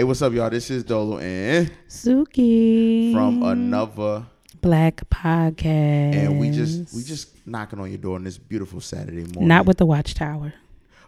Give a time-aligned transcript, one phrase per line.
[0.00, 0.48] Hey, what's up, y'all?
[0.48, 4.24] This is Dolo and Suki from another,
[4.62, 9.24] Black Podcast, and we just we just knocking on your door on this beautiful Saturday
[9.24, 9.46] morning.
[9.46, 10.54] not with the Watchtower.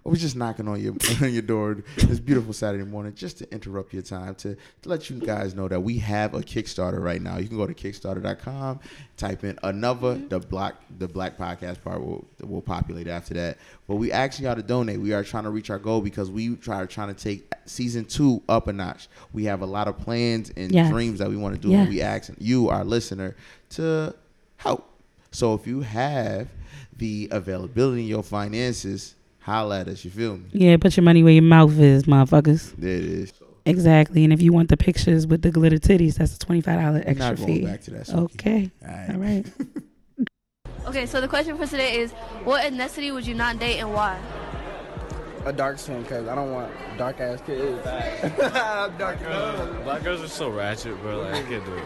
[0.04, 3.93] We're just knocking on your on your door this beautiful Saturday morning just to interrupt
[3.93, 7.38] your time to, to let you guys know that we have a Kickstarter right now.
[7.38, 8.80] You can go to Kickstarter.com,
[9.17, 13.58] type in another the black the black podcast part will will populate after that.
[13.87, 14.99] But we asking y'all to donate.
[15.01, 18.43] We are trying to reach our goal because we try trying to take season two
[18.48, 19.09] up a notch.
[19.33, 20.91] We have a lot of plans and Yes.
[20.91, 21.80] dreams that we want to do, Yes.
[21.83, 23.37] and we asking you, our listener,
[23.71, 24.15] to
[24.57, 24.89] help.
[25.30, 26.48] So if you have
[26.97, 30.05] the availability in your finances, holla at us.
[30.05, 30.45] You feel me?
[30.52, 32.74] Yeah, put your money where your mouth is, motherfuckers.
[32.77, 33.32] There it is.
[33.65, 34.24] Exactly.
[34.24, 37.02] And if you want the pictures with the glitter titties, that's a twenty five dollar
[37.06, 37.65] extra not going fee.
[37.65, 38.06] back to that.
[38.06, 38.34] Suki.
[38.34, 38.70] Okay.
[38.82, 39.10] All right.
[39.10, 39.46] All right.
[40.84, 42.10] Okay, so the question for today is
[42.42, 44.20] what ethnicity would you not date and why?
[45.45, 47.84] a dark skin because I don't want dark ass kids.
[48.54, 49.84] I'm dark enough.
[49.84, 51.20] Black girls are so ratchet, bro.
[51.23, 51.84] Like, I can't do it.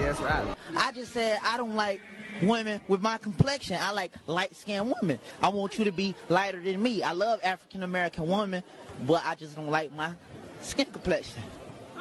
[0.00, 0.56] Yes, right.
[0.76, 2.00] I just said I don't like
[2.40, 3.76] women with my complexion.
[3.80, 5.18] I like light skinned women.
[5.42, 7.02] I want you to be lighter than me.
[7.02, 8.62] I love African American women,
[9.06, 10.12] but I just don't like my
[10.60, 11.42] skin complexion.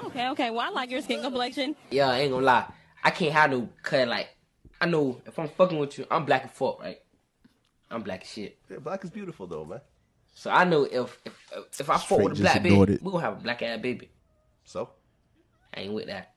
[0.05, 0.49] Okay, okay.
[0.49, 1.75] Well, I like your skin complexion.
[1.89, 2.65] Yeah, I ain't gonna lie.
[3.03, 4.29] I can't have no cut like
[4.79, 6.99] I know if I'm fucking with you, I'm black and fuck, right?
[7.91, 8.57] I'm black as shit.
[8.69, 9.81] Yeah, black is beautiful, though, man.
[10.33, 13.03] So I know if if if I fuck with a black baby, ignored it.
[13.03, 14.09] we gonna have a black ass baby.
[14.63, 14.89] So,
[15.75, 16.33] I ain't with that.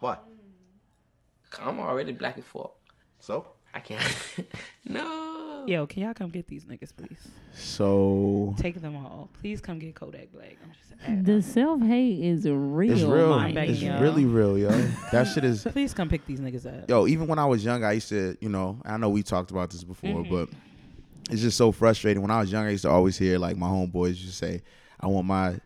[0.00, 0.18] why?
[1.50, 2.74] 'Cause I'm already black and fuck.
[3.20, 4.02] So, I can't.
[4.88, 5.64] no.
[5.66, 7.28] Yo, can y'all come get these niggas, please?
[7.52, 9.28] So Take them all.
[9.40, 10.56] Please come get Kodak Black.
[10.64, 11.22] I'm just asking.
[11.24, 12.92] The self hate is real.
[12.92, 13.32] it's real.
[13.34, 14.00] I'm begging It's y'all.
[14.00, 14.70] really real, yo.
[15.12, 15.62] That shit is.
[15.70, 16.88] Please come pick these niggas up.
[16.88, 19.50] Yo, even when I was young, I used to, you know, I know we talked
[19.50, 20.30] about this before, Mhm.
[20.30, 20.48] but
[21.30, 22.22] it's just so frustrating.
[22.22, 24.62] When I was young, I used to always hear like my homeboys just say,
[24.98, 25.60] "I want my,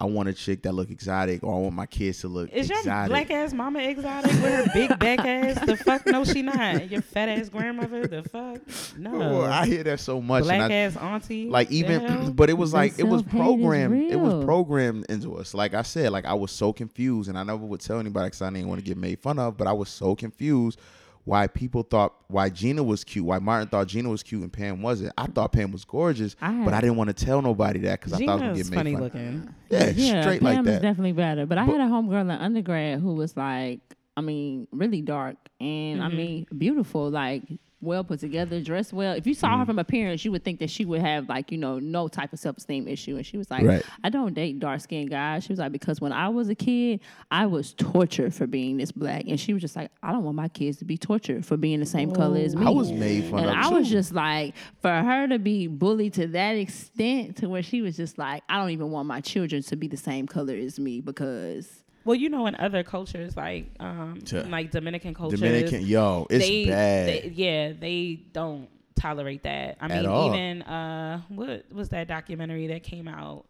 [0.00, 2.68] I want a chick that look exotic, or I want my kids to look Is
[2.70, 5.64] your exotic." black ass mama exotic with her big back ass?
[5.66, 6.06] The fuck?
[6.06, 6.90] No, she not.
[6.90, 8.06] Your fat ass grandmother?
[8.06, 8.60] The fuck?
[8.98, 9.20] No.
[9.22, 10.40] Oh, I hear that so much.
[10.40, 11.48] and Black I- ass auntie?
[11.50, 15.74] like even but it was like it was programmed it was programmed into us like
[15.74, 18.50] i said like i was so confused and i never would tell anybody because i
[18.50, 20.78] didn't want to get made fun of but i was so confused
[21.24, 24.80] why people thought why gina was cute why martin thought gina was cute and pam
[24.82, 28.00] wasn't i thought pam was gorgeous I but i didn't want to tell nobody that
[28.00, 29.54] because i thought I was gonna get funny made fun looking.
[29.70, 31.46] yeah, Yeah, straight Pam like is that definitely better.
[31.46, 33.80] But I had a homegirl in undergrad who was like,
[34.16, 36.16] I mean, really dark and I Mm-hmm.
[36.16, 37.42] mean, beautiful, like
[37.82, 39.14] well put together, dressed well.
[39.14, 39.58] If you saw Mm-hmm.
[39.60, 42.32] her from appearance, you would think that she would have like, you know, no type
[42.32, 43.16] of self esteem issue.
[43.16, 43.82] And she was like, Right.
[44.04, 45.44] I don't date dark skinned guys.
[45.44, 48.92] She was like, because when I was a kid, I was tortured for being this
[48.92, 49.24] black.
[49.28, 51.80] And she was just like, I don't want my kids to be tortured for being
[51.80, 52.66] the same color as me.
[52.66, 53.94] i was made fun And of I was too.
[53.94, 58.18] just like, for her to be bullied to that extent, to where she was just
[58.18, 61.79] like, I don't even want my children to be the same color as me because
[62.04, 64.42] Well, you know, in other cultures, like um, Yeah.
[64.48, 69.76] like Dominican cultures, dominican yo it's they, bad they- yeah, they don't tolerate that.
[69.80, 70.28] I mean, all.
[70.34, 73.44] even uh, what was that documentary that came out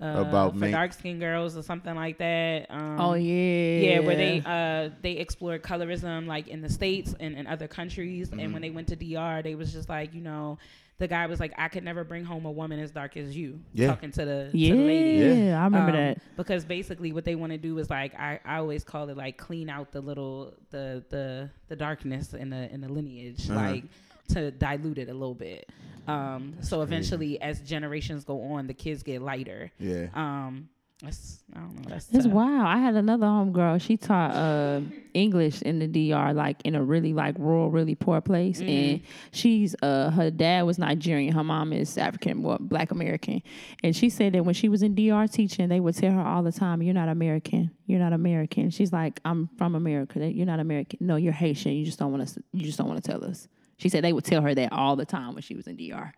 [0.00, 2.66] uh, About for dark skinned girls or something like that?
[2.70, 7.34] Um, oh yeah, Yeah, where they uh they explored colorism like in the states and
[7.36, 8.40] in other countries, Mm-hmm.
[8.40, 10.58] and when they went to DR, they was just like, you know,
[10.98, 13.60] the guy was like, I could never bring home a woman as dark as you.
[13.74, 13.88] Yeah.
[13.88, 15.18] talking to the yeah, to the lady.
[15.44, 15.60] Yeah.
[15.60, 16.18] I remember Um, that.
[16.36, 19.36] because basically what they want to do is like I, I always call it like
[19.36, 23.60] clean out the little the the the darkness in the in the lineage Uh-huh.
[23.60, 23.84] like
[24.28, 25.70] to dilute it a little bit
[26.08, 30.68] um so eventually as generations go on the kids get lighter yeah um
[31.02, 32.32] that's I don't know that's It's tough.
[32.32, 32.66] wow.
[32.66, 33.80] I had another homegirl.
[33.82, 34.80] She taught uh,
[35.12, 38.60] English in the DR, like in a really like rural, really poor place.
[38.60, 41.34] And she's uh, her dad was Nigerian.
[41.34, 43.42] Her mom is African, well, Black American.
[43.82, 46.42] And she said that when she was in DR teaching, they would tell her all
[46.42, 47.70] the time, "You're not American.
[47.86, 50.26] You're not American." She's like, "I'm from America.
[50.30, 50.98] You're not American.
[51.02, 51.72] No, you're Haitian.
[51.72, 52.42] You just don't want to.
[52.52, 54.96] You just don't want to tell us." She said they would tell her that all
[54.96, 56.14] the time when she was in DR.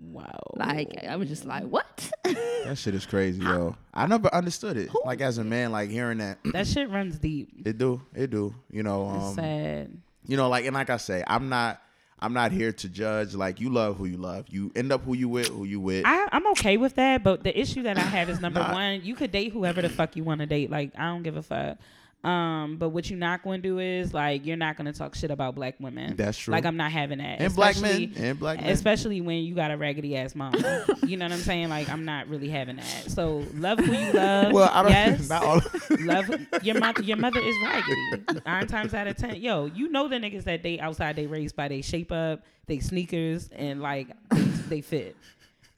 [0.00, 4.76] wow Like I was just like, "What?" that shit is crazy yo i never understood
[4.76, 8.30] it like as a man like hearing that that shit runs deep it do it
[8.30, 9.96] do you know it's um sad
[10.28, 11.80] you know, like and like I say, I'm not
[12.18, 13.32] I'm not here to judge.
[13.36, 14.46] Like you love who you love.
[14.48, 16.04] You end up who you with, who you with.
[16.04, 18.72] I, I'm okay with that, but the issue that I have is number Nah.
[18.72, 20.68] one, you could date whoever the fuck you want to date.
[20.68, 21.78] Like I don't give a fuck.
[22.26, 25.14] Um, but what you're not going to do is like you're not going to talk
[25.14, 26.16] shit about black women.
[26.16, 26.50] That's true.
[26.50, 27.40] Like I'm not having that.
[27.40, 28.68] and black men, and black men.
[28.68, 30.52] Especially when you got a raggedy ass mom.
[31.06, 31.68] you know what I'm saying?
[31.68, 33.10] Like I'm not really having that.
[33.12, 34.52] So love who you love.
[34.52, 34.90] well, I don't.
[34.90, 35.28] Yes.
[35.36, 35.60] Not all.
[36.00, 36.28] love
[36.62, 37.02] your mother.
[37.02, 38.40] Your mother is raggedy.
[38.44, 41.54] Nine times out of ten, yo, you know the niggas that they outside they raised
[41.54, 45.16] by they shape up, they sneakers, and like they, they fit.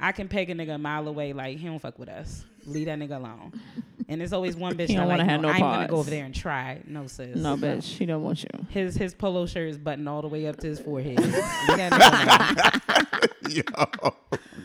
[0.00, 2.44] I can peg a nigga a mile away, like he don't fuck with us.
[2.68, 3.52] Leave that nigga alone.
[4.10, 5.88] And there's always one bitch He that don't wanna have oh, no, no I'm gonna
[5.88, 6.80] go over there and try.
[6.86, 7.36] No sis.
[7.36, 8.48] No, bitch, she don't want you.
[8.70, 11.18] His his polo shirt is buttoned all the way up to his forehead.
[11.18, 11.36] Leave
[11.76, 14.14] that nigga Yo.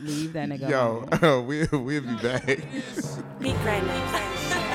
[0.02, 1.10] Leave that nigga alone.
[1.22, 2.46] yo, we we'll be back.
[3.42, 4.73] Big Granny.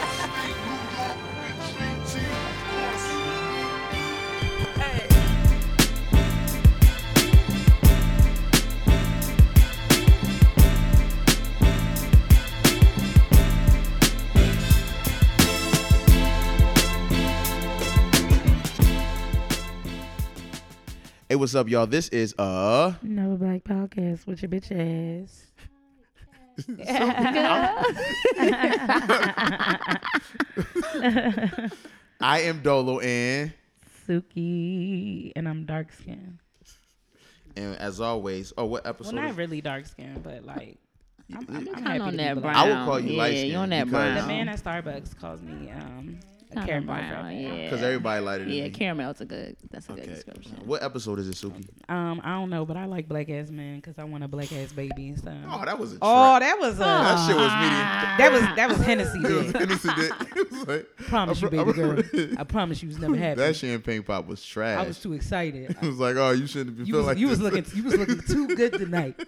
[21.28, 21.86] Hey, what's up, y'all?
[21.86, 25.44] This is uh No black podcast with your bitch ass.
[32.20, 33.52] I am Dolo and
[34.08, 36.38] Suki, and I'm dark skinned.
[37.56, 39.14] and as always, oh what episode?
[39.14, 40.78] Well, not is- really dark skinned, but like
[41.30, 42.56] I'm, I'm, I'm Kinda happy on that brown.
[42.56, 44.14] I would call you yeah, light you on that brown.
[44.16, 46.18] The man at Starbucks calls me um, a Kinda
[46.54, 47.32] caramel brown, frappe.
[47.34, 47.62] yeah.
[47.64, 48.70] Because everybody lighter than Yeah, me.
[48.70, 49.56] caramel's a good.
[49.70, 50.56] That's a good description.
[50.64, 51.66] What episode is it, Suki?
[51.88, 54.52] Um, I don't know, but I like black ass men because I want a black
[54.52, 55.14] ass baby.
[55.16, 55.34] So.
[55.48, 58.18] Oh, that was a Oh, that was a that shit was medium.
[58.18, 59.18] that was that was Hennessy.
[59.18, 60.12] It was Hennessy dick.
[60.38, 62.28] It was like, Promise you, I baby pro- girl.
[62.38, 63.40] I promise you was never happy.
[63.40, 64.78] that champagne pop was trash.
[64.78, 65.70] I was too excited.
[65.70, 67.82] it was like, oh, you shouldn't be You feeling was, like you was looking you
[67.84, 69.20] was looking too good tonight.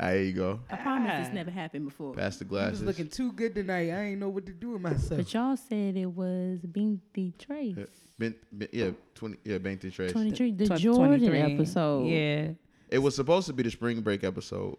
[0.00, 0.60] Ah, there you go.
[0.70, 2.14] I promise it's never happened before.
[2.14, 2.80] Pass the You glasses.
[2.80, 3.90] was looking too good tonight.
[3.90, 5.18] I ain't know what to do with myself.
[5.18, 7.76] But y'all said it was Binky Trace.
[7.78, 7.84] Yeah,
[8.18, 9.36] Ben, ben, yeah, twenty.
[9.44, 10.10] Yeah, Bank Trace.
[10.12, 11.38] 23, the Tw- Jordan 23.
[11.54, 12.06] episode.
[12.06, 12.48] Yeah.
[12.90, 14.76] It was supposed to be the spring break episode,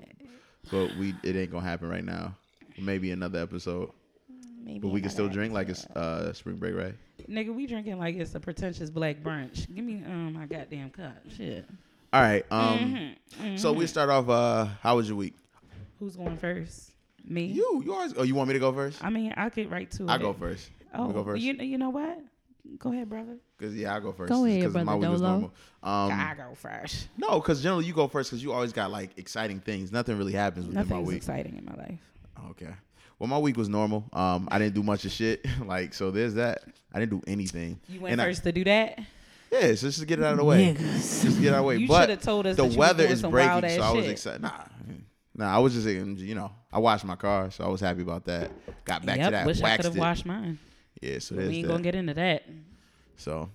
[0.71, 2.35] but we it ain't gonna happen right now.
[2.77, 3.91] Maybe another episode,
[4.63, 6.93] Maybe but we can still drink like it's uh spring break, right?
[7.29, 9.73] Nigga, we drinking like it's a pretentious black brunch.
[9.73, 11.15] Give me um my goddamn cup.
[11.35, 11.65] Shit.
[12.15, 12.45] All right.
[12.49, 13.15] Um.
[13.41, 13.57] Mm-hmm.
[13.57, 14.29] So we start off.
[14.29, 15.33] Uh, how was your week?
[15.99, 16.91] Who's going first?
[17.25, 17.43] Me.
[17.47, 17.81] You.
[17.83, 18.13] You always.
[18.15, 19.03] Oh, you want me to go first?
[19.03, 20.09] I mean, I get right to it.
[20.09, 20.71] I go first.
[20.93, 21.41] Oh, go first.
[21.43, 22.19] you you know what?
[22.79, 23.35] Go ahead, brother.
[23.59, 24.31] Cause yeah, I go first.
[24.31, 25.31] Go ahead, Cause my brother week was Dolo.
[25.33, 25.53] normal.
[25.83, 27.09] Um, I go first.
[27.17, 29.91] no, cause generally you go first, cause you always got like exciting things.
[29.91, 31.17] Nothing really happens within my Nothing's week.
[31.17, 31.99] exciting in my life.
[32.51, 32.73] Okay.
[33.19, 34.05] Well, my week was normal.
[34.13, 35.45] Um, I didn't do much of shit.
[35.65, 36.63] like, so there's that.
[36.93, 37.79] I didn't do anything.
[37.89, 38.99] You went And I- first to do that.
[39.61, 40.73] Yeah, so just to get it out of the way.
[40.75, 41.23] Niggas.
[41.23, 41.77] Just to get out of the way.
[41.77, 43.77] You but shoulda told us the that you was weather doing is some wild breaking,
[43.77, 44.11] so ass I was shit.
[44.11, 44.41] excited.
[44.41, 44.51] Nah,
[45.35, 48.25] nah, I was just, you know, I washed my car, so I was happy about
[48.25, 48.51] that.
[48.85, 49.27] Got back yep.
[49.27, 49.45] to that.
[49.47, 49.99] Wish I waxed could have it.
[49.99, 50.59] washed mine.
[51.01, 51.71] Yeah, so We there's ain't that.
[51.73, 52.43] gonna get into that.
[53.17, 53.49] so,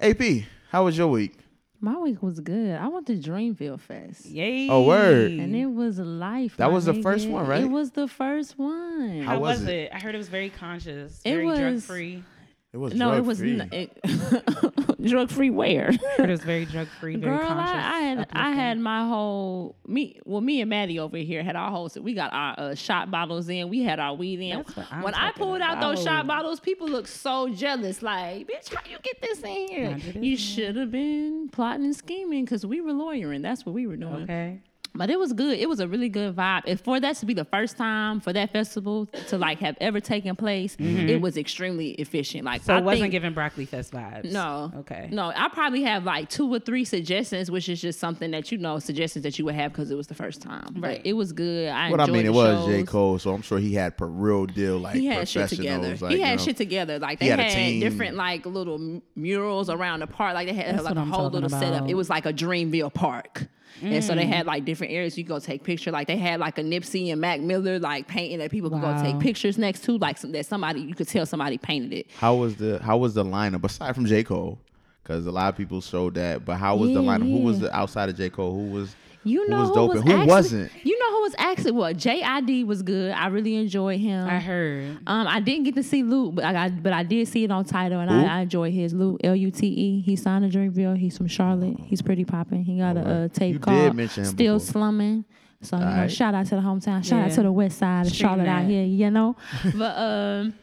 [0.00, 1.36] AP, how was your week?
[1.80, 2.76] My week was good.
[2.76, 4.26] I went to Dreamville Fest.
[4.26, 4.68] Yay.
[4.68, 5.30] Oh, word.
[5.30, 6.56] And it was life.
[6.56, 7.62] That my was the first one, right?
[7.62, 9.20] It was the first one.
[9.22, 9.74] How, How was, was it?
[9.74, 9.90] it?
[9.94, 12.24] I heard it was very conscious, It very was- drug free.
[12.70, 13.60] It was no, it was drug-free.
[13.60, 15.48] n- it, drug free.
[15.48, 15.88] Where?
[16.18, 17.74] it was very drug free, very Girl, conscious.
[17.74, 20.20] I, I had I had my whole me.
[20.26, 21.90] Well, me and Maddie over here had our whole.
[21.98, 23.70] We got our uh, shot bottles in.
[23.70, 24.58] We had our weed in.
[24.58, 28.02] That's what I'm when I talking pulled out those shot bottles, people looked so jealous.
[28.02, 29.96] Like, bitch, how you get this in here?
[30.20, 33.40] You should have been plotting and scheming because we were lawyering.
[33.40, 34.24] That's what we were doing.
[34.24, 34.60] Okay.
[34.94, 35.58] But it was good.
[35.58, 36.62] It was a really good vibe.
[36.66, 40.00] And for that to be the first time for that festival to like have ever
[40.00, 42.44] taken place, it was extremely efficient.
[42.44, 42.66] Like Mm-hmm.
[42.66, 44.32] So I it wasn't think- giving broccoli fest vibes.
[44.32, 44.72] no.
[44.78, 45.08] Okay.
[45.12, 48.58] No, I probably have like two or three suggestions, which is just something that you
[48.58, 50.66] know, suggestions that you would have because it was the first time.
[50.72, 51.00] But Right.
[51.04, 51.68] it was good.
[51.68, 52.82] I What I mean, the it was J.
[52.82, 55.96] Cole, so I'm sure he had per real deal like He had shit together.
[56.00, 56.44] Like, he you had know.
[56.44, 56.98] shit together.
[56.98, 57.80] Like He they had a had, team.
[57.80, 60.34] different like little murals around the park.
[60.34, 61.88] Like they had That's like what a I'm whole talking little setup.
[61.88, 63.46] It was like a Dreamville park.
[63.80, 64.28] And so they Mm.
[64.28, 65.90] had like different areas you could go take picture.
[65.90, 68.88] Like they had like a Nipsey and Mac Miller like painting that people could go
[68.88, 69.02] Wow.
[69.02, 69.98] take pictures next to.
[69.98, 72.06] Like some, that somebody you could tell somebody painted it.
[72.18, 74.22] How was the How was the lineup aside from J.
[74.24, 74.58] Cole?
[75.02, 77.30] Because a lot of people showed that, but how was the Yeah, lineup?
[77.30, 78.28] Who was the outside of J.
[78.28, 78.52] Cole?
[78.52, 78.94] Who was
[79.24, 80.72] You who know was who was and who actually, wasn't?
[80.84, 81.96] You know who was actually what?
[81.96, 83.12] JID was good.
[83.12, 84.26] I really enjoyed him.
[84.26, 84.98] I heard.
[85.06, 87.50] Um, I didn't get to see Lute, but I got, but I did see it
[87.50, 90.00] on Tidal, and I, I enjoy his Lute L U T E.
[90.00, 90.96] He signed a Dreamville.
[90.96, 91.76] He's from Charlotte.
[91.80, 92.64] He's pretty popping.
[92.64, 93.16] He got a, Alright.
[93.16, 94.72] uh tape You called mention him "Still before.
[94.72, 95.24] Slumming."
[95.60, 96.12] So you know, Alright.
[96.12, 97.04] shout out to the hometown.
[97.04, 98.70] Shout out to the West Side of Stream Charlotte out that.
[98.70, 98.84] here.
[98.84, 99.36] You know,
[99.74, 100.54] but um.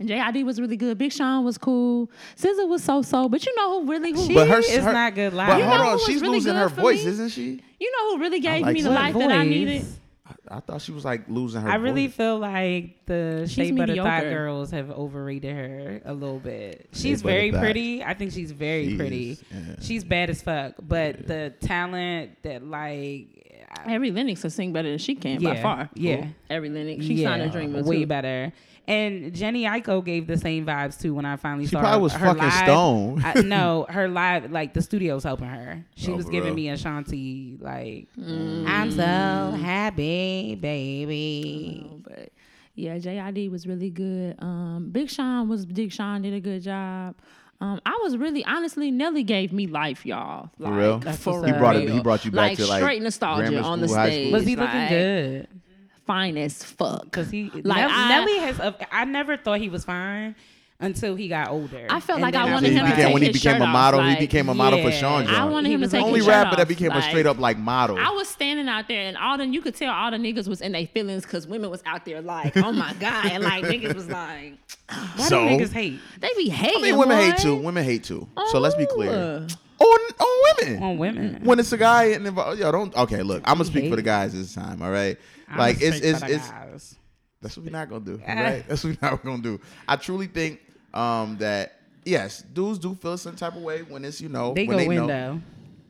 [0.00, 0.96] JID was really good.
[0.98, 2.10] Big Sean was cool.
[2.36, 3.28] SZA was so so.
[3.28, 5.48] But you know who really who She But her- is her- not good live.
[5.48, 7.10] But You hold know who on, she's really losing her voice, me?
[7.10, 7.60] isn't she?
[7.78, 9.84] you know who really gave like me the What life that I needed.
[10.26, 11.68] I, I thought she was like losing her.
[11.68, 14.30] I really feel like the She's Shea Butter Thigh mediocre.
[14.30, 16.88] girls have overrated her a little bit.
[16.92, 17.60] She's Butter very Thigh.
[17.60, 18.04] pretty.
[18.04, 19.30] I think she's very She pretty.
[19.32, 19.74] is, yeah.
[19.80, 20.74] She's bad as fuck.
[20.80, 25.60] But the talent that like I- Ari Lennox can sing better than she can by
[25.60, 25.90] far.
[25.94, 26.26] yeah.
[26.50, 27.04] Ari Lennox.
[27.04, 28.06] She's yeah, signed a dreamer way too.
[28.06, 28.52] better.
[28.88, 32.02] And Jhené Aiko gave the same vibes too when I finally She saw probably her,
[32.02, 32.52] was her fucking live.
[32.54, 33.22] stoned.
[33.24, 35.84] I, no, her live like the studio's helping her.
[35.94, 36.54] She Oh, was giving real?
[36.54, 38.66] me Ashanti like Mm.
[38.66, 39.02] I'm so
[39.62, 41.86] happy, baby.
[41.88, 42.30] Oh, but
[42.74, 44.36] Yeah, JID was really good.
[44.42, 47.14] Um, Big Sean was Big Sean did a good job.
[47.60, 50.50] Um, I was really honestly Nelly gave me life, y'all.
[50.58, 51.00] For real?
[51.00, 51.94] For He brought it- real.
[51.96, 54.22] he brought you back to, like, straight nostalgia grammar on the stage.
[54.28, 54.32] school.
[54.32, 55.48] Was he looking good?
[56.10, 57.10] Fine as fuck.
[57.12, 58.58] Cause he Like, Nell- I- Nelly has.
[58.58, 60.34] A, I never thought he was fine
[60.80, 61.86] until he got older.
[61.90, 63.36] I felt And like I wanted He him to like- became take when he his
[63.36, 64.02] became shirt a off, model.
[64.02, 64.98] he became a model for yeah.
[64.98, 65.26] Sean.
[65.28, 67.02] I wanted He him to was take Only his shirt rapper that off, became a
[67.02, 67.96] straight up like model.
[67.98, 70.60] I was standing out there, and all the you could tell all the niggas was
[70.62, 73.94] in their feelings because women was out there like, oh my god, and like niggas
[73.94, 74.54] was like,
[74.88, 75.46] Why So?
[75.48, 76.78] do niggas hate they be hating.
[76.78, 77.24] I mean, women boy.
[77.30, 77.54] hate too.
[77.56, 78.26] Women hate too.
[78.48, 79.12] So let's be clear.
[79.12, 79.46] Oh.
[79.82, 79.98] Oh.
[80.20, 80.82] On on women.
[80.82, 81.40] on women?
[81.44, 82.94] When it's a guy and involved, yo, don't.
[82.94, 84.82] Okay, look, I'm gonna speak for the guys this time.
[84.82, 85.16] All right,
[85.48, 86.50] I'm like it's straight it's for the it's.
[86.50, 86.96] guys.
[87.42, 88.20] That's what we're not gonna do.
[88.26, 89.58] All right, that's what we're not gonna do.
[89.88, 90.60] I truly think
[90.92, 94.66] um that yes, dudes do feel some type of way when it's you know They
[94.66, 95.06] when go they in know.
[95.06, 95.40] though.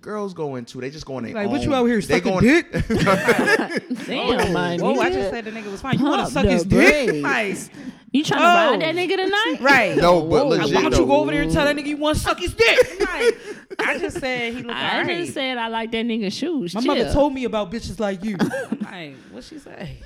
[0.02, 1.52] Girls go into they just go in their Like, own.
[1.52, 2.72] what you out here they sucking going- dick?
[4.06, 5.12] Damn, my Whoa, I nigga.
[5.14, 5.98] just said the nigga was fine.
[5.98, 7.22] You want to suck the his dick?
[7.22, 7.68] brakes.
[8.12, 9.56] Like, You trying to ride that nigga tonight?
[9.60, 9.96] right.
[9.96, 11.96] No, but Like, legit Why don't you go over there and tell that nigga you
[11.96, 12.78] want to suck his dick?
[13.10, 15.18] Like, I just said he looked I alright.
[15.22, 16.74] just said I like that nigga's shoes.
[16.74, 16.94] My Chill.
[16.94, 18.36] mother told me about bitches like you.
[18.40, 19.96] I'm like, what she say?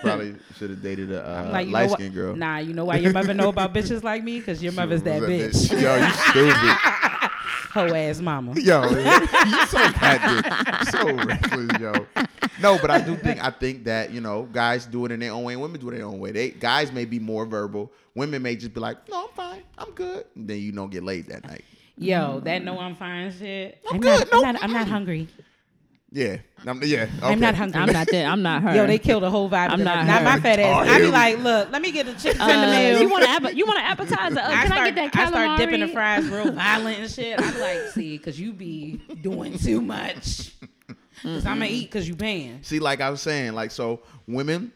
[0.00, 2.34] Probably should have dated a uh, Like, light skinned girl.
[2.36, 4.40] Nah, you know why your mother know about bitches like me?
[4.40, 5.80] Because your mother's that Was bitch.
[5.80, 6.78] Yo, you stupid.
[7.72, 8.52] Hoe ass mama.
[8.60, 12.06] Yo, you so cat so reckless, yo.
[12.62, 15.32] No, but I do think I think that you know guys do it in their
[15.32, 16.30] own way, and women do it in their own way.
[16.30, 19.90] They guys may be more verbal, women may just be like, "No, I'm fine, I'm
[19.92, 21.64] good." And then you don't get laid that night.
[21.96, 23.78] Yo, that no I'm fine shit.
[23.88, 24.18] I'm I'm, good.
[24.18, 25.28] Not, No, I'm, not, I'm not hungry.
[26.14, 27.08] Yeah, I'm, yeah.
[27.22, 27.80] I'm not hungry.
[27.80, 28.26] I'm not that.
[28.26, 28.74] I'm not her.
[28.76, 29.70] Yo, they killed the whole vibe.
[29.70, 30.76] I'm not not my fat ass.
[30.76, 33.00] Oh, I here be like, look, let me get the chicken Uh, tender meal.
[33.00, 34.40] you want an you want an appetizer?
[34.42, 35.16] Uh, I can start, I get that calamari?
[35.16, 35.30] I calamari?
[35.30, 37.40] start dipping the fries real violent and shit.
[37.40, 40.52] I'm like, see, because you be doing too much.
[41.22, 41.76] Because I'm going mm-hmm.
[41.76, 42.58] to eat because you paying.
[42.62, 44.72] See, like I was saying, like so, women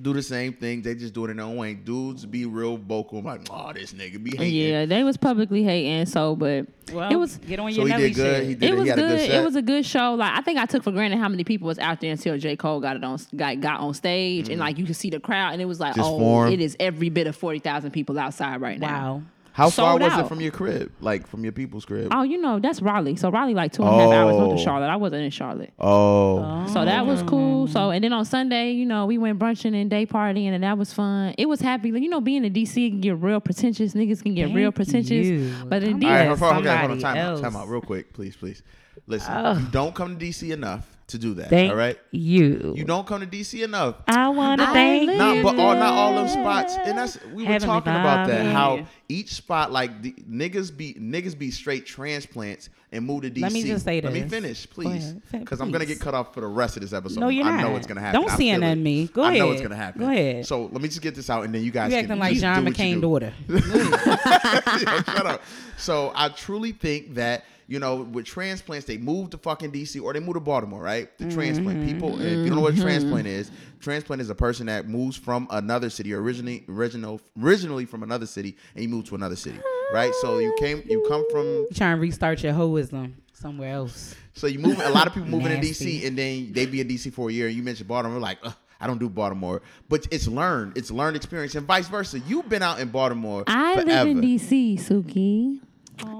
[0.00, 0.82] do the same thing.
[0.82, 1.74] They just do it in their own way.
[1.74, 6.06] Dudes be real vocal, like, "Oh, this nigga be hating." Yeah, they was publicly hating.
[6.06, 8.44] So, but Well, it was get on your So your he Nelly did good.
[8.44, 8.70] He did.
[8.70, 9.12] it was he had good.
[9.12, 9.30] a good.
[9.30, 10.14] It was a good show.
[10.14, 12.56] Like I think I took for granted how many people was out there until J
[12.56, 14.60] Cole got it on got, got on stage and mm-hmm.
[14.60, 16.52] like you could see the crowd and it was like Just oh form.
[16.52, 19.14] it is every bit of forty thousand people outside right now.
[19.14, 19.22] Wow.
[19.52, 20.92] How far sold was it from your crib?
[21.00, 22.08] Like from your people's crib?
[22.12, 23.16] Oh, you know that's Raleigh.
[23.16, 24.54] So Raleigh like two and a half hours north Oh.
[24.54, 24.88] of Charlotte.
[24.88, 25.72] I wasn't in Charlotte.
[25.78, 27.26] Oh, So that was oh.
[27.26, 27.66] cool.
[27.66, 30.78] So and then on Sunday, you know, we went brunching and day partying and that
[30.78, 31.34] was fun.
[31.36, 31.88] It was happy.
[31.90, 33.94] You know, being in DC can get real pretentious.
[33.94, 35.10] Niggas can get real pretentious.
[35.26, 35.52] you.
[35.66, 37.00] But in I'm DC, All right, Yeah, hold on, hold on, hold on.
[37.00, 37.40] somebody Time out, else.
[37.40, 38.62] time out, real quick, please, please.
[39.06, 39.60] Listen, Ugh.
[39.60, 41.48] you don't come to DC enough to do that.
[41.48, 42.74] Thank all right, you.
[42.76, 43.96] you don't come to DC enough.
[44.08, 45.42] I want to I thank live- Not, you.
[45.42, 48.46] but all not all them spots, and that's we were Heavenly talking about that.
[48.46, 53.42] How each spot, like the, niggas be niggas be straight transplants and move to DC.
[53.42, 54.12] Let me just say this.
[54.12, 56.92] Let me finish, please, because I'm gonna get cut off for the rest of this
[56.92, 57.20] episode.
[57.20, 57.76] No, you're I know not.
[57.76, 58.20] it's gonna happen.
[58.20, 59.06] Don't I feel CNN me.
[59.08, 59.34] Go ahead.
[59.34, 59.54] I know ahead.
[59.54, 60.00] it's gonna happen.
[60.02, 60.46] Go ahead.
[60.46, 62.36] So let me just get this out, and then you guys You can acting like
[62.36, 63.32] John do what you McCain daughter.
[63.48, 65.42] Yo, shut up.
[65.76, 70.12] So I truly think that you know with transplants they move to fucking DC or
[70.12, 71.16] they move to Baltimore, right?
[71.18, 71.34] The mm-hmm.
[71.34, 72.20] transplant people.
[72.20, 75.46] If you don't know what a transplant is, transplant is a person that moves from
[75.50, 79.60] another city, originally original originally from another city, and you move to another city,
[79.92, 80.12] right?
[80.20, 81.44] So you came, you come from.
[81.46, 84.16] You trying to restart your whole hoism somewhere else.
[84.34, 84.80] So you move.
[84.80, 87.32] A lot of people moving to DC, and then they be in DC for a
[87.32, 87.46] year.
[87.46, 88.38] And you mentioned Baltimore, like.
[88.42, 89.60] Ugh, I don't do Baltimore,
[89.90, 90.78] but it's learned.
[90.78, 92.18] It's learned experience, and vice versa.
[92.20, 93.90] You've been out in Baltimore I forever.
[93.90, 95.60] live in DC, Suki,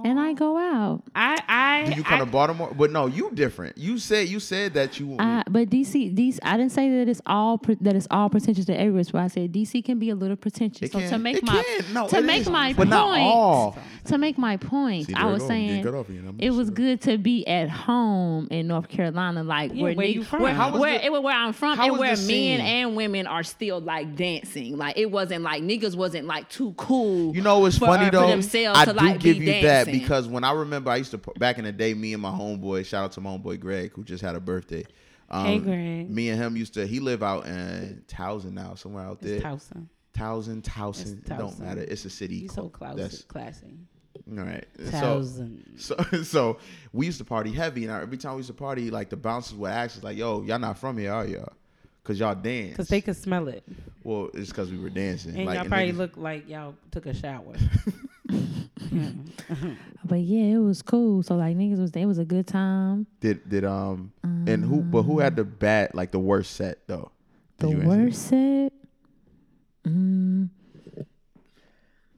[0.05, 1.03] and I go out.
[1.15, 2.73] I I Do you come I, to Baltimore?
[2.77, 3.79] But no, you different.
[3.79, 5.17] You said you said that you.
[5.19, 8.29] I, uh, but DC, DC, I didn't say that it's all pre- that it's all
[8.31, 9.05] pretentious to everywhere.
[9.05, 10.83] So I said DC can be a little pretentious.
[10.83, 11.93] It so to make It my can.
[11.95, 12.49] No, to make is.
[12.49, 13.79] my But point, not all.
[14.07, 15.45] to make my point, See, I was it go.
[15.45, 16.07] You saying get cut off
[16.39, 16.75] it was sorry.
[16.77, 20.43] good to be at home in North Carolina, like Yeah, where, where you from?
[20.43, 22.61] where, How was where, the- it where I'm from, how and where men scene?
[22.61, 24.77] and women are still like dancing.
[24.77, 27.35] Like it wasn't like niggas wasn't like too cool.
[27.35, 28.29] You know it's for, funny uh, for though?
[28.29, 29.99] themselves I to do like give be you that dancing.
[30.01, 31.95] because when I remember, I used to back in the day.
[31.95, 34.85] Me and my homeboy, shout out to my homeboy Greg, who just had a birthday.
[35.31, 36.11] Um, Hey, Greg.
[36.11, 36.87] Me and him used to.
[36.87, 39.37] He live out in Towson now, somewhere out there.
[39.37, 39.87] it's Towson.
[40.13, 41.19] Towson, Towson.
[41.25, 41.83] It don't matter.
[41.83, 42.37] It's a city.
[42.37, 43.23] You so classy.
[43.29, 43.79] classy.
[44.37, 44.67] All right.
[44.79, 45.81] So, Towson.
[45.81, 46.59] so, so
[46.93, 49.55] we used to party heavy, and every time we used to party, like the bouncers
[49.57, 51.53] would ask us, like, "Yo, y'all not from here, are y'all?"
[52.03, 52.77] Cause y'all dance.
[52.77, 53.63] Cause they could smell it,
[54.03, 55.37] Well, it's because we were dancing.
[55.37, 57.55] and like, y'all and probably niggas- look like y'all took a shower.
[60.03, 61.23] But yeah, it was cool.
[61.23, 63.07] So like niggas was it was a good time.
[63.21, 67.13] Did did um and who but who had the bad like the worst set though?
[67.59, 68.73] Did The worst set.
[69.87, 70.49] Mm,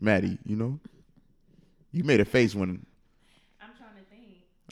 [0.00, 0.81] Maddie, you know?
[1.92, 2.87] You made a face when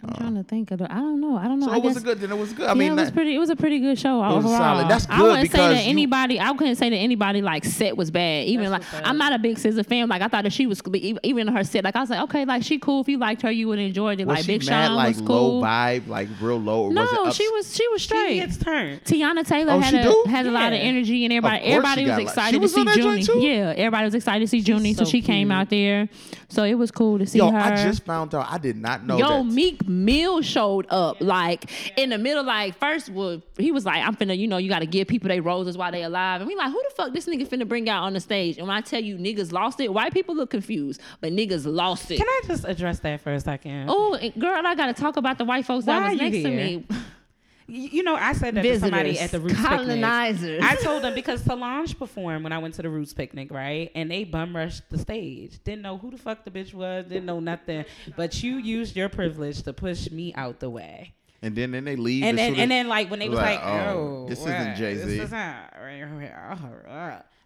[0.02, 0.44] I'm trying to think.
[0.44, 0.92] Trying to think of the.
[0.92, 1.36] I don't know.
[1.36, 1.66] I don't know.
[1.66, 2.20] So I it was guess, a good.
[2.20, 2.66] Then it was good.
[2.66, 3.34] I yeah, mean, it was that- pretty.
[3.34, 4.56] It was a pretty good show was overall.
[4.58, 4.88] solid.
[4.88, 6.40] That's I wouldn't say because that you- anybody.
[6.40, 8.46] I couldn't say that anybody like set was bad.
[8.46, 10.08] Even like I'm not a big SZA fan.
[10.08, 11.84] Like I thought that she was even even her set.
[11.84, 13.00] Like I was like, okay, like she cool.
[13.02, 14.18] If you liked her, you would enjoy it.
[14.20, 15.62] was like she Big mad Sean like was low cool.
[15.62, 16.84] vibe, like real low?
[16.84, 18.28] Or No, was it ups- she was she was straight.
[18.34, 19.04] She gets turned.
[19.04, 20.24] Teyana Taylor Oh, had a do?
[20.28, 22.68] had a lot of energy and everybody everybody was got a lot- excited she to
[22.68, 23.48] see on that joint Junie.
[23.56, 26.08] Yeah, everybody was excited to see Junie, so, so she came out there.
[26.50, 27.58] So it was cool to see Yo, her.
[27.58, 28.46] I just found out.
[28.50, 29.44] I did not know Yo, that.
[29.44, 32.44] Meek Mill showed up like in the middle.
[32.44, 35.28] Like first, well, he was like, "I'm finna, you know, you got to give people
[35.28, 37.88] their roses while they alive." And we like, who the fuck this nigga finna bring
[37.88, 38.58] out on the stage?
[38.58, 42.10] And when I tell you niggas lost it, white people look confused, but niggas lost
[42.10, 42.18] it.
[42.18, 43.86] Can I just address that for a second?
[43.88, 46.50] Oh, girl, I gotta talk about the white folks that was are you next to
[46.50, 46.86] me.
[47.70, 49.70] You you know, I said that to somebody at the Roots picnic.
[49.70, 50.62] colonizers.
[50.64, 53.90] I told them because Solange performed when I went to the Roots picnic, right?
[53.94, 55.62] And they bum rushed the stage.
[55.64, 57.06] Didn't know who the fuck the bitch was.
[57.06, 57.84] Didn't know nothing.
[58.16, 61.14] But you used your privilege to push me out the way.
[61.42, 62.22] and then then they leave.
[62.24, 64.50] And as then and then like when they was Like, like, oh, oh, this what?
[64.50, 65.04] isn't Jay-Z.
[65.04, 65.72] This is not-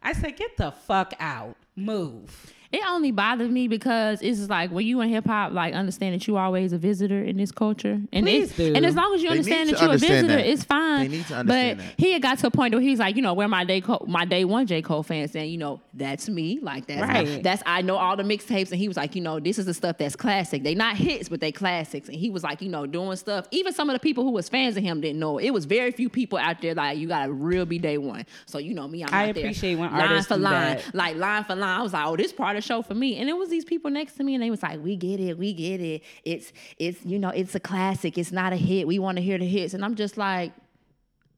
[0.06, 1.56] I said, get the fuck out.
[1.76, 2.52] Move.
[2.74, 6.26] It only bothers me because it's like when you in hip hop, like understand that
[6.26, 8.72] you always a visitor in this culture, and Please it's, do.
[8.74, 10.46] and as long as you They understand that you're a visitor, that.
[10.46, 11.08] it's fine.
[11.10, 11.94] They need to understand but that.
[11.98, 14.04] he had got to a point where he's like, you know, where my day co-
[14.08, 17.62] my day one J Cole fan saying, you know, that's me, like that's my- that's
[17.64, 19.98] I know all the mixtapes, and he was like, you know, this is the stuff
[19.98, 20.64] that's classic.
[20.64, 23.46] They not hits, but they classics, and he was like, you know, doing stuff.
[23.52, 25.38] Even some of the people who was fans of him didn't know.
[25.38, 28.26] It was very few people out there like you got to real be day one.
[28.46, 30.76] So you know me, I'm I out there appreciate when line artists for do line,
[30.78, 30.94] that.
[30.94, 31.78] like line for line.
[31.78, 33.16] I was like, oh, this part of the show for me.
[33.16, 35.38] And it was these people next to me, and they was like, we get it,
[35.38, 36.02] we get it.
[36.24, 38.18] It's it's you know, it's a classic.
[38.18, 38.86] It's not a hit.
[38.86, 39.74] We want to hear the hits.
[39.74, 40.52] And I'm just like,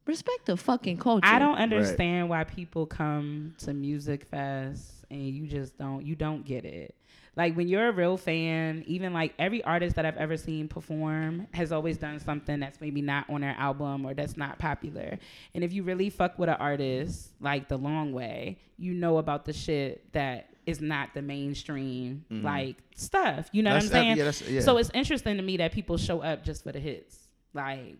[0.06, 1.26] respect the fucking culture.
[1.26, 6.44] I don't understand why people come to music fest and you just don't you don't
[6.44, 6.94] get it.
[7.36, 11.46] Like when you're a real fan, even like every artist that I've ever seen perform
[11.52, 15.18] has always done something that's maybe not on their album or that's not popular.
[15.54, 19.44] And if you really fuck with an artist like the long way, you know about
[19.44, 22.44] the shit that is not the mainstream mm-hmm.
[22.44, 23.48] like stuff.
[23.52, 24.48] You know That's- what I'm saying?
[24.48, 24.60] yeah, yeah.
[24.60, 27.16] So it's interesting to me that people show up just for the hits.
[27.54, 27.96] Like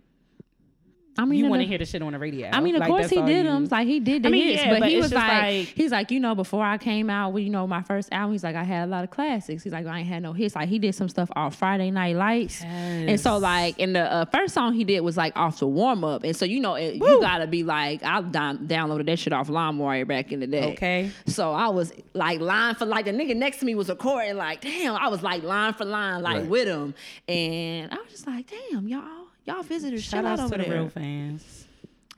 [1.19, 2.49] I mean, you want to hear the shit on the radio.
[2.53, 3.69] I mean, of Like, course he did you- them.
[3.71, 5.91] Like he did the I mean, hits, yeah, but, but he was like, like- he's
[5.93, 8.57] like, you know, before I came out with you know my first album, he's like,
[8.57, 9.63] I had a lot of classics.
[9.63, 10.55] He's like, I ain't had no hits.
[10.55, 14.25] Like he did some stuff off Friday Night Lights, and so like, and the uh,
[14.27, 16.97] first song he did was like off the warm up, and so you know, it,
[16.97, 20.73] you gotta be like, I down, downloaded that shit off LimeWire back in the day.
[20.73, 21.11] Okay.
[21.27, 24.61] So I was like line for like the nigga next to me was recording like
[24.61, 26.47] damn I was like line for line like Right.
[26.49, 26.95] with him
[27.29, 29.03] and I was just like damn y'all
[29.47, 30.81] y'all visitors Shout chill out outs over to the there.
[30.81, 31.63] real fans.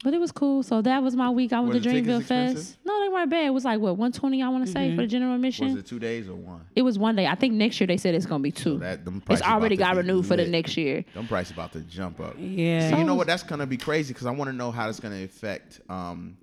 [0.05, 0.62] But it was cool.
[0.62, 1.53] So that was my week.
[1.53, 2.77] I went Was to the Dreamville Fest.
[2.85, 3.47] No, they weren't bad.
[3.47, 5.67] It was like what 120 I want to say for the general admission.
[5.67, 6.64] Was it two days or one?
[6.77, 7.27] It was one day.
[7.27, 8.79] I think next year they said it's gonna be two.
[8.79, 11.05] that- them it's already about got to be renewed for the next year.
[11.14, 12.37] Them prices about to jump up.
[12.38, 12.91] Yeah.
[12.91, 13.27] So you know what?
[13.27, 16.38] That's gonna be crazy because I want to know how it's gonna affect, um,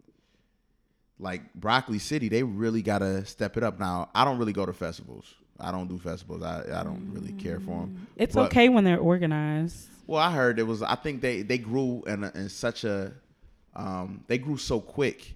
[1.17, 2.27] like Broccoli City.
[2.27, 3.79] They really gotta step it up.
[3.79, 5.33] Now, I don't really go to festivals.
[5.57, 6.43] I don't do festivals.
[6.43, 8.07] I, I don't really care for them.
[8.17, 9.87] It's okay when they're organized.
[10.07, 10.81] Well, I heard it was.
[10.81, 13.13] I think they they grew in a, in such a,
[13.75, 15.33] um, they grew so quick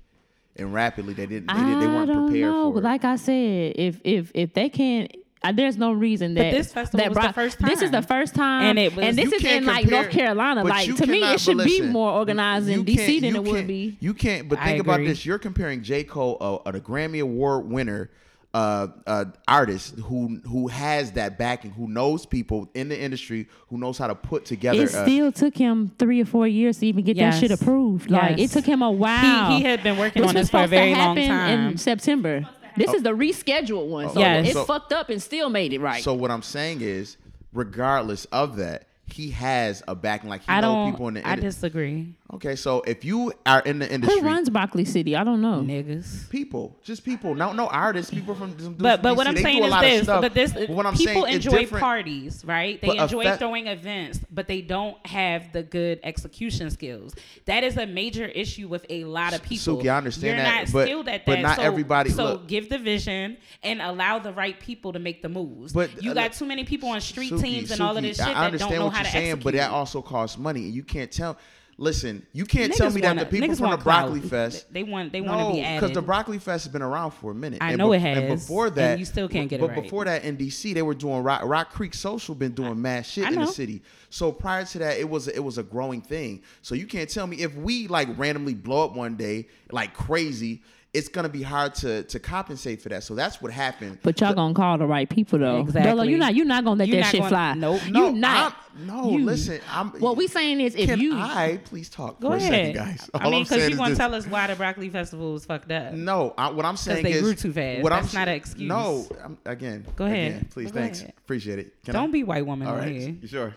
[0.55, 1.13] and rapidly.
[1.13, 1.47] They didn't.
[1.47, 2.71] They, did, they weren't don't prepared know.
[2.73, 2.83] for it.
[2.83, 5.11] Like I said, if if if they can't.
[5.41, 7.69] Uh, there's no reason that this festival that was the first time.
[7.69, 10.01] This is the first time, And it was- and this is can't in like compare-
[10.01, 10.63] North Carolina.
[10.65, 13.43] Like you to me, it should but be more organized you in DC than it
[13.45, 13.95] would be.
[14.01, 14.49] You can't.
[14.49, 16.03] But I think about this: you're comparing J.
[16.03, 18.09] Cole, uh, a Grammy Award winner,
[18.53, 23.77] uh, uh, artist who who has that backing, who knows people in the industry, who
[23.77, 24.81] knows how to put together.
[24.81, 27.35] It uh, still took him three or four years to even get Yes.
[27.35, 28.09] that shit approved.
[28.09, 29.51] Like it took him a while.
[29.51, 31.69] He, he had been working This on this for a supposed very to long time.
[31.71, 32.49] in September.
[32.75, 34.09] This is the rescheduled one.
[34.09, 34.47] So Yes.
[34.49, 36.03] it So- fucked up and still made it right.
[36.03, 37.17] So what I'm saying is,
[37.53, 40.29] regardless of that, he has a backing.
[40.29, 40.91] Like he I know don't.
[40.91, 41.41] people in the industry.
[41.41, 42.13] I disagree.
[42.31, 45.15] Okay, so if you are in the industry, Who runs Broccoli City?
[45.15, 45.61] I don't know.
[45.65, 46.29] Niggas.
[46.29, 48.55] people, just people, no, no artists, people from.
[48.55, 50.03] from But but what I'm they saying a is lot of this.
[50.03, 50.21] stuff.
[50.21, 52.79] But this But what I'm people saying, enjoy parties, right?
[52.81, 57.15] They enjoy fe- throwing events, but they don't have the good execution skills.
[57.45, 59.77] That is a major issue with a lot of people.
[59.77, 61.31] Suki, I understand You're that, not but- skilled at that.
[61.31, 62.47] but not so, everybody- So look.
[62.47, 65.73] give the vision and allow the right people to make the moves.
[65.73, 68.03] But, you uh, got look, too many people on street Suki, teams and all of
[68.03, 69.43] this shit I that don't know what how you're to saying, execute.
[69.43, 71.37] but that also costs money, and you can't tell.
[71.81, 74.01] Listen, you can't tell me that wanna- the people niggas from the want clout.
[74.11, 74.65] Broccoli Fest.
[74.73, 75.79] They want they want to be added.
[75.79, 77.59] because the Broccoli Fest has been around for a minute.
[77.61, 79.61] I And know it bef- And has, before and that, you still can't get it
[79.61, 79.83] But right.
[79.83, 83.25] before that, in DC, they were doing Rock, Rock Creek Social, been doing mad shit
[83.25, 83.81] I in the city.
[84.09, 86.41] So prior to that, it was it was a growing thing.
[86.61, 90.61] So you can't tell me if we like randomly blow up one day like crazy.
[90.91, 93.03] It's gonna be hard to to compensate for that.
[93.03, 93.99] So that's what happened.
[94.01, 95.61] But y'all gonna call the right people though.
[95.61, 95.91] Exactly.
[95.91, 97.53] Dolo, you're not you're not gonna let You're that shit gonna- fly.
[97.53, 97.81] nope.
[97.89, 98.53] No, you're not.
[98.53, 99.59] I'm- no, you- listen.
[99.71, 99.89] I'm.
[99.99, 102.73] What we saying is if can you I please talk Go for ahead, a second,
[102.75, 103.09] guys?
[103.13, 103.97] I All mean, I'm because you is want to this.
[103.99, 105.93] tell us why the broccoli festival was fucked up.
[105.93, 107.83] No, I, what I'm saying they is they grew too fast.
[107.83, 108.67] What That's I'm, not an excuse.
[108.69, 109.85] No, I'm, again.
[109.95, 110.31] Go ahead.
[110.31, 111.01] again, please, Go thanks.
[111.01, 111.13] ahead.
[111.19, 111.83] Appreciate it.
[111.83, 112.11] Can Don't I?
[112.11, 112.87] be white woman All right.
[112.95, 113.15] here.
[113.21, 113.55] you sure?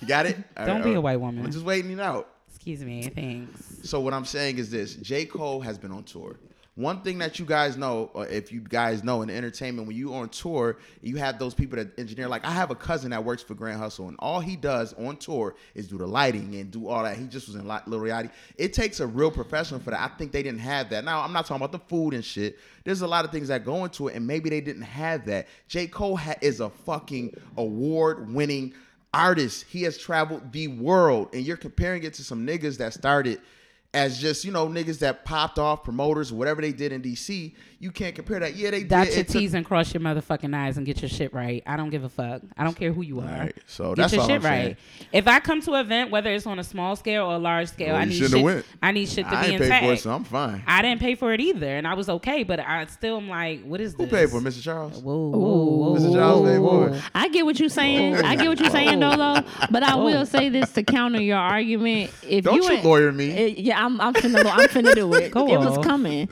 [0.00, 0.36] You got it.
[0.56, 1.44] All Don't right, be all a oh, white woman.
[1.44, 2.28] I'm just waiting it out.
[2.48, 3.02] Excuse me.
[3.02, 3.80] Thanks.
[3.88, 5.24] So what I'm saying is this: J.
[5.26, 6.36] Cole has been on tour.
[6.76, 10.28] One thing that you guys know, if you guys know in entertainment, when you on
[10.28, 12.28] tour, you have those people that engineer.
[12.28, 15.16] Like I have a cousin that works for Grand Hustle, and all he does on
[15.16, 17.16] tour is do the lighting and do all that.
[17.16, 18.30] He just was in Lil Yachty.
[18.56, 20.00] It takes a real professional for that.
[20.00, 21.04] I think they didn't have that.
[21.04, 22.58] Now I'm not talking about the food and shit.
[22.84, 25.48] There's a lot of things that go into it, and maybe they didn't have that.
[25.68, 25.88] J.
[25.88, 28.74] Cole ha- is a fucking award-winning
[29.12, 29.66] artist.
[29.68, 33.40] He has traveled the world, and you're comparing it to some niggas that started
[33.92, 37.52] as just you know niggas that popped off promoters whatever they did in DC.
[37.82, 38.56] You can't compare that.
[38.56, 39.14] Yeah, they Dot did.
[39.14, 41.62] your It took- T's and cross your motherfucking eyes and get your shit right.
[41.66, 42.42] I don't give a fuck.
[42.58, 43.24] I don't care who you are.
[43.24, 44.66] right, so get that's your all shit I'm saying.
[44.68, 44.76] right.
[45.12, 47.68] If I come to an event, whether it's on a small scale or a large
[47.68, 48.30] scale, Well, I need shit.
[48.32, 48.66] have went.
[48.82, 50.62] I need shit to I be ain't paid for it, so I'm fine.
[50.66, 52.42] I didn't pay for it either, and I was okay.
[52.42, 54.10] But I still am like, what is Who this?
[54.12, 54.62] paid for it, Mr.
[54.62, 54.98] Charles?
[54.98, 56.12] Whoa, whoa, whoa, Mr.
[56.14, 57.02] Charles paid for it.
[57.14, 58.14] I get what you're saying.
[58.24, 59.42] I get what you're saying, Dolo.
[59.70, 62.10] But I will say this to counter your argument.
[62.28, 63.30] If Don't you, you ain't- lawyer me.
[63.34, 64.00] Eh, yeah, I'm.
[64.00, 64.44] I'm finna.
[64.44, 65.30] I'm finna do it.
[65.32, 66.28] Go it was coming.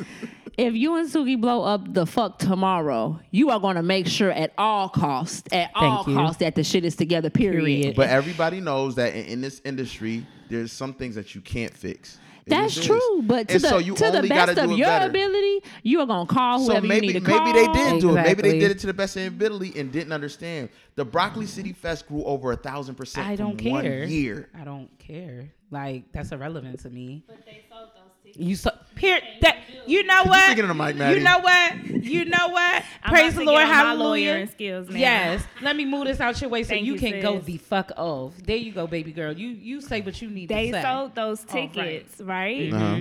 [0.57, 4.53] If you and Suki blow up the fuck tomorrow, you are gonna make sure at
[4.59, 6.15] all costs, at all you.
[6.15, 7.31] costs, that the shit is together.
[7.31, 7.65] Period.
[7.65, 7.97] Period.
[7.97, 12.19] But everybody knows that in, in this industry, there's some things that you can't fix.
[12.45, 14.77] It That's true, but to And the so you to the only gotta best of
[14.77, 15.11] your better.
[15.11, 17.53] ability, you are gonna call So whoever maybe you need to maybe call.
[17.53, 18.23] Maybe they did do it.
[18.23, 20.71] Maybe they did it to the best of their ability and didn't understand.
[20.97, 23.29] The Broccoli City Fest grew over a thousand percent.
[23.29, 23.71] I don't care.
[23.73, 24.49] One year.
[24.59, 25.53] I don't care.
[25.71, 27.25] Like that's irrelevant to me.
[27.27, 28.39] But they sold those tickets.
[28.39, 30.45] You saw here that you know you what?
[30.51, 31.19] speak into mic, Maddie?
[31.19, 31.87] You know what?
[31.87, 32.83] You know what?
[33.07, 34.47] Praise the Lord, get on my hallelujah.
[34.49, 34.99] skills now.
[34.99, 35.45] Yes.
[35.61, 37.93] Let me move this out your way so Thank you, you, can go the fuck
[37.97, 38.35] off.
[38.39, 39.33] There you go, baby girl.
[39.33, 40.83] You you say what you need They to say.
[40.83, 41.73] sold those All right.
[41.73, 42.73] tickets, right?
[42.73, 43.01] Uh-huh.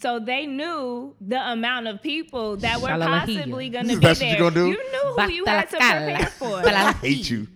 [0.00, 4.50] So they knew the amount of people that were possibly going to be That's you
[4.50, 4.66] there.
[4.66, 6.62] You knew who you had to prepare for.
[6.62, 7.48] But I hate you.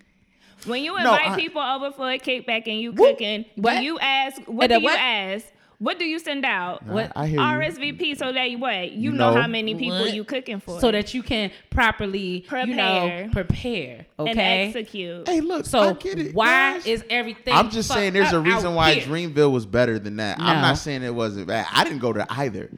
[0.66, 3.18] When you No, invite I- people over for a kickback and you Whoop.
[3.18, 3.78] cooking, What?
[3.78, 4.40] do you ask?
[4.46, 4.98] What And a do you what?
[4.98, 5.46] ask?
[5.78, 6.86] What do you send out?
[6.86, 7.44] Nah, I hear you.
[7.44, 9.40] RSVP so that what you, You know, know.
[9.40, 10.14] how many people What?
[10.14, 13.28] you cooking for, so that you can properly you know Prepare.
[13.32, 14.06] prepare.
[14.20, 14.66] and Okay.
[14.68, 15.26] execute.
[15.28, 15.66] Hey, look.
[15.66, 16.86] So I get it, why guys.
[16.86, 17.52] is everything?
[17.52, 19.04] I'm just saying there's a reason why here?
[19.08, 20.38] Dreamville was better than that.
[20.38, 21.66] I'm not saying it wasn't bad.
[21.72, 22.70] I didn't go to either.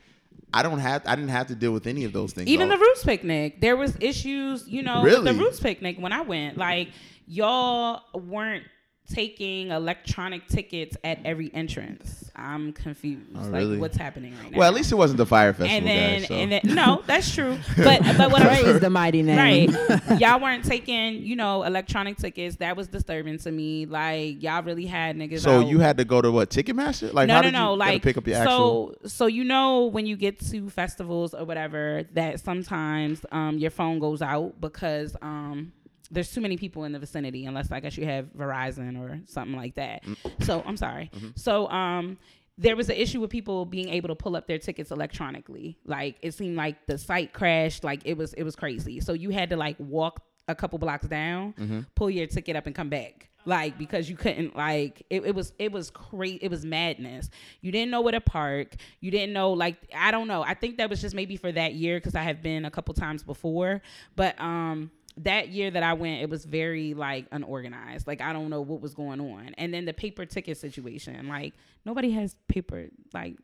[0.54, 2.48] I don't have I didn't have to deal with any of those things.
[2.48, 2.76] Even though.
[2.76, 5.24] the Roots picnic, there was issues, you know, Really?
[5.24, 6.56] with the Roots picnic when I went.
[6.56, 6.88] Like
[7.26, 8.64] y'all weren't
[9.12, 12.30] taking electronic tickets at every entrance.
[12.34, 13.30] I'm confused.
[13.36, 13.76] Oh, like really?
[13.76, 14.58] what's happening right now?
[14.58, 16.28] Well, at least it wasn't the fire festival, and then guys.
[16.28, 16.34] So.
[16.34, 17.58] and then no, that's true.
[17.76, 19.70] But but what I'm Praise the mighty name.
[19.70, 20.20] Right.
[20.20, 22.56] y'all weren't taking, you know, electronic tickets.
[22.56, 23.86] That was disturbing to me.
[23.86, 25.66] Like y'all really had niggas so out.
[25.66, 27.12] you had to go to what Ticketmaster?
[27.12, 27.72] Like no, how no, did no.
[27.72, 28.94] you like pick up your actual?
[29.02, 33.70] so, so you know when you get to festivals or whatever that sometimes um, your
[33.70, 35.72] phone goes out because um,
[36.10, 39.56] there's too many people in the vicinity unless I guess you have Verizon or something
[39.56, 40.04] like that.
[40.04, 40.44] Mm.
[40.44, 41.10] So I'm sorry.
[41.14, 41.28] Mm-hmm.
[41.36, 42.18] So um,
[42.58, 45.78] there was an issue with people being able to pull up their tickets electronically.
[45.84, 47.84] Like it seemed like the site crashed.
[47.84, 49.00] Like it was it was crazy.
[49.00, 51.80] So you had to like walk a couple blocks down, Mm-hmm.
[51.94, 53.30] pull your ticket up and come back.
[53.46, 57.28] Like because you couldn't like it, it was it was crazy it was madness.
[57.60, 58.74] You didn't know where to park.
[59.00, 60.42] You didn't know like I don't know.
[60.42, 62.94] I think that was just maybe for that year because I have been a couple
[62.94, 63.82] times before.
[64.16, 68.06] But um that year that I went, it was very like unorganized.
[68.06, 69.54] Like I don't know what was going on.
[69.58, 72.88] And then the paper ticket situation, like nobody has paper.
[73.12, 73.36] Like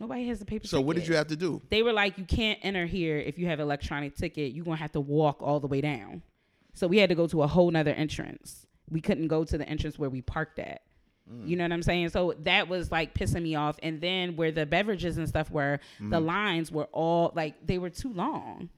[0.00, 0.66] nobody has a paper.
[0.66, 1.62] So what did you have to do?
[1.70, 4.52] They were like, you can't enter here if you have electronic ticket.
[4.52, 6.22] You're gonna have to walk all the way down.
[6.74, 8.66] So we had to go to a whole nother entrance.
[8.90, 10.82] We couldn't go to the entrance where we parked at.
[11.30, 11.48] Mm.
[11.48, 12.08] You know what I'm saying?
[12.10, 13.78] So that was like pissing me off.
[13.82, 16.24] And then where the beverages and stuff were, the mm.
[16.24, 18.70] lines were all like they were too long.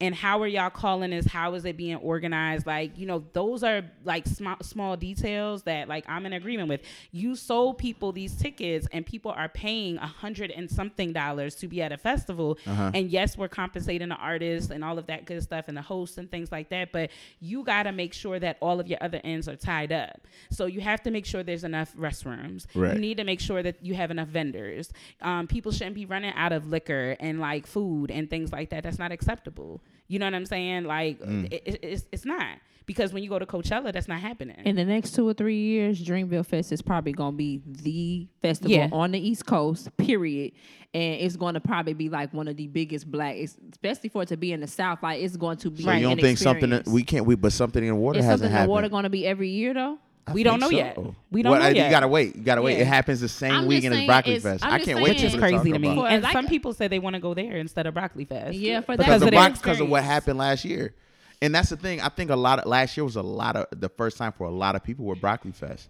[0.00, 1.24] And how are y'all calling this?
[1.24, 2.66] How is it being organized?
[2.66, 6.80] Like, you know, those are like small small details that like I'm in agreement with.
[7.12, 11.68] You sold people these tickets and people are paying a hundred and something dollars to
[11.68, 12.58] be at a festival.
[12.92, 16.18] And yes, we're compensating the artists and all of that good stuff and the hosts
[16.18, 16.90] and things like that.
[16.90, 20.26] But you gotta make sure that all of your other ends are tied up.
[20.50, 22.66] So you have to make sure there's enough restrooms.
[22.74, 22.94] Right.
[22.94, 24.92] You need to make sure that you have enough vendors.
[25.22, 28.82] Um, people shouldn't be running out of liquor and like food and things like that.
[28.82, 29.80] That's not acceptable.
[30.08, 30.84] You know what I'm saying?
[30.84, 31.46] Like Mm.
[31.52, 34.56] it, it- it's it's not because when you go to Coachella, that's not happening.
[34.66, 38.76] In the next two or three years, Dreamville Fest is probably gonna be the festival
[38.76, 38.88] Yeah.
[38.92, 39.88] on the East Coast.
[39.96, 40.52] Period,
[40.92, 44.28] and it's going to probably be like one of the biggest black, especially for it
[44.28, 45.02] to be in the South.
[45.02, 45.82] Like it's going to be.
[45.84, 48.18] So you don't an think something that we can't we but something in the water
[48.18, 49.98] Is hasn't something in the water going to be every year though?
[50.26, 50.98] I We don't think know yet.
[51.30, 51.84] We don't Well, know uh, yet.
[51.86, 52.36] You gotta wait.
[52.36, 52.76] You gotta wait.
[52.76, 52.82] Yeah.
[52.82, 54.64] It happens the same I'm just weekend as Broccoli it's- Fest.
[54.64, 55.94] I'm I can't wait which is it's crazy to me.
[55.94, 58.54] For, And like- some people say they want to go there instead of Broccoli Fest.
[58.54, 60.94] Yeah, for because that of because of what happened last year.
[61.42, 62.00] And that's the thing.
[62.00, 64.46] I think a lot of last year was a lot of the first time for
[64.46, 65.88] a lot of people with Broccoli Fest.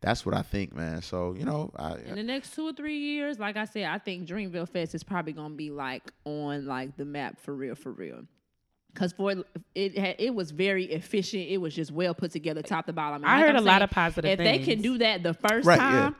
[0.00, 1.00] That's what I think, man.
[1.02, 3.98] So you know, I, In the next two or three years, like I said, I
[3.98, 7.92] think Dreamville Fest is probably gonna be like on like the map for real, for
[7.92, 8.22] real.
[8.94, 9.34] Cause for
[9.74, 11.48] it, had, it was very efficient.
[11.48, 13.22] It was just well put together, top to bottom.
[13.22, 14.40] And I like heard I'm a lot of positive things.
[14.60, 15.90] If they can do that the first Right, yeah.
[15.90, 16.16] time,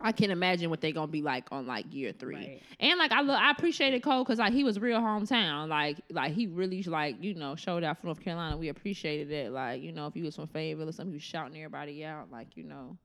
[0.00, 2.34] I can imagine what they're gonna be like on like year three.
[2.34, 2.62] Right.
[2.80, 5.68] And like I look, I appreciated Cole because like he was real hometown.
[5.68, 8.56] Like like he really like you know showed out for North Carolina.
[8.56, 9.52] We appreciated it.
[9.52, 12.30] Like you know if you was from Fayetteville or something, he was shouting everybody out.
[12.32, 12.96] Like you know,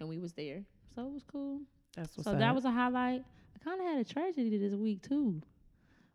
[0.00, 0.62] and we was there,
[0.94, 1.60] so it was cool.
[1.96, 2.38] That's what's so up.
[2.40, 3.24] that was a highlight.
[3.54, 5.40] I kind of had a tragedy this week too,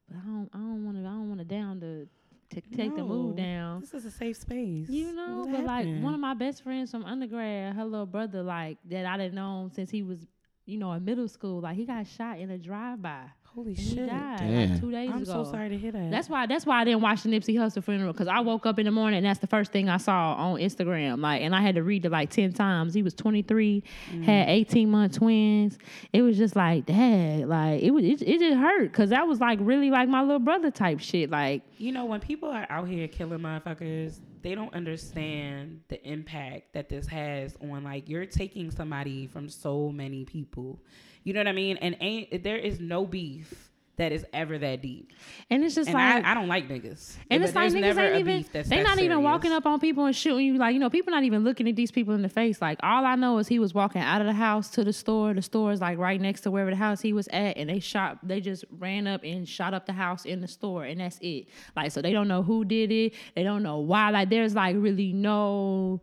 [0.10, 2.08] but I don't I don't want to I don't want to down the
[2.49, 3.81] to take the mood down.
[3.81, 4.89] This is a safe space.
[4.89, 8.77] You know, but like one of my best friends from undergrad, her little brother, like
[8.86, 10.25] that I didn't know since he was,
[10.65, 11.62] you know, in middle school.
[11.62, 13.23] Like he got shot in a drive by.
[13.57, 14.07] Holy and shit.
[14.07, 14.69] Died Damn.
[14.71, 15.43] like two days I'm ago.
[15.43, 16.11] so sorry to hear that.
[16.11, 16.45] That's why.
[16.45, 18.91] That's why I didn't watch the Nipsey Hussle funeral because I woke up in the
[18.91, 21.21] morning and that's the first thing I saw on Instagram.
[21.21, 22.93] Like, and I had to read it like ten times.
[22.93, 24.23] He was 23, Mm.
[24.23, 25.79] had 18 month twins.
[26.13, 28.03] It was just like, dad, like it was.
[28.05, 31.31] It, it just hurt because that was like really like my little brother type shit.
[31.31, 36.73] Like, You know, when people are out here killing motherfuckers, they don't understand the impact
[36.73, 40.79] that this has on like you're taking somebody from so many people.
[41.23, 41.77] You know what I mean?
[41.77, 45.12] And ain't there is no beef that is ever that deep.
[45.49, 47.15] and it's just and like I, I don't like niggas.
[47.32, 50.15] And it's like niggas ain't even that's they not even walking up on people and
[50.15, 50.58] shooting you.
[50.58, 52.62] Like, you know, people not even looking at these people in the face.
[52.62, 55.34] Like all I know is he was walking out of the house to the store.
[55.34, 57.80] The store is like right next to wherever the house he was at, and they
[57.80, 61.17] shot they just ran up and shot up the house in the store, and that's
[61.21, 61.47] it.
[61.75, 64.12] Like, so they don't know who did it, they don't know why.
[64.12, 66.01] Like there's like really no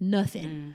[0.00, 0.44] nothing.
[0.44, 0.74] Mm.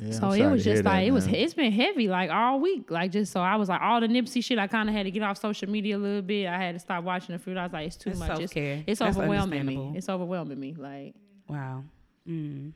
[0.00, 1.34] Yeah, So it was to hear just that, like it was man.
[1.36, 4.42] it's been heavy like all week like just so I was like all the Nipsey
[4.42, 6.74] shit I kind of had to get off social media a little bit I had
[6.74, 7.56] to stop watching the food.
[7.56, 8.82] I was like it's too It's much it's, self-care.
[8.86, 11.14] it's overwhelming me it's overwhelming me like
[11.48, 11.84] Wow.
[12.28, 12.72] Mm.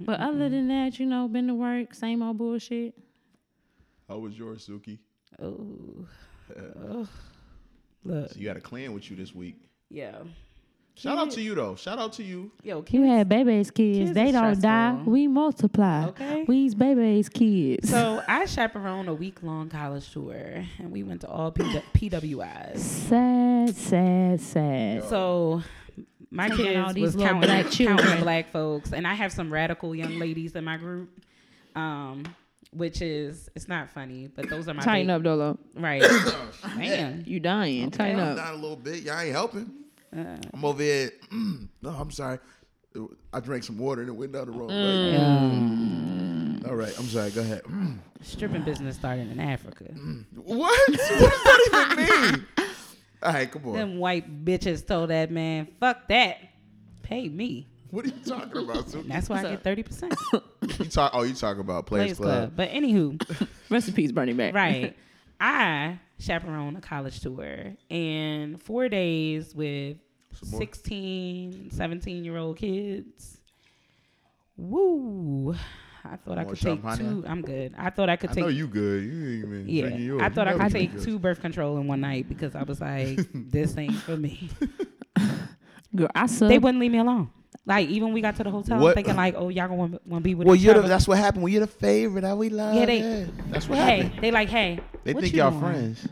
[0.00, 2.94] but other than that you know been to work same old bullshit
[4.08, 4.98] How was yours, Suki?
[5.42, 6.06] Oh.
[6.56, 7.08] Ugh.
[8.04, 8.30] Look.
[8.32, 9.56] So you got a clan with you this week.
[9.90, 10.18] Yeah.
[11.00, 11.76] Shout out to you though.
[11.76, 12.50] Shout out to you.
[12.62, 15.00] Yo, you had babies kids, kids they don't die.
[15.06, 16.04] we multiply.
[16.08, 16.44] Okay.
[16.46, 17.88] we's babies kids.
[17.88, 20.34] So I chaperoned a week long college tour,
[20.78, 21.62] and we went to all P-
[21.94, 22.76] PWIs.
[22.78, 25.04] sad sad sad.
[25.08, 25.62] So
[26.30, 29.94] my Taking all these was counting, black counting black folks, and I have some radical
[29.94, 31.08] young ladies in my group,
[31.74, 32.24] um,
[32.72, 35.58] which is it's not funny, but those are my tighten ba- up Dolo.
[35.74, 36.02] Right.
[36.76, 37.90] Man, you dying.
[37.90, 38.36] Tighten I'm up.
[38.36, 39.02] down a little bit.
[39.02, 39.70] Y'all ain't helping.
[40.16, 41.10] Uh, I'm over here.
[41.32, 42.38] no, I'm sorry.
[43.32, 46.62] I drank some water and it went down the wrong Mm.
[46.64, 46.68] way.
[46.68, 47.30] All right, I'm sorry.
[47.30, 47.62] Go ahead.
[48.22, 49.84] stripping business started in Africa.
[50.34, 50.58] What?
[50.58, 52.46] what does that even mean?
[53.22, 53.72] All right, come on.
[53.74, 56.38] Them white bitches told that man, "Fuck that,
[57.02, 59.08] pay me." What are you talking about, Suki?
[59.08, 60.14] That's why I get thirty percent.
[60.32, 61.10] You talk.
[61.14, 62.52] Oh, you talking about Players, Players Club.
[62.56, 64.96] But anywho, rest in peace Bernie Mac right.
[65.40, 69.96] I chaperone a college tour and four days with
[70.32, 73.38] Some 16, 17 year old kids.
[74.56, 75.56] Woo.
[76.04, 77.24] I thought I could take two.
[77.26, 77.74] I'm good.
[77.76, 79.04] I thought I could I take know you good.
[79.04, 80.22] You ain't even drinking yeah, yours.
[80.22, 82.80] I You thought I could take two birth control in one night because I was
[82.80, 84.50] like, this ain't for me.
[85.94, 87.30] girl I suck They wouldn't leave me alone.
[87.66, 90.20] Like even we got to the hotel, I'm thinking like, oh, y'all gonna want to
[90.20, 91.42] be with Well, you're the, that's what happened.
[91.44, 92.74] When you're the favorite, how we love.
[92.74, 93.50] Yeah, they- it.
[93.50, 94.22] That's what hey, happened.
[94.22, 95.62] they like, hey, They think you y'all doing?
[95.62, 96.08] friends.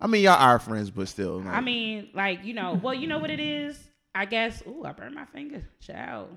[0.00, 1.42] I mean, y'all are friends, but still.
[1.46, 3.78] I mean, like you know, well, you know what it is.
[4.14, 4.62] I guess.
[4.66, 5.62] Ooh, I burned my finger.
[5.80, 6.28] Child.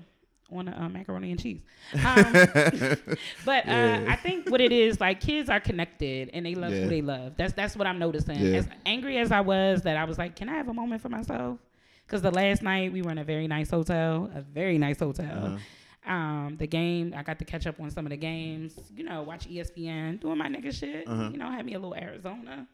[0.50, 1.62] On the uh, macaroni and cheese.
[2.04, 2.32] Um,
[3.46, 4.04] but uh, Yeah.
[4.06, 6.82] I think what it is, like kids are connected and they love Yeah.
[6.82, 7.34] who they love.
[7.38, 8.38] That's that's what I'm noticing.
[8.38, 8.58] Yeah.
[8.58, 11.08] As angry as I was, that I was like, can I have a moment for
[11.08, 11.58] myself?
[12.06, 15.44] Because the last night we were in a very nice hotel, a very nice hotel.
[15.46, 15.56] Uh-huh.
[16.04, 18.74] Um, the game, I got to catch up on some of the games.
[18.94, 21.06] You know, watch ESPN, doing my nigga shit.
[21.06, 21.30] Uh-huh.
[21.30, 22.66] You know, had me a little Arizona.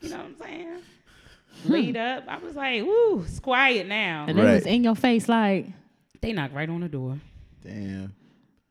[0.00, 0.78] You know what I'm saying?
[1.64, 2.24] Laid up.
[2.28, 5.66] I was like, "Woo, it's quiet now." and it was in your face like
[6.20, 7.18] They knocked right on the door.
[7.62, 8.14] Damn.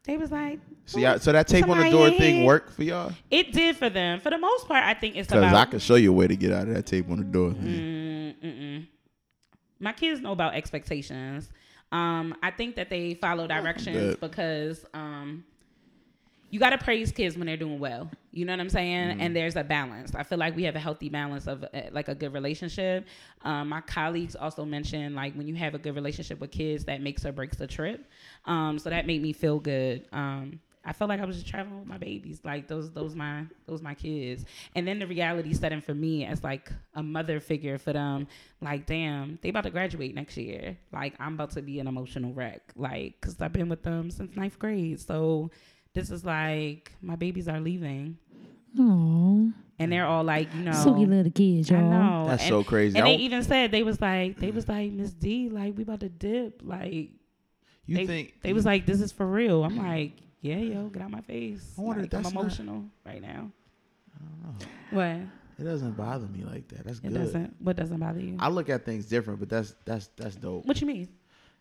[0.05, 2.83] They was like, So y'all, so that tape on the door in thing worked for
[2.83, 3.11] y'all?
[3.31, 4.19] It did for them.
[4.19, 5.67] For the most part, I think it's Because about.
[5.67, 7.49] I can show you a way to get out of that tape on the door.
[7.49, 8.87] Mm, mm-mm.
[9.79, 11.49] My kids know about expectations.
[11.91, 14.19] Um, I think that they follow directions Good.
[14.19, 15.45] because um,
[16.49, 18.09] you got to praise kids when they're doing well.
[18.31, 19.09] You know what I'm saying?
[19.09, 19.21] Mm-hmm.
[19.21, 20.13] And there's a balance.
[20.15, 23.05] I feel like we have a healthy balance of uh, like a good relationship.
[23.43, 27.01] Um, my colleagues also mentioned like when you have a good relationship with kids, that
[27.01, 28.09] makes or breaks the trip.
[28.45, 30.07] Um, so that made me feel good.
[30.11, 33.45] Um, I felt like I was just traveling with my babies, like those those my
[33.65, 34.45] those my kids.
[34.75, 38.27] And then the reality set in for me as like a mother figure for them.
[38.61, 40.77] Like, damn, they about to graduate next year.
[40.93, 42.71] Like, I'm about to be an emotional wreck.
[42.75, 44.99] Like, cause I've been with them since ninth grade.
[44.99, 45.49] So
[45.93, 48.17] this is like my babies are leaving,
[48.77, 49.53] Aww.
[49.79, 51.89] and they're all like, you know, Sweet little kids, I y'all.
[51.89, 52.25] know.
[52.27, 52.97] That's and, so crazy.
[52.97, 56.01] And they even said they was like they was like Miss D, like we about
[56.01, 56.61] to dip.
[56.63, 57.09] Like
[57.85, 59.63] You they, think they was like this is for real.
[59.63, 60.11] I'm like,
[60.45, 61.73] yeah, yo, get out my face.
[61.77, 63.51] I wonder like, if I'm that's not- emotional right now.
[64.15, 64.65] I don't know.
[64.91, 65.27] What?
[65.57, 66.85] It doesn't bother me like that.
[66.85, 67.13] That's It good.
[67.13, 67.55] doesn't.
[67.61, 68.37] What doesn't bother you?
[68.39, 70.65] I look at things different, but that's that's that's dope.
[70.65, 71.07] what you mean?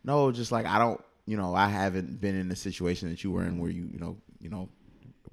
[0.05, 3.31] No, just like I don't, you know, I haven't been in the situation that you
[3.31, 4.69] were in where you, you know, you know,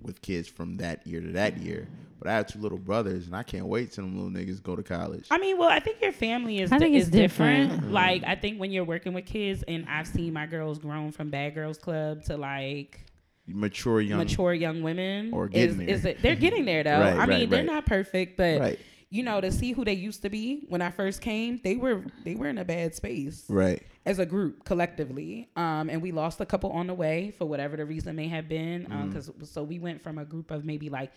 [0.01, 1.87] with kids from that year to that year.
[2.19, 4.75] But I have two little brothers, and I can't wait till them little niggas go
[4.75, 5.25] to college.
[5.31, 7.71] I mean, well, I think your family is I think di- it's is different.
[7.71, 7.91] different.
[7.91, 11.29] Like, I think when you're working with kids, and I've seen my girls grown from
[11.31, 13.05] bad girls club to like
[13.53, 14.17] Mature young.
[14.19, 15.31] mature young women.
[15.33, 15.89] Or is, getting there.
[15.95, 16.91] is it, they're getting there though.
[16.99, 17.65] Right, I mean, right, they're right.
[17.65, 18.77] not perfect, but
[19.13, 22.03] you know, to see who they used to be when I first came, they were
[22.23, 23.83] they were in a bad space Right.
[24.05, 25.49] as a group collectively.
[25.57, 28.47] Um, and we lost a couple on the way for whatever the reason may have
[28.47, 28.85] been.
[28.89, 29.07] Um, Mm-hmm.
[29.09, 31.11] because so we went from a group of maybe like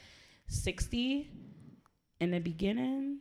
[0.48, 1.30] sixty
[2.20, 3.18] in the beginning,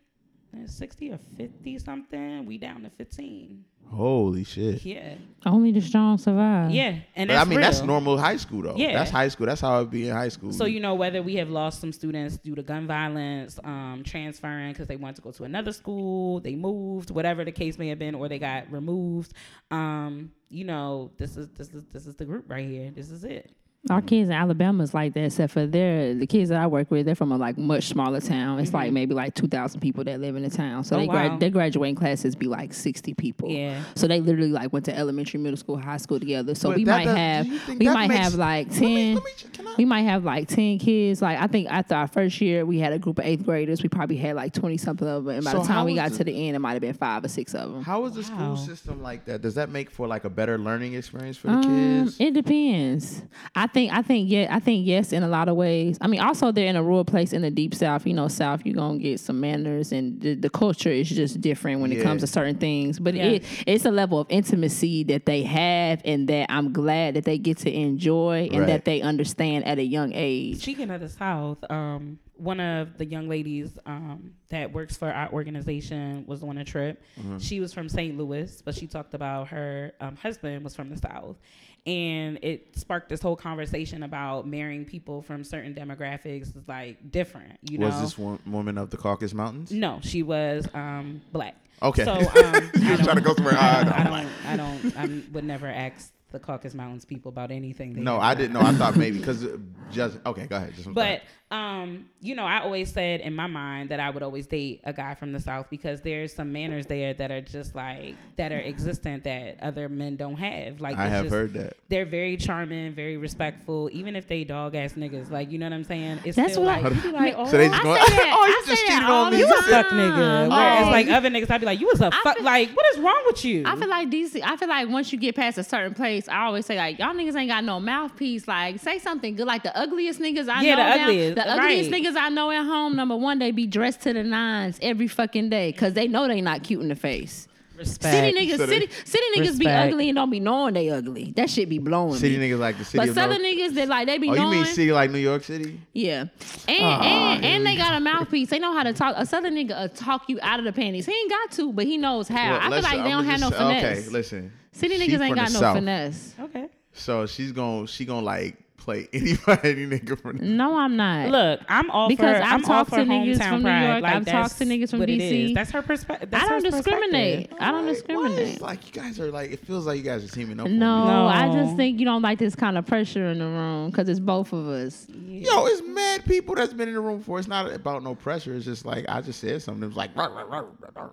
[0.55, 2.45] uh, sixty or fifty something.
[2.45, 3.65] We down to fifteen.
[3.89, 4.83] Holy shit.
[4.85, 6.71] Yeah, Only the strong survive.
[6.71, 8.75] yeah, and But I that's mean, that's normal high school though.
[8.75, 8.93] Yeah.
[8.93, 9.45] That's high school.
[9.45, 10.51] That's how it be in high school.
[10.51, 14.71] So you know whether we have lost some students due to gun violence, um, transferring
[14.71, 17.99] because they wanted to go to another school, they moved, whatever the case may have
[17.99, 19.33] been, or they got removed.
[19.69, 22.89] Um, you know, this is this is this is the group right here.
[22.89, 23.51] This is it.
[23.89, 26.89] Our kids in Alabama is like that, except for their the kids that I work
[26.89, 27.05] with.
[27.05, 28.59] They're from a like much smaller town.
[28.59, 30.85] It's like maybe like two thousand people that live in the town.
[30.85, 31.01] So Mm-hmm.
[31.01, 31.37] Oh, they grad wow.
[31.39, 33.49] their graduating classes be like sixty people.
[33.49, 33.83] Yeah.
[33.95, 36.55] So they literally like went to elementary, middle school, high school together.
[36.55, 38.79] So But we might does- have do you think we might makes- have like Let
[38.79, 39.15] me- ten.
[39.15, 41.21] let me ch- can I- we might have like ten kids.
[41.21, 43.83] Like I think after our first year, we had a group of eighth graders.
[43.83, 45.35] We probably had like twenty something of them.
[45.35, 46.93] And by So the time we got the- to the end, it might have been
[46.93, 47.83] five or six of them.
[47.83, 49.41] How is the school system like that?
[49.41, 51.63] Does that make for like a better learning experience for the Um,
[52.05, 52.15] kids?
[52.21, 53.23] it depends.
[53.55, 55.97] I think I think yeah I think yes in a lot of ways.
[55.99, 58.05] I mean also they're in a rural place in the deep south.
[58.07, 61.81] You know, south you're gonna get some manners and the, the culture is just different
[61.81, 62.99] when it comes to certain things.
[62.99, 63.23] But Yeah.
[63.25, 67.37] it it's a level of intimacy that they have and that I'm glad that they
[67.37, 68.67] get to enjoy and Right.
[68.67, 70.61] that they understand at a young age.
[70.61, 75.31] Speaking of the South, um, one of the young ladies um, that works for our
[75.31, 77.01] organization was on a trip.
[77.39, 78.17] She was from St.
[78.17, 81.37] Louis, but she talked about her um, husband was from the South.
[81.85, 87.59] And it sparked this whole conversation about marrying people from certain demographics is like different,
[87.69, 87.87] you know.
[87.87, 89.71] Was this woman of the Caucasus Mountains?
[89.71, 91.55] No, she was um, black.
[91.81, 92.05] Okay.
[92.05, 94.29] So um, You I was trying to go somewhere, I ah, don't, I don't.
[94.45, 94.97] I don't.
[94.97, 97.93] I would never ask the Caucasus Mountains people about anything.
[97.93, 98.59] They No, I didn't know.
[98.61, 99.45] I thought maybe because
[99.91, 100.47] just okay.
[100.47, 100.73] Go ahead.
[100.75, 104.47] Just But um, you know, I always said in my mind that I would always
[104.47, 108.15] date a guy from the South because there's some manners there that are just like
[108.37, 110.81] that are existent that other men don't have.
[110.81, 111.77] Like I have just- heard that.
[111.89, 115.29] They're very charming, very respectful, even if they dog ass niggas.
[115.29, 116.19] Like you know what I'm saying?
[116.25, 117.99] It's That's still what I- like, you be like, oh, So they just I going,
[118.01, 119.37] oh, you say just that cheated on me.
[119.37, 119.69] you a time.
[119.69, 120.49] suck nigga.
[120.49, 120.89] Whereas Oh.
[120.89, 122.35] like other niggas, I'd be like, you was a fuck.
[122.37, 123.63] feel- like, what is wrong with you?
[123.67, 124.41] I feel like DC.
[124.43, 127.13] I feel like once you get past a certain place, I always say like y'all
[127.13, 128.47] niggas ain't got no mouthpiece.
[128.47, 129.47] Like say something good.
[129.47, 130.83] Like the ugliest niggas I Yeah, know.
[130.83, 132.03] the now- ugliest, the ugliest right.
[132.03, 132.95] niggas I know at home.
[132.95, 136.41] Number one, they be dressed to the nines every fucking day because they know they
[136.41, 137.47] not cute in the face.
[137.75, 138.13] Respect.
[138.13, 141.33] City niggas, So city city niggas be ugly and don't be knowing they ugly.
[141.35, 142.47] That shit be blowing City me.
[142.51, 143.55] niggas like the city But southern North.
[143.55, 145.79] niggas that like they be Oh, you mean city like New York City?
[145.91, 146.25] Yeah,
[146.67, 148.51] and Aw, and, and we they got a mouthpiece.
[148.51, 149.15] They know how to talk.
[149.17, 151.07] A southern nigga will talk you out of the panties.
[151.07, 152.51] He ain't got to, but he knows how.
[152.51, 153.99] Well, I feel let's- like they I'ma don't have no just- finesse.
[154.01, 154.51] Okay, listen.
[154.73, 155.75] City She niggas ain't got no South.
[155.75, 156.35] finesse.
[156.39, 156.67] Okay.
[156.93, 161.29] So she's gonna she gonna like play anybody any nigga from the No, I'm not.
[161.29, 162.43] Look, I'm all Because for.
[162.43, 163.69] I've I'm all talked for to niggas hometown from New.
[163.87, 165.45] York, Like, I've talked to niggas from what it DC.
[165.49, 165.53] is.
[165.55, 166.29] That's her perspective.
[166.33, 167.51] I don't discriminate.
[167.61, 168.39] I don't Why- why discriminate.
[168.55, 170.67] is, like you guys are like it feels like you guys are teaming up.
[170.67, 171.05] No.
[171.05, 171.27] No.
[171.27, 174.19] I just think you don't like this kind of pressure in the room because it's
[174.19, 175.07] both of us.
[175.09, 177.39] Yo, it's mad people that's been in the room for.
[177.39, 178.53] It's not about no pressure.
[178.53, 179.83] It's just like I just said something.
[179.83, 181.09] It was like, "Rah, rah, rah, rah, rah."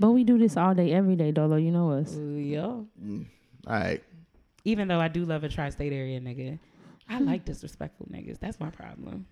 [0.00, 1.56] But we do this all day, every day, Dolo.
[1.56, 2.14] You know us.
[2.14, 2.80] Yeah.
[3.04, 3.26] Mm,
[3.66, 4.02] all right.
[4.64, 6.58] Even though I do love a tri-state area nigga,
[7.06, 7.26] I hmm.
[7.26, 8.40] like disrespectful niggas.
[8.40, 9.26] That's my problem.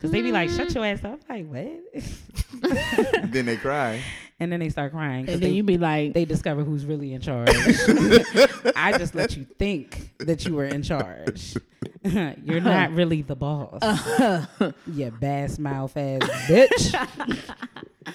[0.00, 1.82] Cause they be like, "Shut your ass up." I'm like,
[2.62, 3.32] what?
[3.32, 4.00] then they cry.
[4.38, 5.28] and then they start crying.
[5.28, 7.48] And then they, you be like, they discover who's really in charge.
[8.76, 11.56] I just let you think that you were in charge.
[12.04, 13.82] You're not really the boss.
[14.86, 16.94] you bass mouth ass bitch.
[18.06, 18.14] All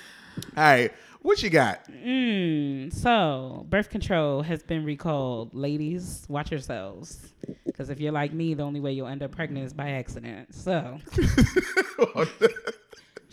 [0.56, 1.90] right, what you got?
[1.90, 5.56] Mm, so, birth control has been recalled.
[5.56, 7.34] Ladies, watch yourselves.
[7.66, 10.54] Because if you're like me, the only way you'll end up pregnant is by accident.
[10.54, 11.00] So,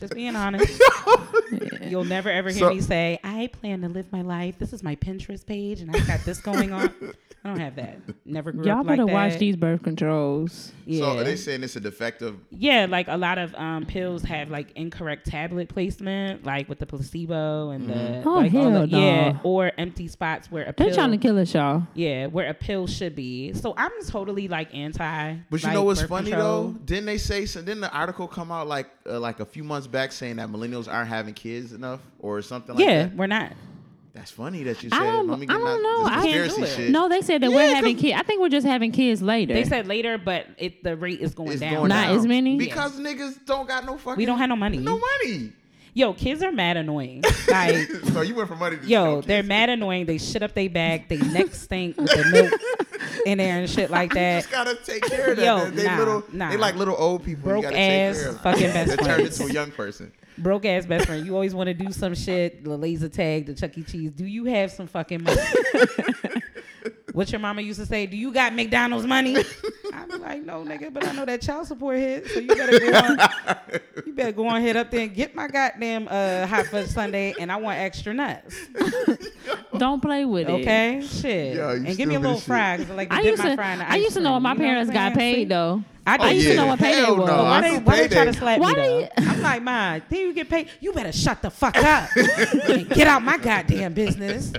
[0.01, 0.80] just being honest.
[1.82, 4.59] You'll never ever hear So- me say, I plan to live my life.
[4.59, 6.92] This is my Pinterest page and I got this going on.
[7.42, 7.98] I don't have that.
[8.26, 8.66] Never grew up.
[8.66, 10.72] y'all up like better watch these birth controls.
[10.84, 11.01] Yeah.
[11.01, 12.36] So are they saying it's a defective?
[12.51, 16.86] Yeah, like a lot of um, pills have like incorrect tablet placement, like with the
[16.86, 20.88] placebo and the Oh, like all hell the, yeah, or empty spots where a They're
[20.88, 21.84] pill trying to kill us, y'all.
[21.94, 23.55] yeah, where a pill should be.
[23.55, 25.36] So I'm totally like anti.
[25.48, 26.72] But you like, know what's funny control.
[26.72, 26.78] though?
[26.84, 27.46] Didn't they say?
[27.46, 30.49] So didn't the article come out like uh, like a few months back saying that
[30.49, 33.11] millennials aren't having kids enough or something like Yeah, that?
[33.13, 33.53] Yeah, we're not.
[34.13, 35.03] That's funny that you I said.
[35.07, 35.11] it.
[35.13, 35.99] don't, Let me I get don't my, know.
[36.05, 36.69] this I conspiracy do it.
[36.77, 36.91] shit.
[36.91, 38.19] No, they said that Yeah, we're having kids.
[38.19, 39.55] I think we're just having kids later.
[39.55, 41.75] They said later, but it the rate is going It's down.
[41.75, 42.17] going Not down.
[42.17, 42.57] as many?
[42.59, 44.17] because niggas don't got no fucking.
[44.17, 44.79] We don't have no money.
[44.79, 45.53] no money.
[45.93, 47.22] Yo, kids are mad annoying.
[47.51, 49.49] Like, so you went from money to yo, they're kids.
[49.49, 50.07] mad annoying.
[50.07, 51.09] They shit up their back.
[51.09, 52.53] They neck stink with the milk
[53.26, 54.41] in there and shit like You that.
[54.43, 55.45] just gotta take care of that.
[55.45, 56.51] Yo, they nah, little, nah.
[56.51, 57.43] they like little old people.
[57.51, 58.41] Broke you gotta ass take care of.
[58.41, 60.12] fucking best That turned into a young person.
[60.38, 61.26] Broke ass best friend.
[61.26, 63.82] You always want to do some shit, the laser tag, the Chuck E.
[63.82, 64.12] Cheese.
[64.12, 65.41] Do you have some fucking money?
[67.13, 69.37] what your mama used to say, do you got McDonald's money?
[69.93, 72.93] I'm like, no, nigga, but I know that child support hit, so you better go
[72.99, 73.19] on.
[74.07, 77.35] you better go on hit up there and get my goddamn uh, hot fudge sundae,
[77.39, 78.55] and I want extra nuts.
[79.79, 80.53] Don't play with it.
[80.53, 82.51] Okay, shit, Yo, and give me a little as shit.
[82.51, 83.57] I like to I dip used my to.
[83.57, 85.35] fry in the I used to know what my You know parents what got saying?
[85.37, 85.83] paid though.
[86.07, 86.37] I, Oh, did.
[86.37, 86.71] used to know yeah.
[86.71, 87.27] what payday Hell was.
[87.29, 87.37] no.
[87.45, 88.77] Why I they, why they try to slap why me?
[88.77, 89.09] Though?
[89.19, 90.69] I'm like, Ma, then you get paid.
[90.81, 94.53] You better shut the fuck up and get out my goddamn business.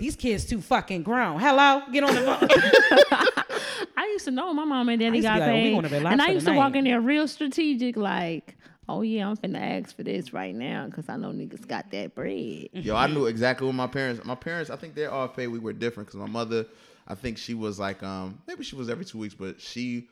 [0.00, 1.40] These kids too fucking grown.
[1.40, 3.86] Hello, get on the phone.
[3.96, 6.46] I used to know my mom and daddy got like, paid, wanna and I used
[6.46, 8.56] to walk in there real strategic, like,
[8.88, 12.14] "Oh yeah, I'm finna ask for this right now because I know niggas got that
[12.14, 14.24] bread." Yo, I knew exactly what my parents.
[14.24, 15.48] My parents, I think they're all paid.
[15.48, 16.66] We were different because my mother,
[17.06, 20.08] I think she was like, um, maybe she was every two weeks, but she,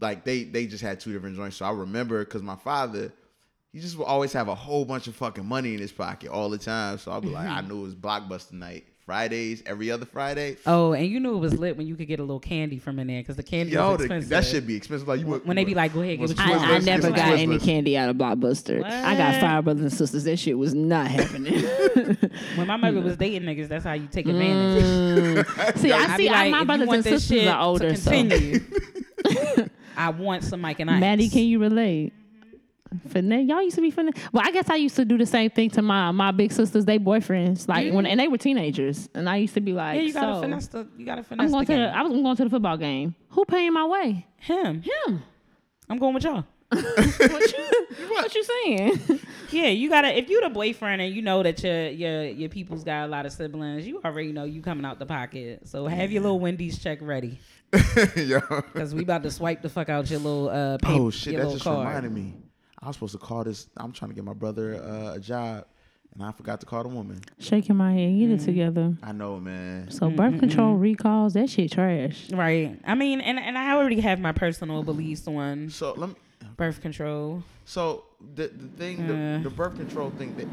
[0.00, 1.56] like, they they just had two different joints.
[1.56, 3.12] So I remember because my father,
[3.72, 6.50] he just would always have a whole bunch of fucking money in his pocket all
[6.50, 6.98] the time.
[6.98, 8.86] So I'll be like, I knew it was blockbuster night.
[9.08, 10.58] Fridays, every other Friday.
[10.66, 12.98] Oh, and you knew it was lit when you could get a little candy from
[12.98, 14.28] in there because the candy Yo, was the, expensive.
[14.28, 15.08] that should be expensive.
[15.08, 16.70] Like you would, when they be like, go ahead, get Want what you I, want.
[16.70, 18.84] I never Get some got any candy out of Blockbuster.
[18.84, 20.24] I got five brothers and sisters.
[20.24, 21.64] That shit was not happening.
[22.56, 24.84] When my mother was dating niggas, that's how you take advantage.
[24.84, 25.78] Mm.
[25.78, 26.28] see, I I see.
[26.28, 28.10] I, like, my brothers want and sisters are older, so
[29.96, 31.00] I want some Mike and Ike.
[31.00, 32.12] Maddie, can you relate?
[33.08, 34.14] Finesse, y'all used to be finesse.
[34.32, 36.84] Well, I guess I used to do the same thing to my my big sisters,
[36.84, 40.02] they boyfriends, like when and they were teenagers, and I used to be like, Yeah,
[40.02, 40.86] you gotta so, finesse the.
[40.96, 41.82] You gotta finesse I'm going the to game.
[41.92, 43.14] the, I was going to the football game.
[43.30, 44.26] Who paying my way?
[44.36, 44.82] Him.
[44.82, 45.22] Him.
[45.88, 46.44] I'm going with y'all.
[47.18, 49.20] What you what you saying?
[49.50, 50.14] Yeah, you gotta.
[50.14, 53.24] If you the boyfriend and you know that your your your people's got a lot
[53.24, 55.66] of siblings, you already know you coming out the pocket.
[55.66, 57.38] So have your little Wendy's check ready,
[58.16, 58.40] Yo.
[58.74, 60.76] cause we about to swipe the fuck out your little uh.
[60.76, 61.36] Paper, Oh shit!
[61.38, 61.86] That just card.
[61.88, 62.34] reminded me.
[62.82, 63.68] I was supposed to call this.
[63.76, 65.66] I'm trying to get my brother uh, a job,
[66.14, 67.20] and I forgot to call the woman.
[67.38, 68.96] Shaking my head, get it together.
[69.02, 69.90] I know, man.
[69.90, 72.30] So birth control recalls, that shit trash.
[72.30, 72.78] Right.
[72.84, 76.14] I mean, and and I already have my personal beliefs on So let me.
[76.56, 77.42] birth control.
[77.64, 78.04] So
[78.34, 79.42] the the thing, the, Uh.
[79.42, 80.36] the birth control thing.
[80.36, 80.46] That,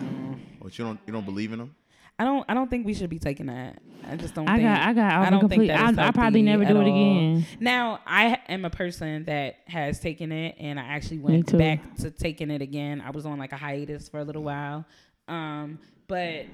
[0.61, 1.75] what you don't you don't believe in them?
[2.17, 2.45] I don't.
[2.47, 3.81] I don't think we should be taking that.
[4.09, 4.47] I just don't.
[4.47, 6.63] I think, got- I got I don't think complete- that is I- I probably never
[6.63, 6.87] do it all.
[6.87, 7.45] again.
[7.59, 12.11] Now I am a person that has taken it, and I actually went back to
[12.11, 13.01] taking it again.
[13.01, 14.85] I was on like a hiatus for a little while,
[15.27, 16.45] um, but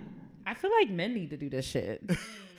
[0.48, 2.02] I feel like men need to do this shit.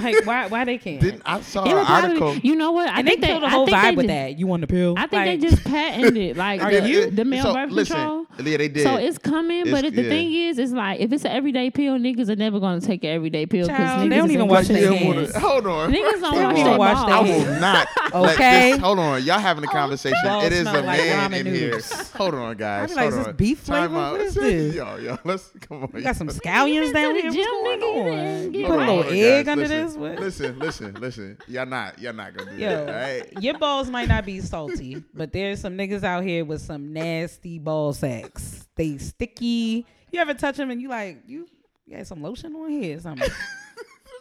[0.00, 0.46] like why?
[0.48, 1.00] Why they can't?
[1.00, 2.34] Didn't I saw It an was probably- article?
[2.36, 2.88] you know what?
[2.88, 4.38] I and they think killed the whole vibe with just- that.
[4.38, 4.94] You want the pill?
[4.96, 7.10] I think Like, they just patented like Are you?
[7.10, 8.26] the male So, birth listen, control.
[8.42, 8.82] Yeah, they did.
[8.84, 10.08] So it's coming, It's- but if the yeah.
[10.08, 13.10] thing is, it's like if it's an everyday pill, niggas are never gonna take an
[13.10, 15.02] everyday pill because they don't even in wash good their shape.
[15.14, 15.36] hands.
[15.36, 15.92] Hold on.
[15.92, 17.06] Niggas don't They wash don't their even wash balls.
[17.06, 17.20] their I
[17.54, 17.88] will not.
[18.14, 18.76] Okay.
[18.76, 19.22] hold on.
[19.22, 20.18] Y'all having a oh, conversation.
[20.42, 21.80] It is a man in here.
[22.16, 22.82] Hold on, guys.
[22.84, 23.36] I'd be like, Hold is this on.
[23.36, 24.02] beef Time flavor?
[24.04, 24.12] out.
[24.12, 24.74] What is this?
[24.74, 25.90] Yo, yo, let's come on.
[25.94, 27.22] You got some scallions down here.
[27.22, 28.18] the What's gym, going nigga, on?
[28.18, 29.70] and You get put a little egg guys.
[29.70, 29.96] under listen, this.
[29.96, 30.20] What?
[30.20, 31.38] Listen, listen, listen.
[31.48, 32.88] Y'all not, y'all not gonna do Yo, that.
[32.88, 33.42] All right.
[33.42, 37.58] your balls might not be salty, but there's some niggas out here with some nasty
[37.58, 38.66] ball sacks.
[38.74, 39.86] They sticky.
[40.10, 41.46] You ever touch them and you like you,
[41.86, 43.30] you had some lotion on here or something?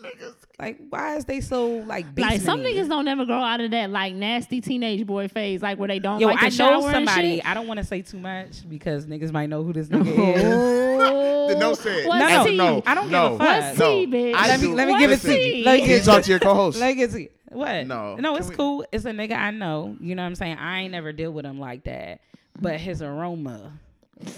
[0.61, 2.23] Like, why is they so like big?
[2.23, 5.79] Like some niggas don't ever grow out of that like nasty teenage boy phase, like
[5.79, 7.37] where they don't Yo, like to I shower know and somebody.
[7.37, 7.45] shit.
[7.49, 10.05] I don't want to say too much because niggas might know who this nigga
[10.35, 10.43] is.
[10.43, 12.07] Oh, No, say it.
[12.07, 12.57] what's No, tea?
[12.57, 12.83] no.
[12.85, 13.31] I don't No.
[13.31, 13.63] give a fuck.
[13.63, 13.89] What's No.
[13.91, 14.35] tea, bitch?
[14.35, 15.65] I let me let me What's give it to you.
[15.65, 16.79] Let me Can you talk to your co-host?
[16.79, 17.29] Let me get to you.
[17.49, 17.87] What?
[17.87, 18.15] No.
[18.17, 18.85] No, it's we- cool.
[18.91, 19.97] It's a nigga I know.
[19.99, 20.57] You know what I'm saying?
[20.57, 22.21] I ain't never deal with him like that.
[22.61, 23.71] But his aroma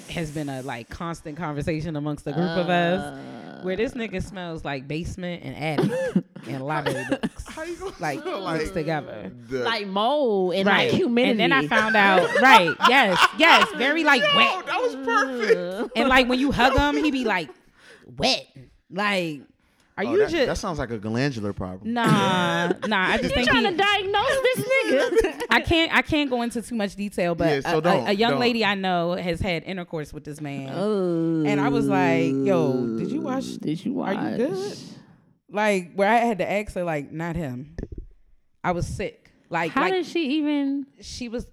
[0.09, 3.01] has been a like constant conversation amongst the group of us.
[3.01, 3.52] Uh.
[3.63, 7.45] Where this nigga smells like basement and attic and library books.
[7.47, 9.31] How you gonna Like smell mixed together.
[9.49, 10.89] the- like mold and Right.
[10.91, 11.31] like humidity.
[11.31, 14.65] And then I found out, right, yes, yes, very like Yo, wet.
[14.65, 15.97] that was perfect.
[15.97, 17.49] And like when you hug him, he be like
[18.17, 18.45] wet.
[18.91, 19.41] Like,
[19.97, 21.93] are Oh, you that, just that sounds like a glandular problem.
[21.93, 23.09] Nah, nah.
[23.09, 25.41] I just you think trying he, to diagnose this nigga.
[25.49, 25.93] I can't.
[25.93, 28.39] I can't go into too much detail, but Yeah, so a- a, a young don't.
[28.39, 32.97] lady I know has had intercourse with this man, oh, and I was like, "Yo,
[32.97, 33.57] did you watch?
[33.57, 34.17] Did you watch?
[34.17, 34.77] Are you good?"
[35.49, 37.75] Like where I had to ask her, like, not him.
[38.63, 39.31] I was sick.
[39.49, 40.87] Like, How like did she even?
[41.01, 41.45] she was.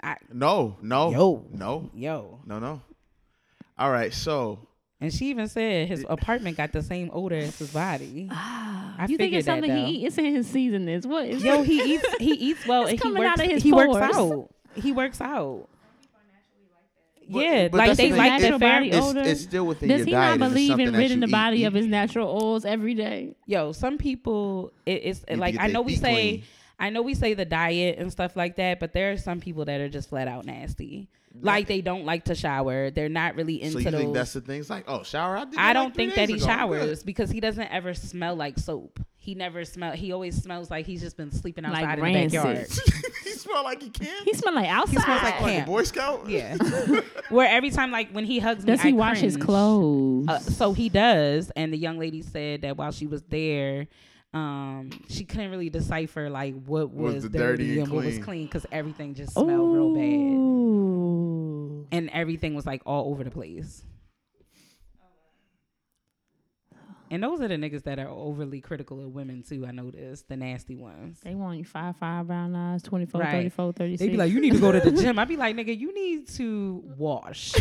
[0.00, 1.44] I, No, no, Yo.
[1.50, 2.80] no, yo, no, no.
[3.76, 4.67] All right, so
[5.00, 8.28] and she even said his apartment got the same odor as his body.
[8.30, 9.84] Ah, I you think figured it's that, something though.
[9.86, 10.06] he eats?
[10.08, 11.06] It's in his seasonings.
[11.06, 12.04] What is Yo, he eats.
[12.18, 12.86] He eats well.
[12.86, 13.30] It's and he works.
[13.40, 14.50] out of his he works out.
[14.74, 15.68] He works out.
[17.30, 19.20] But- yeah, but like they the like thing, the natural body it's, odor?
[19.20, 20.40] it's still within Does your he diet.
[20.40, 21.64] not and believe in that ridding you the body eat.
[21.64, 23.34] of his natural oils every day?
[23.46, 24.72] Yo, some people.
[24.86, 26.12] It, it's Need to like I know we say.
[26.14, 26.42] clean.
[26.80, 29.64] I know we say the diet and stuff like that, but there are some people
[29.66, 31.08] that are just flat out nasty.
[31.40, 32.90] Like they don't like to shower.
[32.90, 34.00] They're not really into So you those.
[34.00, 34.60] think that's the thing?
[34.60, 35.36] It's like, oh, shower.
[35.36, 36.44] I, I don't three think that he ago.
[36.46, 38.98] Showers because he doesn't ever smell like soap.
[39.16, 39.92] He never smell.
[39.92, 42.30] He always smells like he's just been sleeping Like outside in rancid.
[42.32, 42.68] the backyard.
[43.24, 44.24] he smell like he can.
[44.24, 44.94] He smell like outside.
[44.94, 45.66] He smells like like a.
[45.66, 46.28] Boy Scout.
[46.28, 46.56] Yeah.
[47.28, 50.26] Where every time, like when he hugs Does me, he I wash his clothes?
[50.28, 53.86] Uh, so he does, and the young lady said that while she was there,
[54.32, 58.04] um, she couldn't really decipher like what Was was, the dirty, dirty and and what
[58.06, 58.24] was clean.
[58.24, 60.77] clean because everything just smelled real bad, Ooh.
[61.92, 63.84] And everything was like all over the place.
[67.10, 69.64] And those are the niggas that are overly critical of women too.
[69.66, 71.18] I noticed the nasty ones.
[71.24, 73.30] They want you five five brown eyes, 24, Right.
[73.30, 73.98] 34, 36.
[73.98, 75.18] They be like, you need to go to the gym.
[75.18, 77.54] I be like, nigga, you need to wash.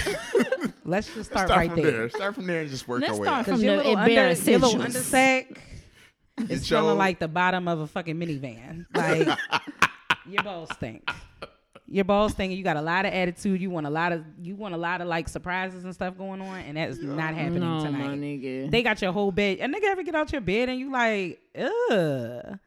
[0.83, 1.91] Let's just start, Start right from there.
[1.91, 2.09] there.
[2.09, 3.45] Start from there and just work Let's our way start up.
[3.45, 4.95] from Cause the your little, bare under, your little essentials.
[5.13, 5.57] undersack
[6.39, 8.85] Get is smelling like the bottom of a fucking minivan.
[8.93, 9.29] Like
[10.27, 11.09] your balls stink.
[11.89, 12.51] Your balls stink.
[12.51, 13.61] and You got a lot of attitude.
[13.61, 16.41] You want a lot of you want a lot of like surprises and stuff going
[16.41, 18.19] on, and that's not happening no, my tonight.
[18.19, 18.69] nigga.
[18.71, 19.59] They got your whole bed.
[19.59, 22.59] A nigga ever get out your bed and you like, ugh.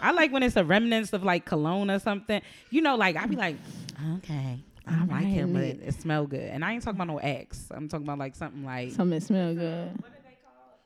[0.00, 2.40] I like when it's a remnants of like cologne or something.
[2.70, 3.56] You know, like I'd be like,
[4.16, 6.40] okay, I All like him, but it smell good.
[6.40, 7.68] And I ain't talking about no X.
[7.70, 9.88] I'm talking about like something like Something smell good.
[10.00, 10.80] What do they call?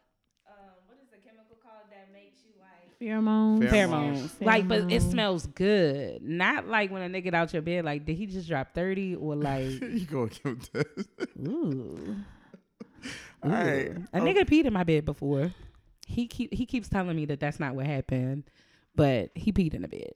[0.49, 2.90] Um, what is the chemical called that makes you like?
[3.01, 3.63] Pheromones.
[3.69, 4.19] Pheromones.
[4.29, 4.45] pheromones.
[4.47, 6.23] Like, but it smells good.
[6.23, 7.85] Not like when a nigga out your bed.
[7.85, 11.07] Like, did he just drop thirty or like, you go give him this.
[11.47, 12.17] ooh,
[13.43, 13.93] All right.
[13.97, 15.55] a Oh, nigga peed in my bed before.
[16.07, 18.45] He keep he keeps telling me that that's not what happened,
[18.95, 20.13] but he peed in the bed.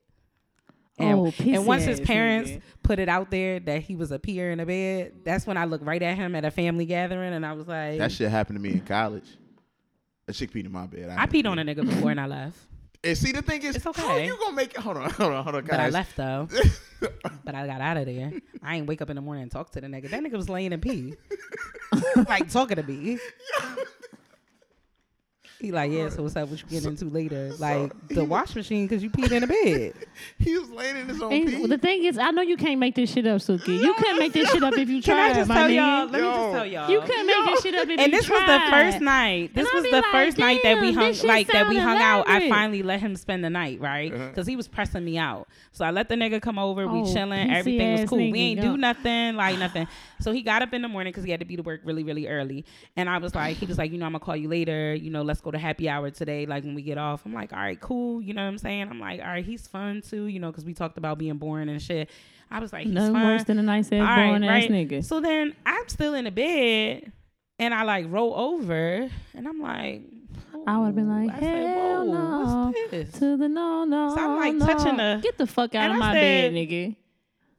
[0.99, 2.61] And, Oh, and once his parents nigga.
[2.85, 5.64] put it out there that he was a peer in the bed, that's when I
[5.64, 8.59] looked right at him at a family gathering, and I was like, That shit happened
[8.59, 9.24] to me in college.
[10.26, 11.09] That shit peed in my bed.
[11.16, 12.59] I peed on a nigga before and I left.
[13.05, 14.27] And see, the thing is, It's how okay.
[14.27, 14.81] you gonna make it?
[14.81, 16.49] Hold on, hold on, hold on, But I left though.
[17.45, 18.33] but I got out of there.
[18.63, 20.09] I ain't wake up in the morning and talk to the nigga.
[20.11, 21.15] That nigga was laying in pee.
[22.29, 23.19] like talking to me.
[25.65, 26.49] He like, yeah, so what's up?
[26.49, 27.53] What you getting into later?
[27.59, 29.95] Like the wash machine because you peed in the bed.
[30.39, 31.67] he was laying in his own And pee.
[31.67, 33.81] the thing is, I know you can't make this shit up, Suki.
[33.81, 35.75] You couldn't make this shit up if you Can tried, I just my tell nigga.
[35.75, 36.07] y'all?
[36.09, 36.91] Let me just tell y'all.
[36.91, 39.55] You couldn't make this shit up if and you this was the first night.
[39.55, 42.29] This was the like, first night that we hung, like that we sound hung out.
[42.29, 44.12] I finally let him spend the night, right?
[44.12, 44.29] Uh-huh.
[44.29, 45.49] Because he was pressing me out.
[45.73, 46.87] So I let the nigga come over.
[46.87, 47.51] We Oh, chilling.
[47.51, 48.19] Everything was cool.
[48.31, 49.89] We ain't do nothing, like nothing.
[50.21, 52.05] So he got up in the morning because he had to be to work really,
[52.05, 52.65] really early.
[52.97, 54.95] And I was like, he was like, you know, I'm gonna call you later.
[54.95, 56.47] You know, let's go to happy hour today.
[56.47, 57.25] Like when we get off.
[57.25, 58.21] I'm like, all right, cool.
[58.21, 58.89] You know what I'm saying?
[58.91, 60.27] I'm like, all right, he's fun too.
[60.27, 62.11] You know, because we talked about being boring and shit.
[62.51, 63.27] I was like, he's Nothing fun.
[63.27, 64.71] worse than a nice ass All right, boring ass right.
[64.71, 65.05] nigga.
[65.05, 67.11] So then I'm still in the bed
[67.59, 70.03] and I like roll over and I'm like,
[70.67, 73.13] I would have been like, I said, hell "Whoa, no, what's this?
[73.19, 74.15] to the no, no.
[74.15, 74.67] So I'm, like, no.
[74.67, 76.97] touching the- Get the fuck out of I my said, bed, nigga.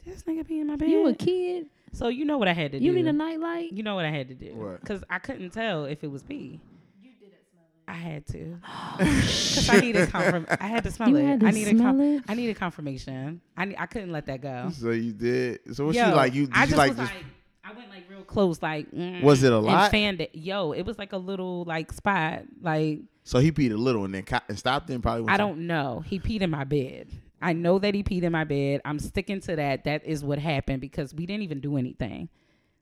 [0.06, 0.89] This nigga be in my bed.
[0.89, 1.68] You a kid?
[1.91, 2.98] so you know what I had to You do.
[2.98, 3.72] You need a nightlight?
[3.74, 4.54] You know what I had to do.
[4.56, 4.82] What?
[4.82, 6.60] Because I couldn't tell if it was pee.
[7.02, 7.74] You didn't smell it.
[7.88, 8.57] I had to.
[8.97, 10.47] Because I needed confirm.
[10.59, 11.25] I had to smell You it.
[11.25, 12.23] had to I needed smell com- it?
[12.27, 13.41] I needed confirmation.
[13.57, 14.69] I ne- I couldn't let that go.
[14.73, 15.59] so you did.
[15.75, 16.33] So what Yo, you like?
[16.33, 17.23] You did I you just like was just like,
[17.63, 18.91] I went like real close, like.
[18.91, 19.91] mm, Was it a and lot?
[19.91, 20.31] fanned it.
[20.33, 22.43] Yo, it was like a little like spot.
[22.61, 25.21] Like So he peed a little and then co- and stopped and probably.
[25.23, 26.03] Went I to- don't know.
[26.05, 27.07] He peed in my bed.
[27.41, 28.81] I know that he peed in my bed.
[28.86, 29.83] I'm sticking to that.
[29.83, 32.29] That is what happened because we didn't even do anything.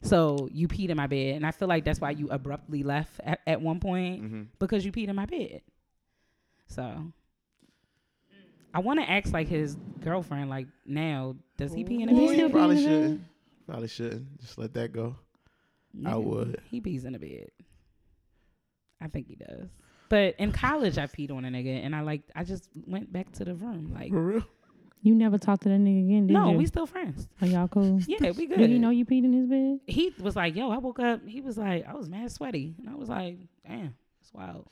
[0.03, 3.19] So you peed in my bed, and I feel like that's why you abruptly left
[3.23, 4.47] at, at one point Mhm.
[4.59, 5.61] because you peed in my bed.
[6.67, 7.11] So
[8.73, 12.37] I want to ask like his girlfriend, like now, does he pee in the bed?
[12.37, 13.21] you probably shouldn't.
[13.65, 14.39] Probably shouldn't.
[14.41, 15.15] Just let that go.
[16.05, 16.59] I would.
[16.69, 17.49] He pees in the bed.
[18.99, 19.69] I think he does.
[20.09, 23.31] But in college, I peed on a nigga, and I like I just went back
[23.33, 23.93] to the room.
[23.93, 24.43] Like, For real?
[25.05, 26.57] You never talked to that nigga again, did no, you?
[26.57, 27.27] we still friends.
[27.41, 27.99] Are y'all cool?
[28.07, 28.57] Yeah, we good.
[28.57, 29.81] Did he know you peed in his bed?
[29.85, 32.89] He was like, "Yo, I woke up." He was like, "I was mad sweaty," and
[32.89, 33.37] I was like,
[33.67, 34.69] "Damn, it's wild."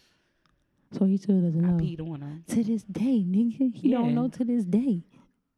[0.98, 1.76] So he still doesn't know.
[1.76, 2.44] I peed on him.
[2.48, 3.76] To this day, nigga.
[3.76, 3.98] He Yeah.
[3.98, 5.04] don't know to this day.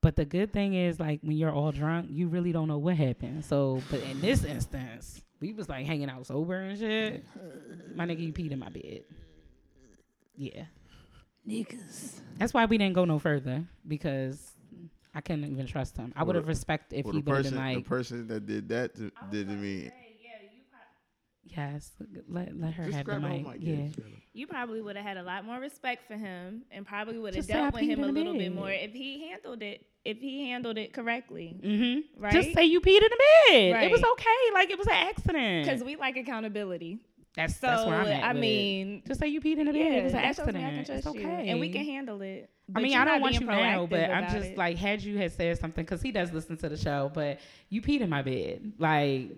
[0.01, 2.95] But the good thing is, like, when you're all drunk, you really don't know what
[2.95, 3.45] happened.
[3.45, 7.23] So, but in this instance, we was like hanging out sober and shit.
[7.95, 9.03] My nigga, you peed in my bed.
[10.35, 10.65] Yeah.
[11.47, 12.19] Niggas.
[12.37, 14.52] That's why we didn't go no further because
[15.15, 16.11] I couldn't even trust him.
[16.15, 18.27] I would have the- respected if Well, he the would have person, been the person
[18.27, 19.91] that did that to, did to me.
[21.45, 21.91] "Yes,
[22.27, 23.73] let let her Just have the grab mic." mic, Yeah.
[23.75, 26.85] yeah, just grab You probably would have had a lot more respect for him and
[26.85, 29.27] probably would have Just say I dealt with him a little bit more if he
[29.29, 31.55] handled it if he handled it correctly.
[31.63, 32.21] Mm-hmm.
[32.21, 32.33] Right?
[32.33, 33.83] Just say you peed in the bed.
[33.83, 34.53] It was okay.
[34.53, 35.65] Like it was an accident.
[35.65, 36.99] Because we like accountability.
[37.35, 38.23] That's so that's where I'm at.
[38.23, 38.41] I with it.
[38.41, 39.79] mean, just say you peed in the bed.
[39.79, 40.55] yeah, it was an accident.
[40.55, 42.49] me I can it's okay, you, and we can handle it.
[42.75, 44.57] I mean, I don't want being you now, but I'm just it.
[44.57, 47.81] like, had you had said something, because he does listen to the show, but you
[47.81, 49.31] peed in my bed, like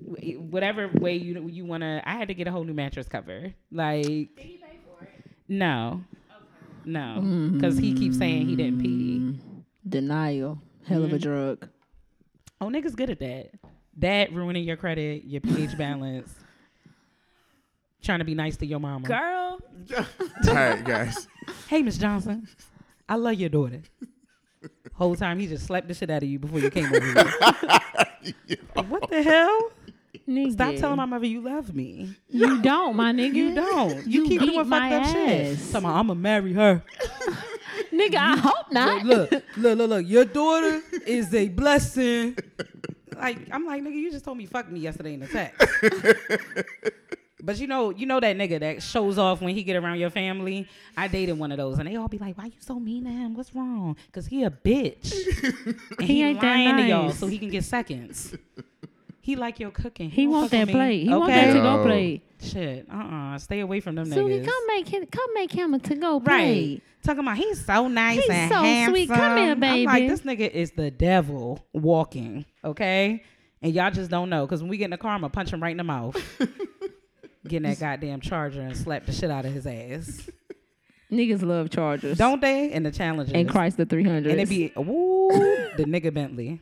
[0.00, 2.02] whatever way you you want to.
[2.04, 3.52] I had to get a whole new mattress cover.
[3.72, 5.10] Like, did he pay for it?
[5.48, 6.02] No,
[6.84, 9.38] no, because he keeps saying he didn't pee.
[9.88, 10.60] Denial.
[10.86, 11.22] Hell of a Mhm.
[11.22, 11.68] drug.
[12.60, 13.50] Oh, niggas good at that.
[13.98, 16.34] That ruining your credit, your pH balance.
[18.02, 19.06] Trying to be nice to your mama.
[19.06, 19.58] Girl,
[20.48, 21.26] All right, guys.
[21.68, 22.46] Hey, Miss Johnson,
[23.08, 23.82] I love your daughter.
[24.94, 28.58] Whole time he just slapped the shit out of you before you came over here.
[28.88, 29.70] what the hell?
[30.28, 30.52] Nigga.
[30.52, 32.14] Stop telling my mother you love me.
[32.28, 33.34] You don't, my nigga.
[33.34, 34.06] You don't.
[34.06, 35.52] You, You keep beat doing fucked my up shit.
[35.52, 35.70] ass.
[35.72, 36.82] Talking about, I'm gonna marry her.
[37.92, 39.04] Nigga, I hope not.
[39.04, 40.06] Look, look, look, look, look.
[40.08, 42.36] Your daughter is a blessing.
[43.16, 46.68] Like I'm like, nigga, you just told me fuck me yesterday in the text.
[47.42, 50.10] But you know, you know that nigga that shows off when he get around your
[50.10, 50.66] family.
[50.96, 53.10] I dated one of those, and they all be like, "Why you so mean to
[53.10, 53.34] him?
[53.34, 53.96] What's wrong?
[54.12, 55.12] Cause he a bitch.
[55.98, 58.34] and He he, ain't that lying to y'all so he can get seconds.
[59.20, 60.10] He like your cooking.
[60.10, 61.02] He don't want that me, plate.
[61.02, 61.82] He want that to go Yo.
[61.84, 62.22] plate.
[62.40, 64.46] Shit, uh, uh stay away from them Suki, niggas.
[64.46, 66.80] come make him, come make him a to go Right.
[67.02, 68.94] Talking about he's so nice He's and so handsome.
[68.94, 69.08] sweet.
[69.08, 69.80] Come here, baby.
[69.80, 73.22] I'm like, this nigga is the devil walking, okay?
[73.60, 74.46] And y'all just don't know.
[74.46, 75.84] Because when we get in the car, I'm going to punch him right in the
[75.84, 76.16] mouth.
[77.48, 80.28] Getting that goddamn charger and slap the shit out of his ass.
[81.10, 82.18] Niggas love Chargers.
[82.18, 82.70] Don't they?
[82.72, 83.32] And the Challengers.
[83.34, 84.30] and Chrysler 300.
[84.30, 85.28] And it be, woo,
[85.76, 86.60] the nigga Bentley.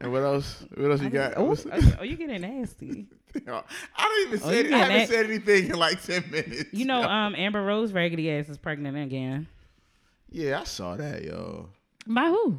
[0.00, 0.64] And what else?
[0.74, 1.34] What else you got?
[1.36, 1.66] Oh, What's-
[2.00, 3.06] oh, you getting nasty.
[3.36, 3.40] I
[3.98, 4.68] don't even Oh, say.
[4.68, 6.72] you I haven't that- said anything in like ten minutes.
[6.72, 7.08] You know, yo.
[7.08, 9.46] um, Amber Rose raggedy ass is pregnant again.
[10.30, 11.68] yeah, I saw that, yo.
[12.06, 12.58] By who?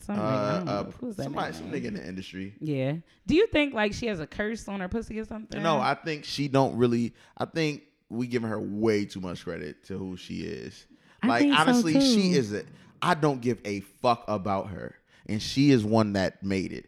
[0.00, 0.84] Some Uh, nigga, uh.
[1.00, 2.54] Who's that somebody, some nigga in the industry.
[2.60, 2.96] Yeah.
[3.26, 5.62] Do you think like she has a curse on her pussy or something?
[5.62, 7.14] No, I think she don't really.
[7.36, 10.86] I think we giving her way too much credit to who she is.
[11.22, 12.64] I Like think so, honestly, she is a.
[13.02, 14.94] I don't give a fuck about her,
[15.26, 16.86] and she is one that made it.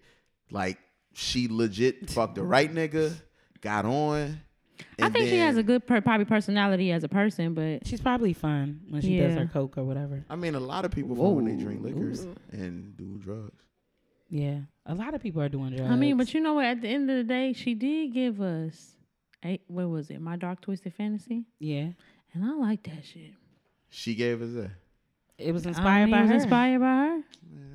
[0.50, 0.78] Like
[1.14, 3.14] she legit fucked the right nigga,
[3.60, 4.40] got on.
[5.00, 8.00] I and think she has a good per- probably personality as a person, but She's
[8.00, 10.24] probably fun when she does her coke or whatever.
[10.30, 13.62] I mean, a lot of people fun when they drink liquors and do drugs.
[14.30, 15.90] Yeah, a lot of people are doing drugs.
[15.90, 16.66] I mean, but you know what?
[16.66, 18.92] At the end of the day, she did give us,
[19.42, 20.20] eight, what was it?
[20.20, 21.88] My Dark Twisted Fantasy, yeah,
[22.34, 23.32] and I like that shit.
[23.88, 24.70] She gave us that.
[25.38, 26.34] it was I inspired mean, by it was her.
[26.36, 27.20] inspired by her.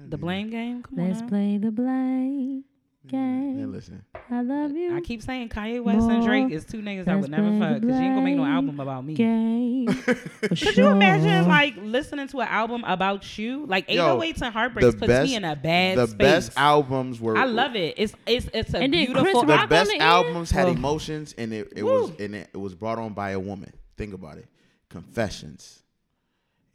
[0.09, 0.83] the blame game.
[0.83, 1.25] Come Let's on.
[1.25, 1.29] now.
[1.29, 2.63] play the blame
[3.11, 3.71] Man, game.
[3.71, 4.05] listen.
[4.31, 4.95] I love you.
[4.95, 7.97] I keep saying Kanye West and Drake is two niggas I would never fuck because
[7.97, 9.13] you ain't gonna make no album about me.
[9.13, 9.87] game.
[9.93, 13.65] For Could you imagine like listening to an album about you?
[13.65, 16.17] Like Yo, 808s and Heartbreaks puts me in a bad the space.
[16.17, 17.37] best albums were.
[17.37, 17.95] I love it.
[17.97, 19.41] It's it's it's a And then Chris beautiful.
[19.41, 20.03] the Rock on best the end?
[20.03, 23.39] albums had emotions and it, it was and it, it was brought on by a
[23.39, 23.73] woman.
[23.97, 24.47] Think about it.
[24.89, 25.82] Confessions.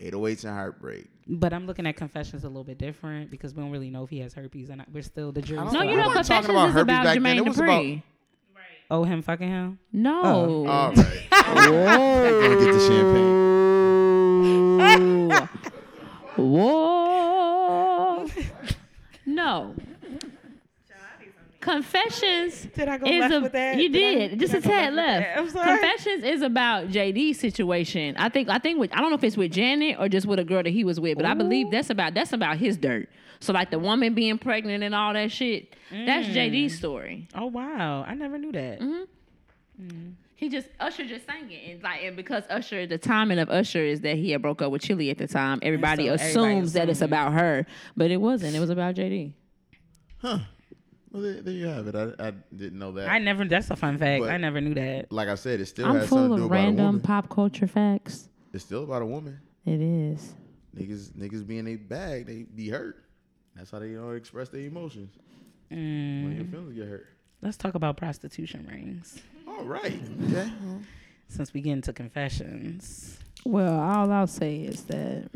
[0.00, 1.06] 808s and Heartbreak.
[1.26, 4.10] But I'm looking at Confessions a little bit different because we don't really know if
[4.10, 5.64] he has herpes, and we're still the jury.
[5.72, 7.22] No, you I know, wasn't talking Confessions about is herpes about back then.
[7.22, 8.02] Jermaine It was about- Dupri.
[8.90, 9.78] Oh, him fucking him.
[9.92, 10.22] No.
[10.24, 10.66] Oh.
[10.66, 11.26] All right.
[11.30, 13.38] Gotta get the champagne.
[16.36, 18.26] Whoa.
[19.26, 19.74] no.
[21.68, 23.76] Confessions Did I go is left a, with that?
[23.76, 25.38] You Did I- just did a I go tad left left.
[25.38, 25.78] I'm sorry.
[25.78, 28.16] Confessions is about JD's situation.
[28.16, 30.38] I think I think with I don't know if it's with Janet or just with
[30.38, 33.08] a girl that he was with, but I believe that's about that's about his dirt.
[33.40, 36.34] So like the woman being pregnant and all that shit, that's Mm.
[36.34, 37.28] JD's story.
[37.34, 38.80] Oh wow, I never knew that.
[38.80, 40.10] Mm-hmm.
[40.34, 43.82] He just Usher just sang it, and like and because Usher, the timing of Usher
[43.82, 45.58] is that he had broke up with Chilli at the time.
[45.62, 47.66] Everybody so assumes everybody that it's about her,
[47.96, 48.54] but it wasn't.
[48.54, 49.32] It was about JD.
[50.18, 50.38] Huh.
[51.12, 51.94] Well, there, there you have it.
[51.94, 53.08] I, I didn't know that.
[53.08, 53.44] I never.
[53.44, 54.22] That's a fun fact.
[54.22, 55.10] But- I never knew that.
[55.12, 57.66] like I said, it still I'm has something full to do of random pop culture
[57.66, 58.28] facts.
[58.52, 59.38] It's still about a woman.
[59.66, 60.34] It is.
[60.76, 63.04] Niggas, niggas be in a bag, they be hurt.
[63.56, 65.16] That's how they you know express their emotions
[65.68, 66.36] when Mm.
[66.36, 67.06] your feelings get hurt.
[67.42, 69.20] Let's talk about prostitution rings.
[69.46, 70.00] All right.
[70.24, 70.50] Okay.
[71.28, 73.18] Since we get into confessions.
[73.44, 75.28] Well, all I'll say is that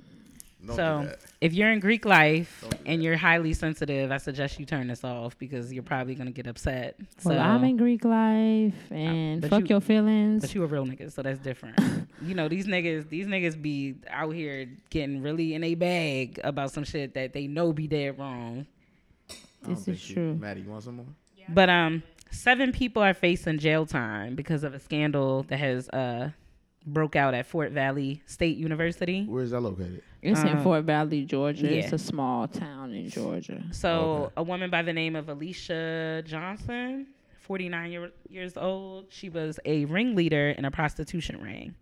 [0.66, 4.86] Don't so, if you're in Greek life and you're highly sensitive, I suggest you turn
[4.86, 6.96] this off because you're probably gonna get upset.
[7.24, 10.42] well, so, I'm in Greek life and but fuck you- your feelings.
[10.42, 11.78] But you a real nigga, so that's different.
[12.22, 16.70] you know, these niggas, these niggas be out here getting really in a bag about
[16.70, 18.66] some shit that they know be dead wrong.
[19.66, 20.34] This think is you- true.
[20.34, 21.06] Maddie, you want some more?
[21.48, 26.30] But um, seven people are facing jail time because of a scandal that has uh
[26.86, 29.24] broke out at Fort Valley State University.
[29.24, 30.02] Where is that located?
[30.22, 31.66] It's in Uh, Fort Valley, Georgia.
[31.78, 33.62] It's a small town in Georgia.
[33.72, 34.32] So Okay.
[34.36, 37.08] a woman by the name of Alicia Johnson,
[37.40, 41.74] 49 year, years old, she was a ringleader in a prostitution ring.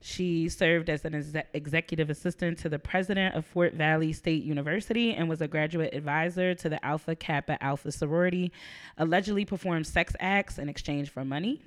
[0.00, 5.14] She served as an exe- executive assistant to the president of Fort Valley State University
[5.14, 8.52] and was a graduate advisor to the Alpha Kappa Alpha sorority.
[8.98, 11.62] Allegedly performed sex acts in exchange for money.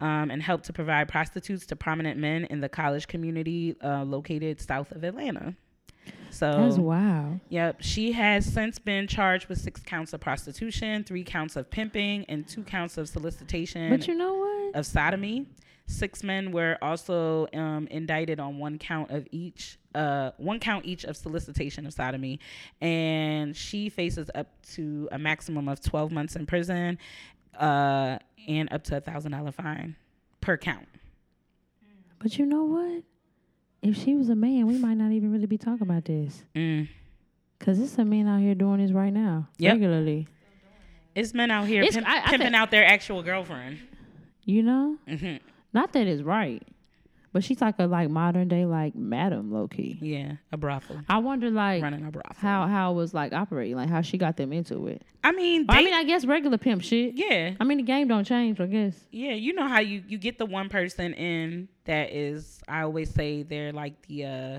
[0.00, 4.60] Um, and helped to provide prostitutes to prominent men in the college community uh, located
[4.60, 5.56] south of Atlanta.
[6.30, 7.40] So That's wild.
[7.48, 7.78] Yep.
[7.80, 12.46] She has since been charged with six counts of prostitution, three counts of pimping, and
[12.46, 14.76] two counts of solicitation But you know what?
[14.76, 15.46] of sodomy.
[15.86, 21.04] Six men were also um, indicted on one count of each, uh, one count each
[21.04, 22.38] of solicitation of sodomy,
[22.80, 26.98] and she faces up to a maximum of twelve months in prison,
[27.58, 28.18] uh,
[28.48, 29.94] and up to a thousand dollar fine
[30.40, 30.86] per count.
[32.18, 33.04] But you know what?
[33.82, 36.42] If she was a man, we might not even really be talking about this.
[36.56, 36.88] Mm.
[37.60, 39.72] Cause there's a man out here doing this right now Yep.
[39.74, 40.26] regularly.
[41.14, 43.78] It's men out here pimp- I- I pimping think- out their actual girlfriend.
[44.44, 45.36] You know, hmm
[45.72, 46.62] not that it's right,
[47.32, 49.98] but she's like a like modern day like madam low key.
[50.00, 51.00] Yeah, a brothel.
[51.08, 52.34] I wonder like running a brothel.
[52.36, 55.02] how how it was like operating, like how she got them into it.
[55.24, 57.14] I mean, But I mean, I guess regular pimp shit.
[57.16, 58.60] yeah, I mean, the game don't change.
[58.60, 58.98] I guess.
[59.10, 59.32] yeah.
[59.32, 62.60] You know how you you get the one person in that is.
[62.68, 64.24] I always say they're like the.
[64.24, 64.58] uh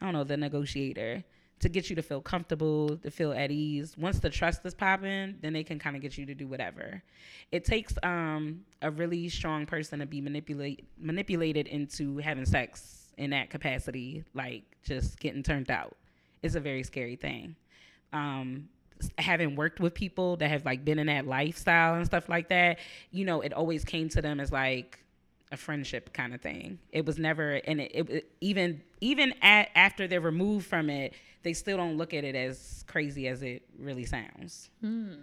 [0.00, 1.24] I don't know the negotiator
[1.60, 3.96] to get you to feel comfortable, to feel at ease.
[3.96, 7.02] Once the trust is popping, then they can kind of get you to do whatever.
[7.52, 13.30] It takes um a really strong person to be manipulate manipulated into having sex in
[13.30, 15.96] that capacity, like just getting turned out.
[16.42, 17.56] It's a very scary thing.
[18.12, 18.68] Um
[19.18, 22.78] having worked with people that have like been in that lifestyle and stuff like that,
[23.10, 25.03] you know, it always came to them as like
[25.52, 26.78] a friendship kind of thing.
[26.92, 31.52] It was never, and it, it, even even at, after they're removed from it, they
[31.52, 34.70] still don't look at it as crazy as it really sounds.
[34.80, 35.14] Hmm.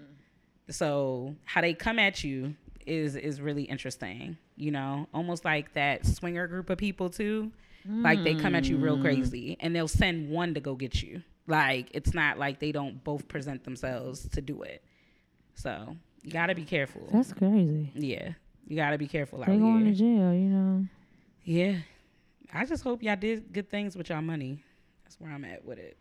[0.70, 2.56] So how they come at you
[2.86, 4.38] is is really interesting.
[4.56, 7.52] You know, almost like that swinger group of people too.
[7.84, 9.02] Like they come at you real hmm.
[9.02, 11.24] crazy, and they'll send one to go get you.
[11.48, 14.84] Like it's not like they don't both present themselves to do it.
[15.56, 17.08] So you gotta be careful.
[17.12, 17.92] That's crazy.
[17.96, 18.34] yeah,
[18.72, 20.86] you gotta be careful out They going to jail, you know.
[21.44, 21.76] Yeah,
[22.54, 24.64] I just hope y'all did good things with y'all money.
[25.04, 25.98] That's where I'm at with it.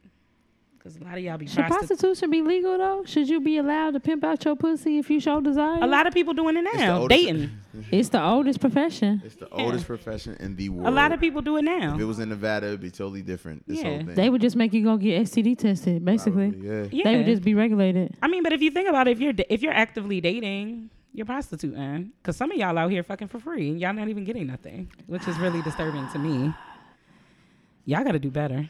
[0.82, 3.04] Cause a lot of y'all be Should prosti- prostitution be legal though?
[3.04, 5.82] Should you be allowed to pimp out your pussy if you show desire?
[5.82, 7.50] A lot of people doing it the now, oldest- dating.
[7.92, 9.20] It's the oldest profession.
[9.24, 10.88] It's the oldest profession in the world.
[10.88, 11.94] A lot of people do it now.
[11.96, 13.66] If it was in Nevada, it'd be totally different.
[13.68, 13.98] This whole Yeah.
[14.04, 14.14] thing.
[14.14, 16.50] They would just make you go get STD tested, basically.
[16.50, 16.86] Probably, yeah.
[16.90, 17.04] Yeah.
[17.04, 18.16] They would just be regulated.
[18.22, 20.88] I mean, but if you think about it, if you're da- if you're actively dating,
[21.12, 22.12] you're prostituting.
[22.22, 24.90] Cause some of y'all out here fucking for free, and y'all not even getting nothing,
[25.06, 26.52] which is really disturbing to me.
[27.84, 28.68] Y'all got to do better,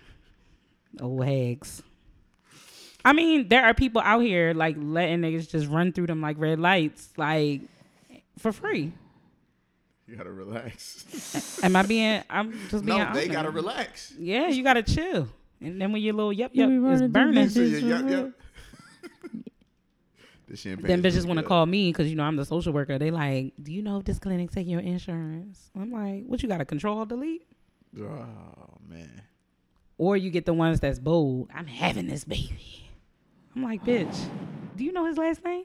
[1.01, 1.82] old hags.
[3.05, 6.36] I mean, there are people out here like letting niggas just run through them like
[6.38, 7.62] red lights, like
[8.38, 8.93] for free.
[10.07, 11.61] You gotta relax.
[11.62, 12.22] Am I being?
[12.28, 12.99] I'm just being.
[12.99, 13.30] no, they honest.
[13.30, 14.12] gotta relax.
[14.18, 15.28] Yeah, you gotta chill.
[15.61, 17.49] And then when your little yup You yup be is running through burning.
[17.49, 18.32] So you- for yep, yep.
[20.51, 22.98] The champagne then bitches want to call me because you know I'm the social worker.
[22.98, 25.70] They like, do you know if this clinic taking your insurance?
[25.74, 27.46] I'm like, what you got to control delete?
[27.98, 29.22] Oh man.
[29.96, 31.51] Or you get the ones that's bold.
[31.55, 32.90] I'm having this baby.
[33.55, 34.16] I'm like, bitch,
[34.76, 35.64] do you know his last name?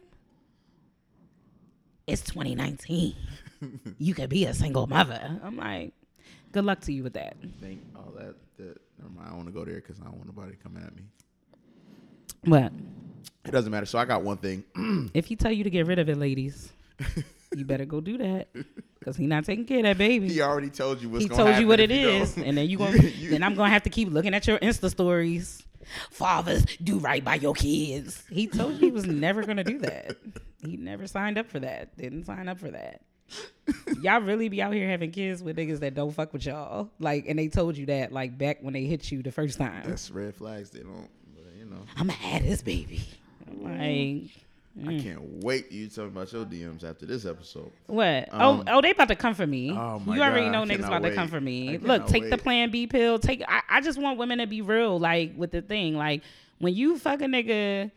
[2.08, 3.16] it's 2019.
[3.98, 5.40] you could be a single mother.
[5.44, 5.94] I'm like,
[6.52, 7.36] good luck to you with that.
[7.62, 8.36] Think all that.
[8.58, 9.30] that never mind.
[9.32, 11.04] I want to go there because I don't want nobody coming at me.
[12.44, 12.72] What?
[13.46, 13.86] It doesn't matter.
[13.86, 14.64] So I got one thing.
[15.14, 16.72] If he tell you to get rid of it, ladies,
[17.56, 18.48] you better go do that
[19.00, 20.30] because he not taking care of that baby.
[20.30, 22.46] he already told you what's he told you what it happen if you is, don't.
[22.46, 24.90] and then you gonna You- then I'm gonna have to keep looking at your Insta
[24.90, 25.64] stories.
[26.10, 28.24] Fathers, do right by your kids.
[28.32, 30.18] He told you he was never gonna do that.
[30.66, 31.96] He never signed up for that.
[31.96, 33.02] Didn't sign up for that.
[34.02, 36.90] y'all really be out here having kids with niggas that don't fuck with y'all.
[37.00, 39.84] Like, and they told you that like back when they hit you the first time.
[39.88, 40.72] That's red flags.
[40.72, 41.08] They don't.
[41.76, 41.86] But, you know.
[41.98, 43.02] I'm gonna have this baby.
[43.48, 44.32] I'm like,
[44.88, 47.72] I can't wait you tell me about your DMs after this episode.
[47.88, 48.28] What?
[48.34, 49.72] Um, oh, oh, they about to come for me.
[49.72, 51.12] Oh, my you already God, know niggas about wait.
[51.12, 51.78] to come for me.
[51.78, 52.38] Look, take the.
[52.38, 53.18] Plan B pill.
[53.20, 53.42] Take.
[53.48, 55.96] I, I just want women to be real, like with the thing.
[55.96, 56.24] Like
[56.60, 57.90] when you fuck a nigga,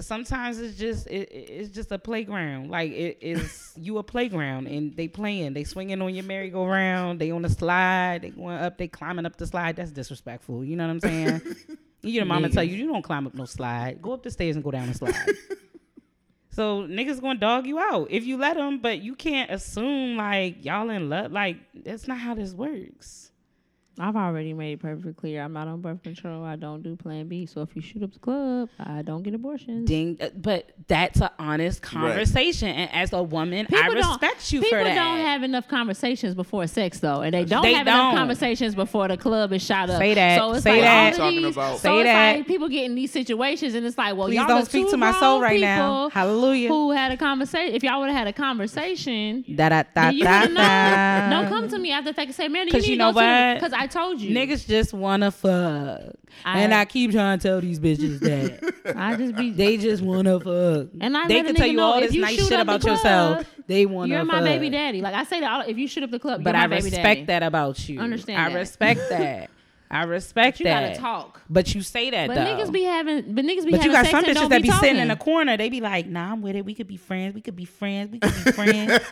[0.00, 2.70] sometimes it's just it, it- it's just a playground.
[2.70, 5.54] Like it is you a playground, and they playing.
[5.54, 7.20] They swinging on your merry-go-round.
[7.20, 8.20] They on the slide.
[8.22, 8.76] They going up.
[8.76, 9.76] They climbing up the slide.
[9.76, 10.62] That's disrespectful.
[10.64, 11.40] You know what I'm saying?
[12.02, 14.02] Your mama tell you you don't climb up no slide.
[14.02, 15.14] Go up the stairs and go down the slide.
[16.52, 20.62] So niggas gonna dog you out if you let them, but you can't assume like
[20.62, 21.32] y'all in love.
[21.32, 23.31] Like that's not how this works.
[23.98, 25.42] I've already made it perfectly clear.
[25.42, 26.44] I'm not on birth control.
[26.44, 27.44] I don't do Plan B.
[27.44, 29.86] So if you shoot up the club, I don't get abortions.
[29.86, 34.60] Ding, uh, but that's an honest conversation, and as a woman, I don't- respect you
[34.60, 34.92] people for that.
[34.94, 37.94] People don't have enough conversations before sex though, and they don't They have don't.
[37.96, 39.98] enough conversations before the club is shot up.
[39.98, 40.38] Say that.
[40.38, 41.12] So it's Say like that.
[41.12, 42.36] all Talking these- about- so Say it's that.
[42.38, 44.92] like people get in these situations, and it's like, well, Please y'all don't speak two
[44.92, 46.06] to my soul right now.
[46.06, 46.68] people Hallelujah.
[46.68, 47.74] Who had a conversation?
[47.74, 49.44] If y'all would have had a conversation.
[49.54, 51.30] Da da da then you da da.
[51.30, 52.98] Don't come to me after the fact and say, man, you 'Cause need you to
[52.98, 53.54] know go to what?
[53.60, 54.34] Because I told you.
[54.34, 56.00] Niggas just wanna fuck,
[56.44, 59.50] I- and I keep trying to tell these bitches that I just be.
[59.50, 60.88] they just wanna fuck.
[61.00, 63.46] And I they can tell you know, all this you nice shit about yourself.
[63.66, 64.14] They wanna.
[64.14, 64.44] You're my fuck.
[64.44, 65.00] baby daddy.
[65.00, 66.84] Like I say that all, if you shoot up the club, But you're I baby
[66.84, 68.00] respect that about you.
[68.00, 68.54] Understand I that.
[68.58, 69.50] respect that.
[69.92, 70.88] I respect But you that.
[70.96, 71.42] gotta talk.
[71.50, 72.44] But you say that But though.
[72.46, 74.48] niggas be having, but niggas be but having you got sex some and bitches don't
[74.48, 75.08] that be sitting in talking.
[75.08, 75.56] the corner.
[75.58, 76.64] They be like, "Nah, I'm with it.
[76.64, 77.34] We could be friends.
[77.34, 78.10] We could be friends.
[78.10, 79.02] We could be friends."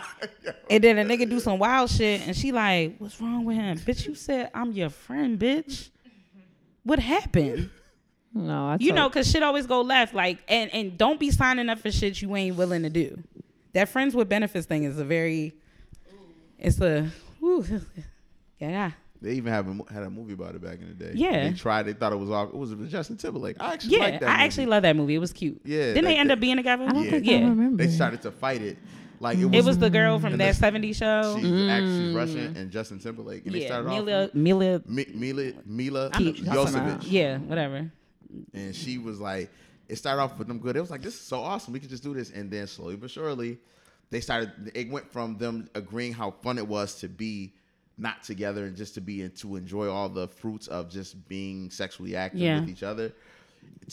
[0.70, 3.78] and then a nigga do some wild shit, and she like, "What's wrong with him,
[3.80, 4.06] bitch?
[4.06, 5.90] You said I'm your friend, bitch.
[6.84, 7.68] What happened?"
[8.32, 10.14] No, I You know, cause shit always go left.
[10.14, 13.22] Like, and and don't be signing up for shit you ain't willing to do.
[13.74, 15.52] That friends with benefits thing is a very,
[16.58, 17.08] it's a,
[17.40, 17.64] whew,
[18.58, 18.92] yeah.
[19.22, 21.12] They even have a, had a movie about it back in the day.
[21.14, 21.48] Yeah.
[21.48, 21.82] They tried.
[21.82, 22.44] They thought it was all.
[22.48, 23.56] It was Justin Timberlake.
[23.60, 24.28] I actually Yeah, like that.
[24.28, 24.44] I movie.
[24.44, 25.14] actually love that movie.
[25.14, 25.60] It was cute.
[25.64, 26.84] Yeah, Didn't they end up being together?
[26.84, 27.10] I don't Yeah.
[27.10, 27.36] think yeah.
[27.36, 27.76] I remember.
[27.84, 28.78] They started to fight it.
[29.22, 29.54] Like it was.
[29.54, 31.36] It was the girl from that the- 70s show.
[31.36, 32.16] She's actually mm.
[32.16, 34.04] Russian and Justin Timberlake, and they yeah, started off.
[34.04, 37.00] Mila, Mila, Mi- Mila Mila I know what you're talking about.
[37.00, 37.92] Jovovich, yeah, whatever.
[38.54, 39.50] and she was like,
[39.88, 40.74] it started off with them good.
[40.76, 41.74] It was like, this is so awesome.
[41.74, 43.58] We could just do this, and then slowly but surely,
[44.08, 44.72] they started.
[44.74, 47.52] It went from them agreeing how fun it was to be
[48.00, 51.70] not together and just to be and to enjoy all the fruits of just being
[51.70, 52.60] sexually active Yeah.
[52.60, 53.12] with each other,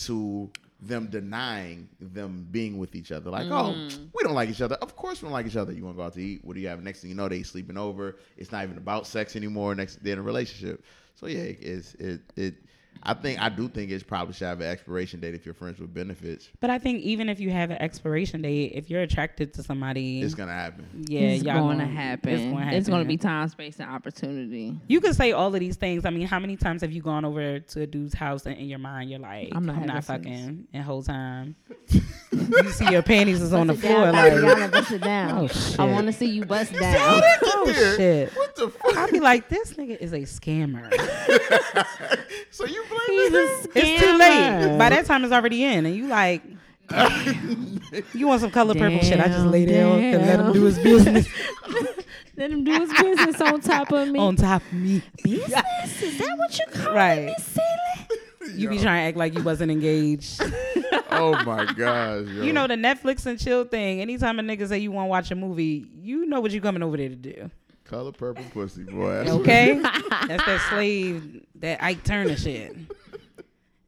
[0.06, 0.50] to
[0.82, 3.30] them denying them being with each other.
[3.30, 4.10] Like, oh, mm.
[4.14, 4.76] we don't like each other.
[4.76, 5.74] Of course, we don't like each other.
[5.74, 6.44] You want to go out to eat?
[6.44, 6.82] What do you have?
[6.84, 8.18] Next thing you know, they sleeping over.
[8.38, 9.74] It's not even about sex anymore.
[9.76, 10.84] Next, they're in a relationship.
[11.16, 12.56] So yeah, it's it it.
[13.08, 15.80] I think I do think it's probably should have an expiration date if you're friends
[15.80, 16.50] with benefits.
[16.60, 20.22] But I think even if you have an expiration date, if you're attracted to somebody,
[20.22, 21.06] It's gonna happen.
[21.08, 22.30] yeah, it's y'all going to gonna- happen.
[22.34, 22.78] It's going to happen.
[22.78, 24.76] It's going to be time, space, and opportunity.
[24.88, 26.06] You can say all of these things.
[26.06, 28.66] I mean, how many times have you gone over to a dude's house and in
[28.68, 31.56] your mind you're like, I'm I'm not not, having fucking, and whole time
[32.32, 35.02] you see your panties is on the floor down, like, bust it down, bust it
[35.02, 35.38] down.
[35.38, 35.80] Oh, shit.
[35.80, 37.22] I want to see you bust down.
[37.46, 38.32] oh shit.
[38.34, 38.98] What the fuck?
[38.98, 40.92] I'd be like, this nigga is a scammer.
[42.50, 43.38] So you blame He's me?
[43.40, 44.78] a It's too late.
[44.78, 46.42] By that time, it's already in, and you like,
[48.14, 49.20] you want some color purple shit?
[49.20, 51.28] I just lay there and let him do his business
[52.38, 54.20] Let him do his business on top of me.
[54.20, 55.02] on top of me.
[55.24, 56.02] business?
[56.04, 57.20] Is that what you call Right.
[57.20, 58.58] it, Miss Silly?
[58.60, 60.42] You be trying to act like you wasn't engaged.
[61.10, 62.28] Oh my gosh.
[62.28, 62.44] Yo.
[62.44, 64.02] You know the Netflix and chill thing.
[64.02, 66.84] Anytime a nigga say you want to watch a movie, you know what you coming
[66.84, 67.50] over there to do.
[67.88, 69.10] Color purple pussy boy.
[69.24, 72.76] That's Okay, that's that slave, that Ike Turner shit.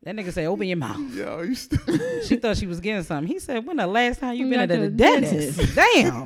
[0.04, 1.80] That nigga say, "Open your mouth." what- Yo, you still.
[2.24, 3.28] She thought she was getting something.
[3.32, 5.76] He said, "When the last time you You been at the to the dentist?" dentist.
[5.76, 6.26] Damn.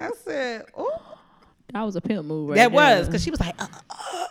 [0.00, 1.11] I said, "Oh."
[1.72, 2.68] That was a pimp move right there.
[2.68, 2.98] that there.
[2.98, 4.26] was because she was like, uh, uh, uh.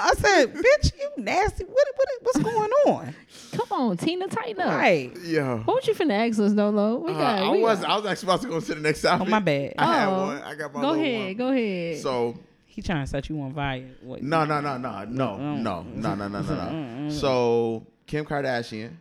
[0.00, 1.64] I said, "Bitch, you nasty.
[1.64, 3.14] What, what, what's going on?"
[3.52, 4.68] Come on, Tina, tighten up.
[4.78, 5.12] Right.
[5.24, 5.58] Yo.
[5.64, 6.98] What was you finna ask us, Dolo?
[6.98, 8.80] We Uh, got, I we was got- I was actually about to go to the
[8.80, 9.26] next topic.
[9.26, 9.74] Oh, my bad.
[9.78, 10.26] I had Oh.
[10.26, 10.42] one.
[10.42, 11.36] I got my Go ahead, one.
[11.36, 11.98] go ahead.
[12.00, 13.84] So He trying to set you on fire.
[14.02, 14.22] What?
[14.22, 17.08] no no no no no no no no no no no.
[17.10, 18.92] So Kim Kardashian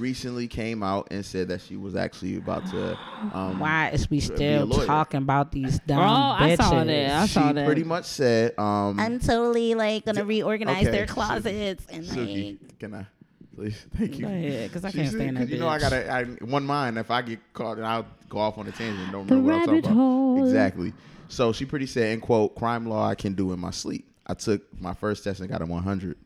[0.00, 2.98] recently came out and said that she was actually about to.
[3.32, 7.10] Um, Why is we still talking about these dumb Oh, I saw that.
[7.22, 7.66] I she saw that.
[7.66, 11.08] pretty much said, um, I'm totally like gonna reorganize okay, their Suki-
[11.42, 12.78] closets and Suki, like.
[12.78, 13.06] can I?
[13.54, 14.24] Please, thank you.
[14.26, 16.10] Go ahead, 'cause I She can't stand that You know, I gotta.
[16.10, 16.96] I, one mind.
[16.98, 19.12] If I get caught, and I'll go off on a tangent.
[19.12, 20.02] Don't The remember what I'm rabbit talking about.
[20.02, 20.44] hole.
[20.46, 20.92] Exactly.
[21.28, 24.06] So she pretty said, "In quote, crime law I can do in my sleep.
[24.26, 26.16] I took my first test and got a 100.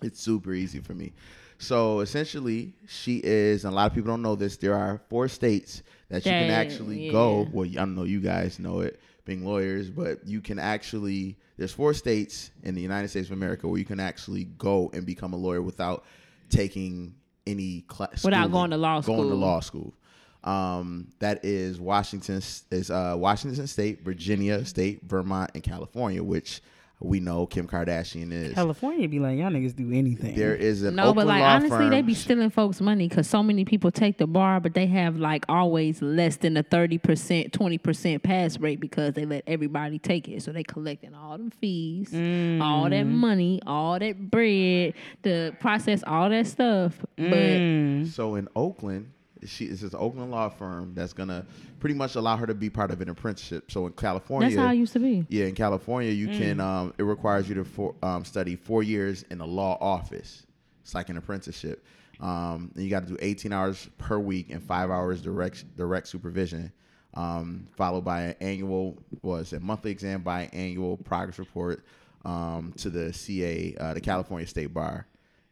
[0.00, 1.12] It's super easy for me.
[1.58, 3.64] So essentially, she is.
[3.64, 4.56] And a lot of people don't know this.
[4.56, 7.48] There are four states that you can That- actually go.
[7.52, 11.36] Well, I don't know you guys know it, being lawyers, but you can actually.
[11.56, 15.04] There's four states in the United States of America where you can actually go and
[15.04, 16.04] become a lawyer without
[16.50, 17.14] taking
[17.46, 19.16] any class Without going to law school.
[19.16, 19.92] Going to law school.
[20.44, 22.36] Um, that is Washington
[22.70, 26.62] is uh, Washington State, Virginia State, Vermont, and California, which
[27.00, 28.54] we know Kim Kardashian is.
[28.54, 30.34] California be like y'all niggas do anything.
[30.34, 31.90] There is an No, Oakland but like law honestly, firm.
[31.90, 35.16] they be stealing folks' money because so many people take the bar, but they have
[35.16, 40.00] like always less than a thirty percent, twenty percent pass rate because they let everybody
[40.00, 40.42] take it.
[40.42, 43.10] So they collecting all them fees, all that mm.
[43.10, 46.98] money, all that bread, to process all that stuff.
[47.16, 48.08] But mm.
[48.08, 49.12] So in Oakland,
[49.46, 51.46] she is this Oakland law firm that's gonna
[51.80, 53.70] pretty much allow her to be part of an apprenticeship.
[53.70, 55.24] So in California, that's how it used to be.
[55.28, 56.38] Yeah, in California, you Mm.
[56.38, 56.60] can.
[56.60, 60.46] Um, it requires you to for, um, study four years in a law office.
[60.82, 61.84] It's like an apprenticeship.
[62.20, 66.08] Um, and you got to do 18 hours per week and five hours direct direct
[66.08, 66.72] supervision,
[67.14, 71.84] um, followed by an annual was a monthly exam by an annual progress report
[72.24, 75.06] um, to the CA, uh, the California State Bar,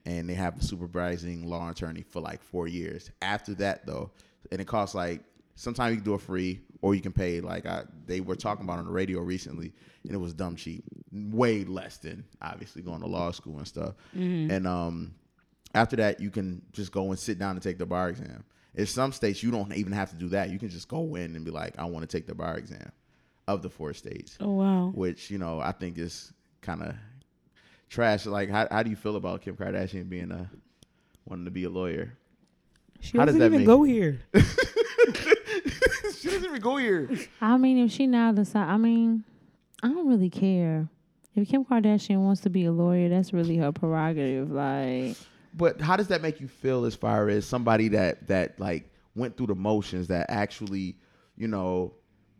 [0.07, 3.11] and they have a supervising law attorney for like four years.
[3.21, 4.11] After that, though,
[4.51, 5.21] and it costs like
[5.57, 8.65] sometimes you can do it free or you can pay like I, they were talking
[8.65, 9.73] about on the radio recently
[10.05, 13.95] and it was dumb cheap way less than obviously going to law school and stuff
[14.15, 14.51] Mhm.
[14.53, 15.15] and um
[15.75, 18.45] after that you can just go and sit down and take the bar exam
[18.75, 21.35] in some states you don't even have to do that you can just go in
[21.35, 22.93] and be like i want to take the bar exam
[23.49, 24.91] of the four states Oh, wow.
[24.95, 26.95] which you know i think is kind of
[27.89, 30.51] trash like how, how do you feel about kim kardashian being a
[31.25, 32.17] wanting to be a lawyer
[33.01, 34.21] She doesn't even go here.
[34.35, 37.11] she doesn't even go here.
[37.41, 39.25] I mean, if she now decide, I mean,
[39.83, 40.89] I don't really care.
[41.35, 44.51] If Kim Kardashian wants to be a lawyer, that's really her prerogative.
[44.51, 45.17] Like,
[45.55, 49.37] But how does that make you feel as far as somebody that that like went
[49.37, 50.97] through the motions that actually,
[51.37, 51.93] you know,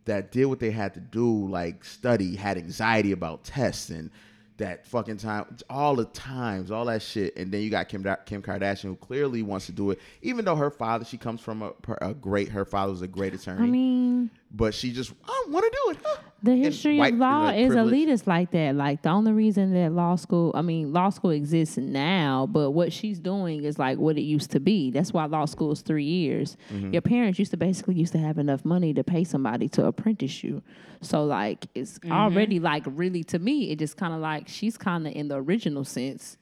[0.05, 4.09] that did what they had to do, like study, had anxiety about tests and
[4.57, 8.41] that fucking time, all the times, all that shit, and then you got Kim Kim
[8.41, 11.71] Kardashian who clearly wants to do it, even though her father, she comes from a,
[12.01, 15.63] a great, her father was a great attorney, I mean, but she just I want
[15.65, 15.97] to do it.
[16.03, 16.17] huh?
[16.43, 18.07] the history white of law privilege- is privilege.
[18.07, 18.75] elitist like that.
[18.75, 22.93] Like, the only reason that law school, I mean, law school exists now, but what
[22.93, 24.91] she's doing is like what it used to be.
[24.91, 26.55] That's why law school is three years.
[26.71, 26.93] Mhm.
[26.93, 30.43] Your parents used to basically used to have enough money to pay somebody to apprentice
[30.43, 30.61] you.
[31.01, 32.11] So like it's Mhm.
[32.11, 35.37] already like really to me, it just kind of like she's kind of in the
[35.37, 36.37] original sense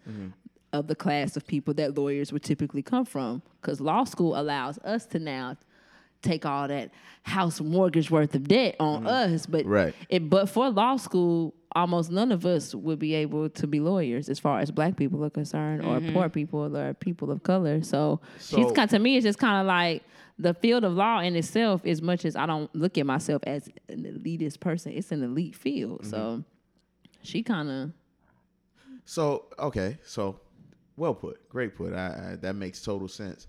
[0.74, 3.42] of the class of people that lawyers would typically come from.
[3.62, 5.56] Because law school allows us to now
[6.22, 6.92] take all that
[7.24, 9.46] house mortgage worth of debt on us.
[9.46, 9.94] But Right.
[10.10, 14.30] it, but for law school, almost none of us would be able to be lawyers
[14.30, 16.10] as far as black people are concerned, Mhm.
[16.10, 17.82] or poor people, or people of color.
[17.84, 20.04] So, she's kind to me, it's just kind of like
[20.40, 21.86] the field of law in itself.
[21.86, 25.56] As much as I don't look at myself as an elitist person, it's an elite
[25.56, 26.06] field.
[26.06, 26.44] So,
[27.24, 27.92] she kind of.
[29.06, 30.40] So okay, so
[30.98, 31.94] well put, great put.
[31.94, 33.48] I, I, that makes total sense.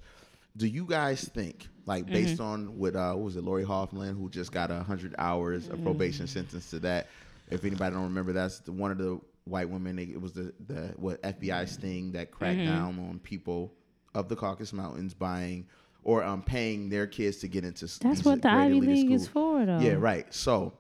[0.57, 4.29] Do you guys think, like, based on what uh, what was it, Lori Hoffman, who
[4.29, 7.07] just got a hundred hours of probation sentence to that?
[7.49, 9.99] If anybody don't remember, that's the, one of the white women.
[9.99, 12.67] It was the the what FBI sting that cracked Mhm.
[12.67, 13.73] down on people
[14.15, 15.67] of the Caucasus Mountains buying
[16.03, 17.85] or um paying their kids to get into.
[17.85, 19.79] That's these what the Ivy elitist League is for, though.
[19.79, 20.27] Yeah, right.
[20.35, 20.73] So,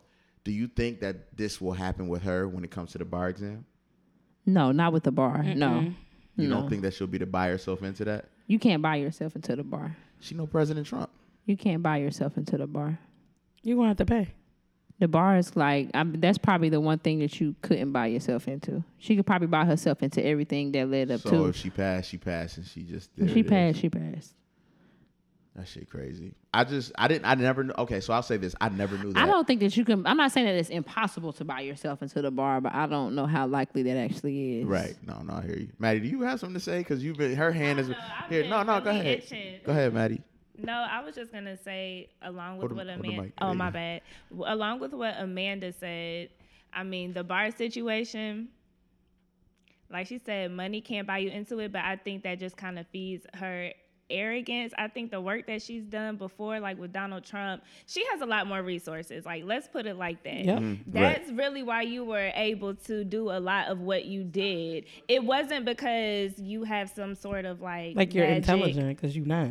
[0.43, 3.29] do you think that this will happen with her when it comes to the bar
[3.29, 3.65] exam?
[4.45, 5.43] No, not with the bar.
[5.43, 5.69] No.
[5.69, 5.95] Mm-mm.
[6.37, 6.61] You no.
[6.61, 8.27] don't think that she'll be to buy herself into that?
[8.47, 9.97] You can't buy yourself into the bar.
[10.21, 11.11] She know President Trump.
[11.45, 12.99] You can't buy yourself into the bar.
[13.63, 14.29] You gonna have to pay.
[14.99, 18.49] The bar is like I that's probably the one thing that you couldn't buy yourself
[18.49, 18.83] into.
[18.99, 21.37] She could probably buy herself into everything that led up So to.
[21.37, 23.51] So if she passed, she passed, and she just there she it is.
[23.51, 24.35] passed, she passed.
[25.57, 26.35] That shit crazy.
[26.53, 27.73] I just I didn't I never knew.
[27.79, 29.23] Okay, so I'll say this: I never knew that.
[29.23, 30.07] I don't think that you can.
[30.07, 33.15] I'm not saying that it's impossible to buy yourself into the bar, but I don't
[33.15, 34.67] know how likely that actually is.
[34.67, 34.95] Right?
[35.07, 36.01] No, no, I hear you, Maddie.
[36.01, 36.79] Do you have something to say?
[36.79, 37.91] Because you've been her hand is
[38.29, 38.47] here.
[38.47, 39.07] No, no, go ahead.
[39.07, 39.61] itching.
[39.65, 40.21] Go ahead, Maddie.
[40.59, 43.33] No, I was just gonna say, along with Hold what Amanda.
[43.41, 44.03] Oh my bad.
[44.45, 46.29] Along with what Amanda said,
[46.71, 48.49] I mean the bar situation.
[49.89, 52.79] Like she said, money can't buy you into it, but I think that just kind
[52.79, 53.71] of feeds her
[54.11, 54.73] arrogance.
[54.79, 58.27] I think the work that she's done before, like with Donald Trump, she has a
[58.27, 59.25] lot more resources.
[59.25, 60.45] Like, let's put it like that.
[60.45, 60.59] Yep.
[60.59, 64.85] Mhm, That's really why you were able to do a lot of what you did.
[65.09, 69.27] It wasn't because you have some sort of like Like you're magic intelligent because you're
[69.27, 69.49] not.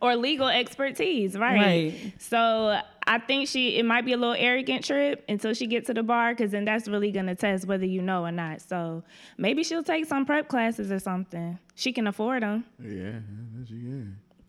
[0.00, 1.56] Or legal expertise, right?
[1.56, 2.14] Right.
[2.18, 5.94] So I think she it might be a little arrogant trip until she gets to
[5.94, 8.60] the bar, because then that's really gonna test whether you know or not.
[8.60, 9.02] So
[9.38, 11.58] maybe she'll take some prep classes or something.
[11.74, 12.64] She can afford them.
[12.78, 13.18] Yeah,
[13.56, 14.02] that's yeah.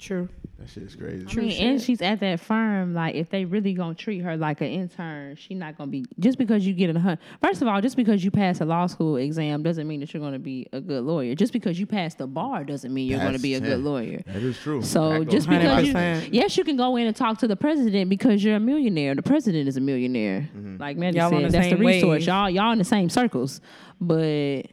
[0.03, 0.27] True.
[0.59, 1.25] That shit is crazy.
[1.29, 2.93] I mean, and she's at that firm.
[2.93, 6.37] Like, if they really gonna treat her like an intern, she not gonna be just
[6.37, 7.17] because you get a hun.
[7.41, 10.21] First of all, just because you pass a law school exam doesn't mean that you're
[10.21, 11.35] gonna be a good lawyer.
[11.35, 13.89] Just because you pass the bar doesn't mean you're gonna be a That's- good yeah,
[13.89, 14.23] lawyer.
[14.27, 14.81] That is true.
[14.81, 15.93] So That just because you,
[16.31, 19.15] yes, you can go in and talk to the president because you're a millionaire.
[19.15, 20.49] The president is a millionaire.
[20.55, 20.77] Mm-hmm.
[20.81, 22.19] Like Mandy Y'all said, the that's the resource.
[22.19, 22.27] wave.
[22.27, 23.61] Y'all, y'all in the same circles.
[24.01, 24.63] But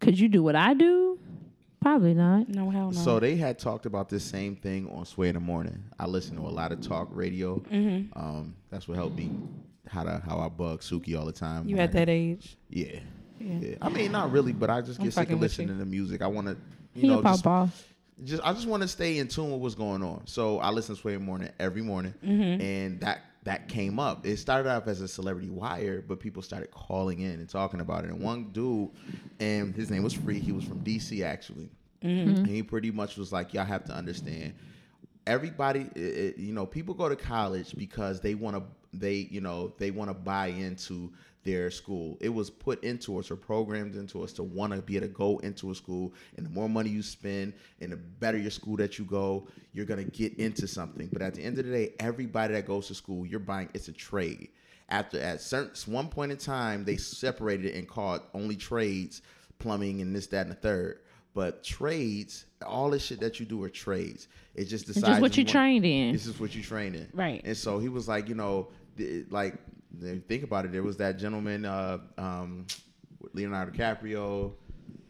[0.00, 1.18] could you do what I do?
[1.80, 2.48] Probably not.
[2.48, 3.00] No, hell no.
[3.00, 5.82] So they had talked about this same thing on Sway in the Morning.
[5.98, 7.58] I listen to a lot of talk radio.
[7.70, 8.08] Mhm.
[8.14, 9.30] Um, that's what helped me
[9.88, 11.66] how to how I bug Suki all the time.
[11.68, 12.56] you when at I- that age?
[12.68, 13.00] Yeah.
[13.40, 13.58] Yeah.
[13.60, 13.74] yeah.
[13.80, 15.74] I mean, not really, but I just I'm get sick of listening you.
[15.74, 16.20] to the music.
[16.20, 16.56] I want to,
[16.94, 17.72] you He know, a just, papa.
[18.24, 20.26] just I just want to stay in tune with what's going on.
[20.26, 22.60] So I listen to Sway in the Morning every morning, Mhm.
[22.60, 24.26] and that that came up.
[24.26, 28.04] It started off as a celebrity wire, but people started calling in and talking about
[28.04, 28.10] it.
[28.10, 28.90] And one dude,
[29.38, 30.40] and his name was Free.
[30.40, 31.70] He was from DC actually,
[32.02, 32.36] Mhm.
[32.38, 34.52] and he pretty much was like, "Y'all have to understand."
[35.26, 38.62] Everybody, it, it- you know, people go to college because they want to,
[38.92, 41.12] they, you know, they want to buy into
[41.44, 42.18] their school.
[42.20, 45.12] It was put into us or programmed into us to want to be able to
[45.12, 48.76] go into a school, and the more money you spend, and the better your school
[48.76, 51.08] that you go, you're gonna get into something.
[51.12, 53.68] But at the end of the day, everybody that goes to school, you're buying.
[53.74, 54.48] It's a trade.
[54.88, 59.22] After at certain one point in time, they separated it and called only trades,
[59.58, 61.00] plumbing and this, that, and the third.
[61.32, 64.26] But trades, all this shit that you do are trades.
[64.56, 66.12] It just It's decides just what you trained in.
[66.12, 67.08] This is what you trained in.
[67.14, 67.40] Right.
[67.44, 68.68] And so he was like, you know,
[69.30, 69.54] like
[70.28, 70.72] think about it.
[70.72, 72.66] There was that gentleman, uh, um,
[73.34, 74.52] Leonardo DiCaprio,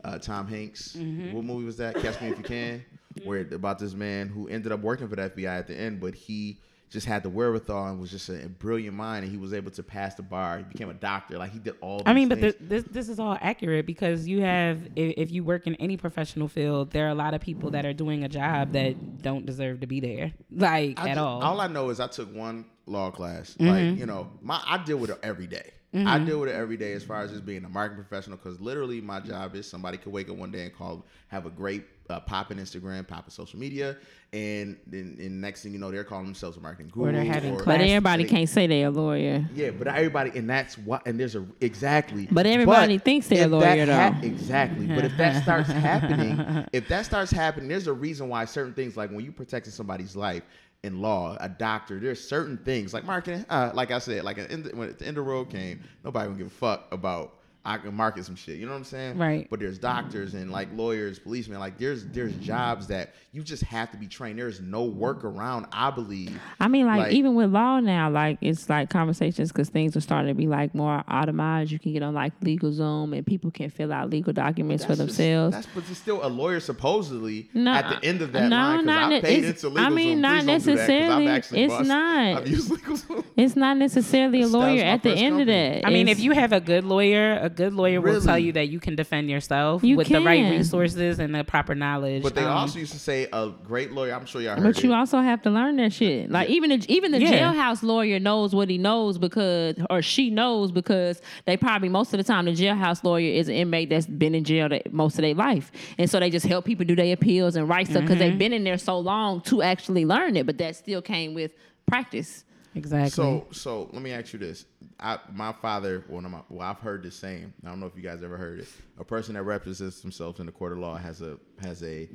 [0.04, 0.96] uh, Tom Hanks.
[0.96, 1.32] Mhm.
[1.32, 1.94] What movie was that?
[1.96, 2.84] Catch Me If You Can.
[3.24, 6.14] Where about this man who ended up working for the FBI at the end, but
[6.14, 6.60] he
[6.90, 9.82] just had the wherewithal and was just a, brilliant mind, and he was able to
[9.82, 10.58] pass the bar.
[10.58, 11.38] He became a doctor.
[11.38, 12.02] Like he did all.
[12.04, 12.54] I mean, but things.
[12.60, 16.48] this, this is all accurate because you have if, if you work in any professional
[16.48, 19.80] field, there are a lot of people that are doing a job that don't deserve
[19.80, 21.42] to be there, like I at ju- all.
[21.42, 23.56] All I know is I took one law class.
[23.58, 23.90] Mhm.
[23.92, 25.70] Like you know, my I deal with it every day.
[25.92, 26.26] I Mhm.
[26.26, 28.36] deal with it every day as far as just being a marketing professional.
[28.36, 31.50] Because literally, my job is somebody could wake up one day and call, have a
[31.50, 33.96] great uh, pop in Instagram, pop in social media,
[34.32, 37.08] and then and next thing you know, they're calling themselves a marketing guru.
[37.08, 39.44] Or they're having or- But everybody they- can't say they're a lawyer.
[39.54, 42.26] Yeah, but everybody, and that's what, and there's a exactly.
[42.30, 44.12] But everybody thinks they're a lawyer, though.
[44.22, 44.86] exactly.
[44.88, 48.96] But if that starts happening, if that starts happening, there's a reason why certain things,
[48.96, 50.42] like when you're protecting somebody's life
[50.82, 53.44] in law, a doctor, there's certain things like marketing.
[53.50, 56.26] Uh, like I said, like in the, when the end of the road came, nobody
[56.26, 57.39] gonna give a fuck about.
[57.64, 58.56] I can market some shit.
[58.56, 59.18] You know what I'm saying?
[59.18, 59.46] Right.
[59.50, 61.58] But there's doctors and like lawyers, policemen.
[61.60, 64.38] Like there's there's jobs that you just have to be trained.
[64.38, 65.68] There's no workaround.
[65.72, 66.40] I believe.
[66.58, 70.28] I mean, like, even with law now, like it's like conversations because things are starting
[70.28, 71.70] to be like more automated.
[71.70, 75.08] You can get on like LegalZoom and people can fill out legal documents for That's
[75.08, 75.54] just- themselves.
[75.56, 78.84] That's but it's still a lawyer supposedly No, at the end of that no, line
[78.86, 80.20] because I paid it's- into legal I mean, Zoom.
[80.22, 81.28] not Please don't do that, 'cause necessarily.
[81.28, 82.36] I've It's bust- not.
[82.38, 83.24] I've used LegalZoom.
[83.36, 85.42] It's not necessarily a lawyer at the end company.
[85.42, 85.46] of
[85.82, 85.86] that.
[85.86, 88.52] I mean, It's- if you have a good lawyer, a good lawyer will tell you
[88.52, 92.22] that you can defend yourself You with the right resources and the proper knowledge.
[92.22, 94.14] But they Um, also used to say a great lawyer.
[94.14, 94.94] I'm sure y'all heard But you it.
[94.96, 96.30] also have to learn that shit.
[96.30, 97.52] Like even the, even the Yeah.
[97.52, 102.18] jailhouse lawyer knows what he knows because or she knows because they probably most of
[102.18, 105.22] the time the jailhouse lawyer is an inmate that's been in jail that, most of
[105.22, 108.18] their life, and so they just help people do their appeals and write stuff because
[108.18, 110.46] they've been in there so long to actually learn it.
[110.46, 111.52] But that still came with
[111.86, 112.44] practice.
[112.74, 113.10] Exactly.
[113.10, 114.64] So so let me ask you this.
[115.00, 117.52] I, my father, one of my, well, I've heard this saying.
[117.64, 118.68] I don't know if you guys ever heard it.
[118.98, 122.08] A person that represents themselves in the court of law has a has a,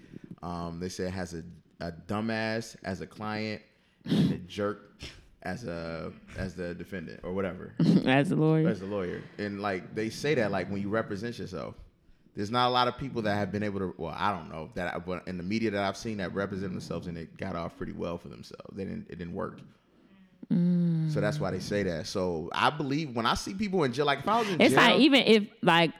[0.43, 1.43] um, they say has a,
[1.79, 3.61] a dumbass as a client
[4.05, 5.01] and a jerk
[5.41, 7.73] as a as the defendant or whatever.
[8.05, 8.67] As a lawyer.
[8.67, 11.75] As a lawyer, and like they say that like when you represent yourself.
[12.35, 13.93] There's not a lot of people that have been able to.
[13.97, 16.73] Well, I don't know that, I, but in the media that I've seen that represent
[16.73, 18.75] themselves and it got off pretty well for themselves.
[18.75, 19.07] They didn't.
[19.09, 19.61] It didn't work.
[20.51, 21.13] Mm.
[21.13, 22.07] So that's why they say that.
[22.07, 24.73] So I believe when I see people in jail, like if I was in It's
[24.73, 25.91] jail, like even if like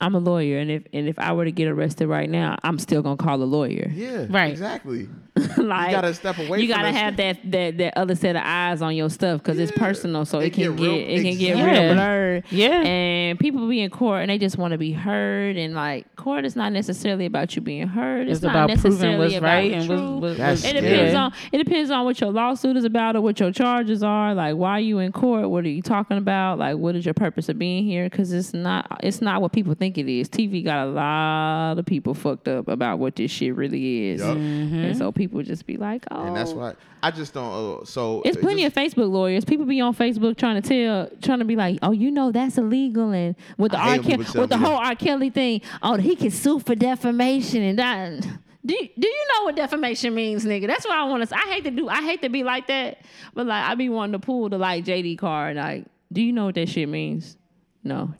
[0.00, 2.78] I'm a lawyer, and if and if I were to get arrested right now, I'm
[2.78, 3.90] still gonna call a lawyer.
[3.94, 4.50] Yeah, Right.
[4.50, 5.08] Exactly.
[5.56, 5.56] like
[5.90, 6.60] you gotta step away.
[6.60, 7.16] you from gotta have shit.
[7.42, 10.46] that, that that other set of eyes on your stuff because it's personal, so it,
[10.46, 12.44] It can get real- get it can get real blurred.
[12.50, 12.82] Yeah.
[12.82, 16.44] and people be in court and they just want to be heard, and like court
[16.44, 18.28] is not necessarily about you being heard.
[18.28, 21.12] It's, It's not about proving necessarily what's about right and what's, what's, what's It depends
[21.12, 21.14] good.
[21.16, 24.34] on it depends on what your lawsuit is about or what your charges are.
[24.34, 25.48] Like, why are you in court?
[25.48, 26.58] What are you talking about?
[26.58, 28.04] Like, what is your purpose of being here?
[28.10, 30.28] Because it's not it's not what people think it is.
[30.28, 34.36] TV got a lot of people fucked up about what this shit really is, Yup.
[34.36, 36.24] and so people just be like, oh.
[36.24, 37.82] and that's why I just don't.
[37.82, 39.44] Uh, so It's it plenty just- of Facebook lawyers.
[39.44, 42.58] People be on Facebook trying to tell, trying to be like, "Oh, you know that's
[42.58, 44.02] illegal," and with the I R.
[44.02, 44.58] Kelly, with the me that.
[44.58, 44.94] whole R.
[44.96, 48.26] Kelly thing, oh, he can sue for defamation and that.
[48.64, 50.66] Do you, do you know what defamation means, nigga?
[50.66, 51.36] That's what I want to.
[51.36, 51.88] I hate to do.
[51.88, 52.98] I hate to be like that,
[53.32, 55.56] but like I be wanting to pull the like JD card.
[55.56, 57.36] Like, do you know what that shit means?
[57.84, 58.12] No.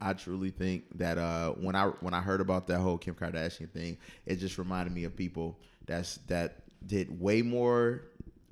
[0.00, 3.70] I truly think that uh, when I when I heard about that whole Kim Kardashian
[3.70, 8.02] thing, it just reminded me of people that's that did way more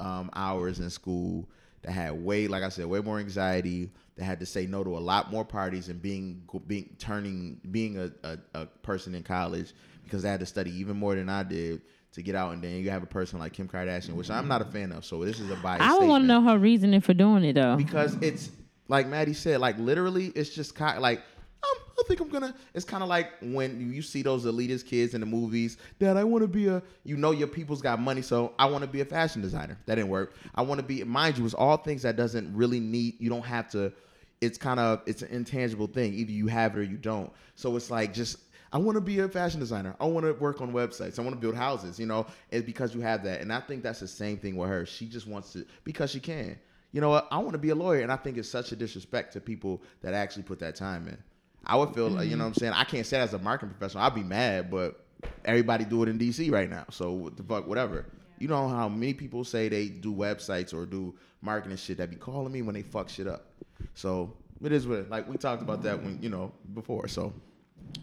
[0.01, 1.49] um, hours in school,
[1.83, 4.97] that had way, like I said, way more anxiety, that had to say no to
[4.97, 9.73] a lot more parties and being being turning being a, a, a person in college
[10.05, 12.73] because they had to study even more than I did to get out, and then
[12.77, 15.05] you have a person like Kim Kardashian, which I'm not a fan of.
[15.05, 15.83] So this is a biased.
[15.83, 17.77] I want to know her reasoning for doing it though.
[17.77, 18.51] because it's
[18.89, 21.23] like Maddie said, like literally, it's just of like
[21.63, 22.55] I think I'm gonna.
[22.75, 25.79] It's kind of like when you see those elitist kids in the movies.
[25.99, 26.83] Dad, I want to be a.
[27.05, 29.77] You know, your people's got money, so I want to be a fashion designer.
[29.87, 30.35] That didn't work.
[30.55, 31.03] I want to be.
[31.05, 33.21] Mind you, it's all things that doesn't really need.
[33.21, 33.93] You don't have to.
[34.41, 35.03] It's kind of.
[35.07, 36.15] It's an intangible thing.
[36.15, 37.33] Either you have it or you don't.
[37.57, 38.39] So it's like just.
[38.71, 39.97] I want to be a fashion designer.
[39.99, 41.19] I want to work on websites.
[41.19, 41.99] I want to build houses.
[41.99, 44.69] You know, it's because you have that, and I think that's the same thing with
[44.69, 44.87] her.
[44.87, 46.59] She just wants to because she can.
[46.93, 47.29] You know what?
[47.31, 49.83] I want to be a lawyer, and I think it's such a disrespect to people
[50.03, 51.19] that actually put that time in.
[51.65, 52.41] I would feel, like, you know mm-hmm.
[52.41, 52.73] what I'm saying?
[52.73, 54.05] I can't say that as a marketing professional.
[54.05, 55.05] I'd be mad, but
[55.45, 56.85] everybody do it in DC right now.
[56.91, 58.07] So what the fuck, whatever.
[58.39, 62.17] You know how many people say they do websites or do marketing shit that be
[62.17, 63.47] calling me when they fuck shit up.
[63.95, 64.33] So
[64.63, 67.09] it is what it, like we talked about that when you know before.
[67.09, 67.33] So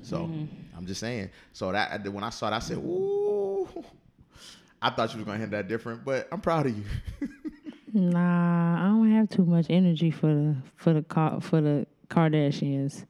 [0.01, 0.45] so mm-hmm.
[0.77, 1.29] I'm just saying.
[1.53, 3.67] So that when I saw it, I said, "Ooh."
[4.81, 6.83] I thought you was gonna handle that different, but I'm proud of you.
[7.97, 11.01] Nah, I don't have too much energy for the for the
[11.39, 13.05] for the Kardashians.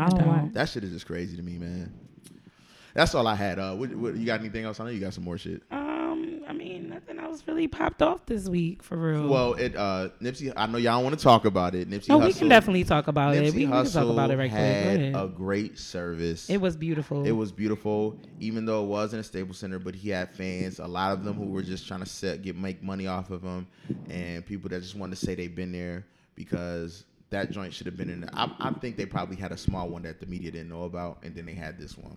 [0.00, 0.54] I don't want.
[0.54, 1.92] That shit is just crazy to me, man.
[2.94, 3.58] That's all I had.
[3.58, 4.80] Uh, what, what, you got anything else?
[4.80, 5.62] I know you got some more shit.
[5.70, 9.28] Um, I mean, nothing else really popped off this week for real.
[9.28, 10.52] Well, it uh, Nipsey.
[10.56, 11.88] I know y'all want to talk about it.
[11.88, 12.08] Nipsey.
[12.08, 13.44] no, we can definitely talk about it.
[13.44, 14.60] Nipsey We, we can talk about it right quick.
[14.60, 15.14] Had ahead.
[15.14, 16.50] a great service.
[16.50, 17.24] It was beautiful.
[17.24, 19.78] It was beautiful, even though it wasn't a Staples Center.
[19.78, 22.56] But he had fans, a lot of them who were just trying to set, get
[22.56, 23.68] make money off of him,
[24.08, 27.96] and people that just wanted to say they've been there because that joint should have
[27.96, 28.20] been in.
[28.22, 28.30] There.
[28.32, 31.18] I, I think they probably had a small one that the media didn't know about,
[31.22, 32.16] and then they had this one.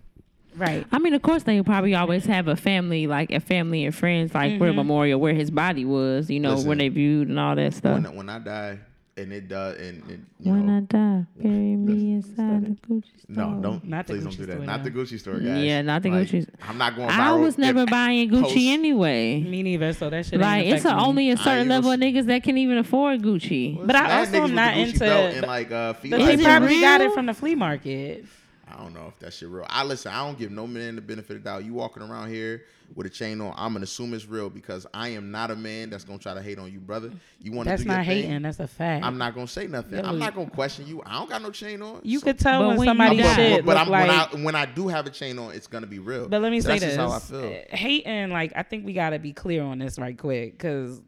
[0.55, 0.85] Right.
[0.91, 4.33] I mean, of course, they probably always have a family, like a family and friends,
[4.35, 4.75] like where Mhm.
[4.75, 8.03] memorial, where his body was, you know, Listen, where they viewed and all that stuff.
[8.03, 8.79] When, when I die,
[9.15, 13.03] and it does, and, and you When know, I die, bury me inside the Gucci
[13.21, 13.35] store.
[13.35, 14.53] no, don't Not the please Gucci don't do that.
[14.53, 14.83] store, Not no.
[14.83, 15.63] the Gucci store, guys.
[15.63, 16.47] Yeah, not the Like, Gucci.
[16.67, 17.09] I'm not going.
[17.09, 19.41] I was never buying Gucci post- anyway.
[19.41, 19.93] Me neither.
[19.93, 20.39] So that shit.
[20.39, 21.01] Like it's a, me.
[21.03, 23.85] only a certain level gonna of niggas that can even afford Gucci.
[23.85, 24.99] But I Mad also am not into.
[24.99, 28.25] belt and like uh, feet like they probably got it from the flea market.
[28.73, 29.65] I don't know if that shit real.
[29.69, 30.11] I listen.
[30.11, 31.63] I don't give no man the benefit of the doubt.
[31.65, 32.63] You walking around here
[32.95, 35.89] with a chain on, I'm gonna assume it's real because I am not a man
[35.89, 37.11] that's gonna try to hate on you, brother.
[37.41, 38.23] You want to That's do your not thing?
[38.23, 38.41] hating.
[38.43, 39.05] That's a fact.
[39.05, 39.97] I'm not gonna say nothing.
[39.99, 41.01] Yo, I'm not gonna question you.
[41.05, 42.01] I don't got no chain on.
[42.03, 44.31] You so- could tell But when when you somebody die- shit but look I'm, like.
[44.33, 46.27] when I when I do have a chain on, it's gonna be real.
[46.27, 47.63] But let me So say that's this: just how I feel.
[47.69, 51.01] Hating, like I think we gotta be clear on this right quick, because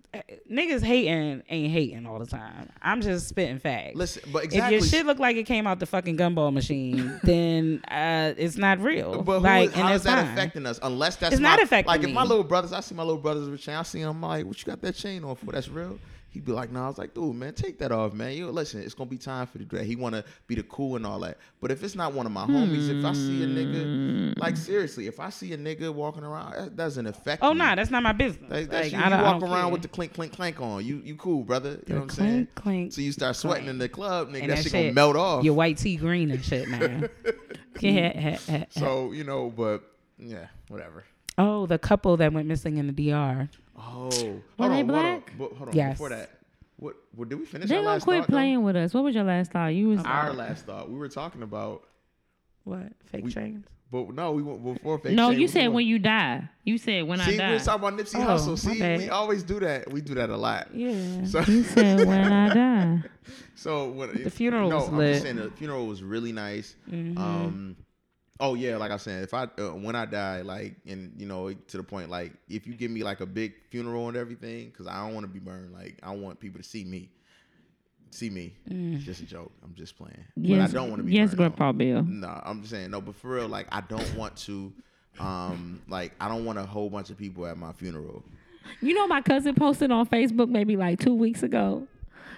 [0.51, 2.69] niggas hating ain't hating all the time.
[2.81, 3.95] I'm just spitting facts.
[3.95, 7.81] Listen, but if your shit look like it came out the fucking gumball machine, then
[7.89, 9.21] uh, it's not real.
[9.21, 10.33] But who, like, how and is that fine.
[10.33, 10.79] affecting us?
[10.81, 13.21] Unless that's It's my, not affecting Like if my little brothers, I see my little
[13.21, 13.75] brothers with chain.
[13.75, 15.51] I see them like, what you got that chain on for?
[15.51, 15.99] That's real.
[16.35, 16.83] He'd be like, no.
[16.83, 18.33] I was like, dude, man, take that off, man.
[18.33, 19.85] You listen, it's gonna be time for the drag.
[19.85, 21.37] He wanna be the cool and all that.
[21.61, 25.07] But if it's not one of my homies, if I see a nigga, like seriously,
[25.07, 27.41] if I see a nigga walking around, that doesn't affect.
[27.41, 27.47] Me.
[27.47, 27.59] Oh me.
[27.59, 28.49] nah, that's not my business.
[28.49, 28.99] That- that's Like, you.
[28.99, 29.67] I You walk around care.
[29.69, 30.85] with the clink, clink, clank on.
[30.85, 31.79] You, you cool, brother.
[31.87, 32.33] You know what I'm saying?
[32.53, 33.69] clink, clink, So you start sweating clank.
[33.69, 34.41] in the club, nigga.
[34.41, 35.43] And That, shit gonna melt off.
[35.43, 37.09] Your white tea green and shit man.
[37.79, 38.37] Yeah.
[38.71, 39.83] So you know, but
[40.17, 41.03] yeah, whatever.
[41.37, 43.49] oh, the couple that went missing in the DR.
[43.77, 45.33] Oh, hold Were on, they hold on, black?
[45.37, 45.75] but hold on.
[45.75, 45.93] Yes.
[45.93, 46.29] Before that,
[46.77, 47.69] what, what did we finish?
[47.69, 48.33] They gonna quit thought, though?
[48.33, 48.93] playing with us.
[48.93, 49.67] What was your last thought?
[49.67, 50.89] You was Our last thought.
[50.89, 51.83] We were talking about
[52.63, 53.65] What fake We- trains?
[53.91, 55.09] But no, we went before fake.
[55.09, 55.15] Chains.
[55.15, 56.49] No, shame, you we said went- when you die.
[56.63, 57.47] You said when See, I die.
[57.49, 58.57] we was talking about Nipsey Oh, Hussle.
[58.57, 58.97] See, bad.
[58.99, 59.91] we always do that.
[59.91, 60.69] We do that a lot.
[60.73, 61.23] Yeah.
[61.25, 63.03] So You said when I die.
[63.53, 65.11] So when The funeral no, was I'm lit.
[65.13, 66.75] just saying the funeral was really nice.
[66.89, 67.17] Mhm.
[67.17, 67.75] Um,
[68.39, 71.53] oh yeah, like I said, if I uh, when I die, like and you know
[71.53, 74.87] to the point, like if you give me like a big funeral and everything, because
[74.87, 75.73] I don't want to be burned.
[75.73, 77.09] Like I want people to see me.
[78.11, 78.53] See me.
[78.69, 78.95] Mm.
[78.95, 79.51] It's just a joke.
[79.63, 80.23] I'm just playing.
[80.37, 81.33] Yes, but I don't want to be yes.
[81.33, 82.03] Grandpa Bill.
[82.03, 84.71] No, I'm just saying no, but for real, like I don't want to.
[85.19, 88.23] Um, like I don't want a whole bunch of people at my funeral.
[88.81, 91.87] You know, my cousin posted on Facebook maybe like two weeks ago.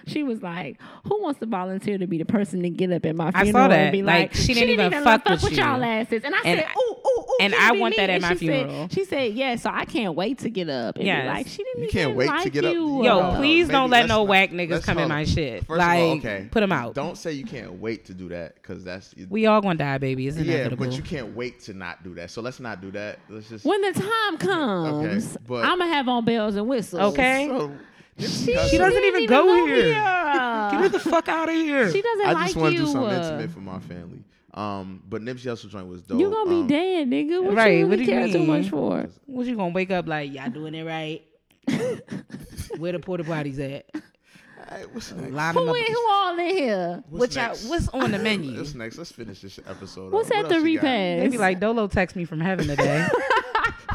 [0.08, 3.14] She was like, "Who wants to volunteer to be the person to get up at
[3.16, 3.78] my I funeral saw that.
[3.78, 6.58] and be like, Like, she didn't even fuck with you." y'all asses?" And I And
[6.60, 8.34] said, I- "Ooh, ooh, ooh!" and can I it want me?" that at And my
[8.36, 11.22] she said- she said, "Yeah." So I can't wait to get up and Yes.
[11.22, 12.72] be like, "She didn't You even can't wait like to get up.
[12.72, 15.66] you." Yo, uh, please maybe don't let no not- whack niggas come in my shit.
[15.66, 16.94] First like, of all, okay, put them out.
[16.94, 20.26] Don't say you can't wait to do that because that's We all gonna die, baby.
[20.28, 22.30] It's yeah, but you can't wait to not do that.
[22.30, 23.18] So let's not do that.
[23.28, 27.02] Let's just When the time comes, I'm gonna have on bells and whistles.
[27.12, 27.46] Okay.
[27.48, 27.72] So,
[28.18, 29.76] She, She doesn't even go here.
[29.76, 29.92] here.
[30.72, 31.90] Get me the fuck out of here.
[31.90, 32.86] She doesn't I like just want to you.
[32.86, 34.24] do something uh, intimate for my family.
[34.54, 36.18] Um, but Nipsey Hussle joint was dope.
[36.18, 37.42] You gonna be um, dead, nigga.
[37.42, 37.78] What right?
[37.78, 38.32] you what really do you care mean?
[38.32, 39.08] too much for?
[39.26, 40.32] What you gonna wake up like?
[40.32, 41.22] Y'all doing it right?
[42.78, 43.86] Where the porta potties at?
[44.70, 45.32] Hey, what's next?
[45.32, 45.76] Line Who, up.
[45.76, 47.04] in, who all in here?
[47.08, 48.56] What's What y'all- what's on the menu?
[48.58, 48.98] What's next?
[48.98, 50.12] Let's finish this episode.
[50.12, 50.36] What's up.
[50.38, 50.82] at What the else you got?
[50.82, 51.20] repass?
[51.22, 53.06] They be like, Dolo text me from heaven today.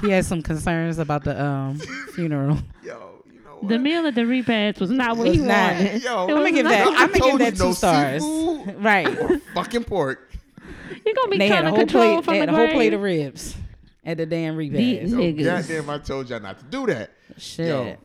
[0.02, 1.78] he has some concerns about the um
[2.14, 2.58] funeral.
[2.84, 3.13] Yo, you know
[3.68, 5.76] The meal at the repast was not what Was he not.
[5.76, 6.04] wanted.
[6.04, 6.88] Yo, It I'm was gonna give that.
[6.88, 8.22] I I'm gonna give that two no stars.
[8.24, 8.84] seafood.
[8.84, 9.42] Right.
[9.56, 10.32] Fucking pork.
[11.06, 12.26] You're gonna be They had trying to control plate.
[12.26, 13.56] from They the a whole plate of ribs
[14.06, 15.12] at the damn These repast.
[15.12, 15.44] Yo, niggas.
[15.46, 17.12] goddamn, I told y'all not to do that.
[17.38, 17.68] Shit.
[17.68, 17.98] Yo,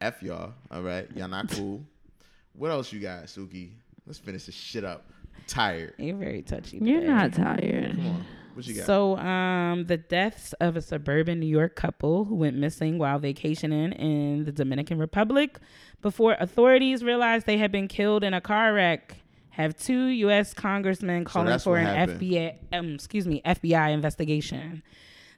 [0.00, 0.52] F y'all.
[0.70, 1.08] All right.
[1.16, 1.82] Y'all not cool.
[2.54, 3.70] what else you got, Suki?
[4.06, 5.04] Let's finish this shit up.
[5.46, 5.94] tired.
[5.98, 6.78] You're very touchy.
[6.78, 7.12] You're today.
[7.12, 7.92] not tired.
[7.96, 8.24] Come on.
[8.54, 8.86] What you got?
[8.86, 13.92] So, um, the deaths of a suburban New York couple who went missing while vacationing
[13.92, 15.58] in the Dominican Republic
[16.02, 19.16] before authorities realized they had been killed in a car wreck
[19.54, 20.52] have two U.S.
[20.52, 22.20] congressmen calling that's for an happened.
[22.20, 24.82] FBI, um, excuse me, FBI investigation.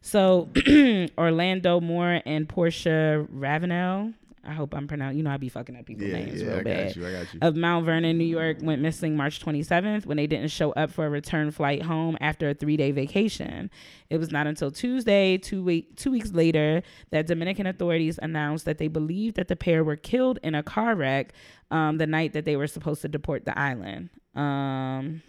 [0.01, 0.48] So,
[1.18, 4.14] Orlando Moore and Portia Ravenel.
[4.47, 5.18] I hope I'm pronouncing.
[5.18, 6.97] You know, I be fucking up people's Yeah, names yeah, real I got bad.
[6.97, 7.40] you, I got you.
[7.43, 11.06] Of Mount Vernon, New York, went missing March 27th when they didn't show up for
[11.06, 13.70] a return flight home after a three-day vacation.
[14.09, 18.78] It was not until Tuesday, two week, two weeks later, that Dominican authorities announced that
[18.78, 21.32] they believed that the pair were killed in a car wreck
[21.70, 24.10] um, the night that they were supposed to deport the island.
[24.35, 25.23] Um,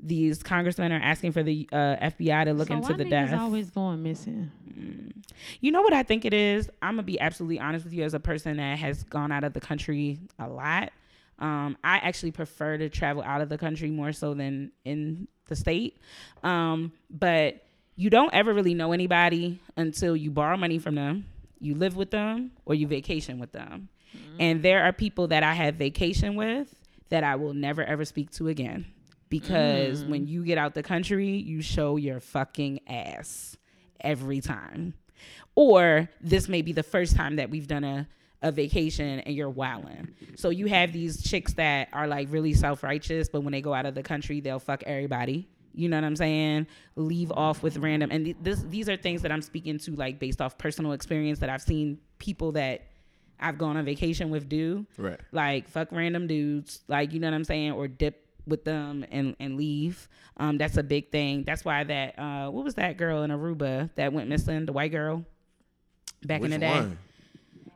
[0.00, 3.32] these congressmen are asking for the uh, FBI to look so into the death.
[3.32, 4.50] always going missing?
[5.60, 6.70] You know what I think it is?
[6.82, 9.52] I'm gonna be absolutely honest with you as a person that has gone out of
[9.52, 10.92] the country a lot.
[11.38, 15.56] Um, I actually prefer to travel out of the country more so than in the
[15.56, 15.98] state.
[16.42, 17.64] Um, but
[17.96, 21.26] you don't ever really know anybody until you borrow money from them,
[21.60, 23.88] you live with them, or you vacation with them.
[24.40, 26.74] And there are people that I have vacation with
[27.08, 28.86] that I will never ever speak to again.
[29.28, 30.08] Because Mm.
[30.08, 33.56] when you get out the country, you show your fucking ass
[34.00, 34.94] every time.
[35.54, 38.08] Or this may be the first time that we've done a,
[38.42, 40.08] a vacation and you're wilding.
[40.36, 43.74] So you have these chicks that are like really self righteous, but when they go
[43.74, 45.48] out of the country, they'll fuck everybody.
[45.74, 46.66] You know what I'm saying?
[46.96, 48.10] Leave off with random.
[48.10, 51.40] And th- this, these are things that I'm speaking to, like based off personal experience
[51.40, 52.82] that I've seen people that
[53.40, 54.86] I've gone on vacation with do.
[54.96, 55.20] Right.
[55.32, 59.36] Like fuck random dudes, like you know what I'm saying, or dip with them and
[59.38, 60.08] and leave.
[60.36, 61.44] Um, that's a big thing.
[61.44, 64.90] That's why that uh, what was that girl in Aruba that went missing, the white
[64.92, 65.24] girl,
[66.24, 66.72] back Which in the day.
[66.72, 66.98] one?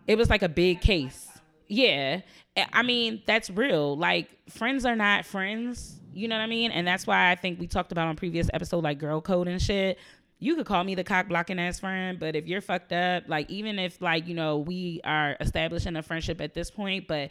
[0.06, 1.28] It was like a big case.
[1.68, 2.20] Yeah,
[2.56, 3.96] I- I mean that's real.
[3.96, 5.98] Like friends are not friends.
[6.14, 6.70] You know what I mean?
[6.72, 9.60] And that's why I think we talked about on previous episode like girl code and
[9.62, 9.98] shit.
[10.40, 13.48] You could call me the cock blocking ass friend, but if you're fucked up, like
[13.48, 17.30] even if like you know we are establishing a friendship at this point, but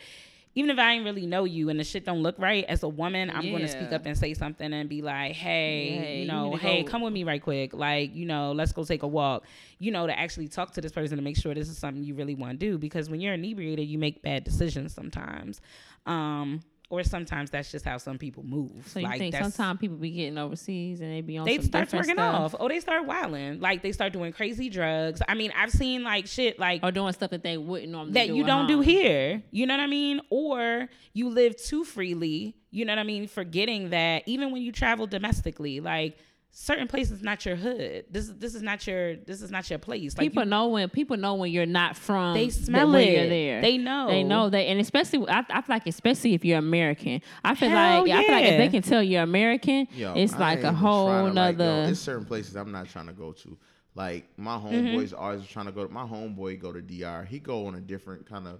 [0.53, 2.89] even if I ain't really know you and the shit don't look right, as a
[2.89, 6.21] woman, I'm going to speak up and say something and be like, hey, Hey, you
[6.23, 7.73] you know, to hey, come with me right quick.
[7.73, 9.45] Like, you know, let's go take a walk.
[9.79, 12.15] You know, to actually talk to this person to make sure this is something you
[12.15, 12.77] really want to do.
[12.77, 15.61] Because when you're inebriated, you make bad decisions sometimes.
[16.05, 16.61] Um,
[16.91, 18.85] or sometimes that's just how some people move.
[18.87, 21.65] So you like, think sometimes people be getting overseas and they be on they some
[21.65, 22.55] start twerking stuff off.
[22.59, 23.61] Oh, they start wilding.
[23.61, 25.21] Like they start doing crazy drugs.
[25.27, 28.27] I mean, I've seen like shit like or doing stuff that they wouldn't normally that
[28.27, 29.41] do you don't do here.
[29.51, 30.19] You know what I mean?
[30.29, 32.57] Or you live too freely.
[32.71, 33.27] You know what I mean?
[33.27, 36.17] Forgetting that even when you travel domestically, like
[36.53, 38.05] certain places not your hood.
[38.11, 40.17] This is this is not your this is not your place.
[40.17, 42.33] Like people you- know when people know when you're not from.
[42.33, 43.11] They smell when it.
[43.17, 43.61] You're there.
[43.61, 44.07] They know.
[44.07, 47.21] They know that, and especially I, I feel like especially if you're American.
[47.43, 50.33] I feel Hell like I feel like if they can tell you're American, Yo, it's
[50.33, 51.85] I like a whole trying to, like, yo, nother.
[51.85, 53.57] There's certain places I'm not trying to go to.
[53.95, 54.75] Like my Mm-hmm.
[54.97, 55.85] homeboys always trying to go.
[55.85, 57.25] To, My homeboy go to DR.
[57.25, 58.59] He go on a different kind of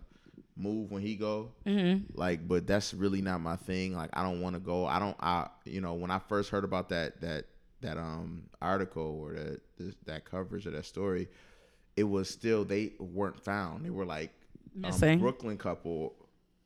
[0.58, 1.52] move when he go.
[1.66, 2.18] Mm-hmm.
[2.20, 3.96] Like, but that's really not my thing.
[3.96, 4.86] Like, I don't want to go.
[4.86, 5.16] I don't.
[5.20, 7.46] I you know when I first heard about that that
[7.82, 11.28] that um article or that that coverage of that story,
[11.96, 13.86] it was still they weren't found.
[13.86, 14.32] They were like
[14.76, 15.20] um, Missing.
[15.20, 16.14] Brooklyn couple,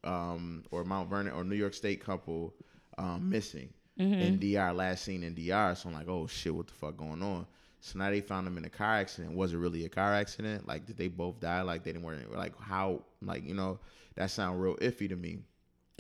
[0.04, 2.54] um, or Mount Vernon or New York State couple,
[2.98, 4.74] um, missing in DR.
[4.74, 5.76] Last seen in DR.
[5.76, 7.48] So I'm like, oh shit, what the fuck going on?
[7.80, 9.36] So now they found them in a car accident.
[9.36, 10.68] Was it really a car accident?
[10.68, 11.62] Like, did they both die?
[11.62, 13.02] Like, they didn't weren't like how?
[13.22, 13.80] Like, you know,
[14.16, 15.40] that sound real iffy to me.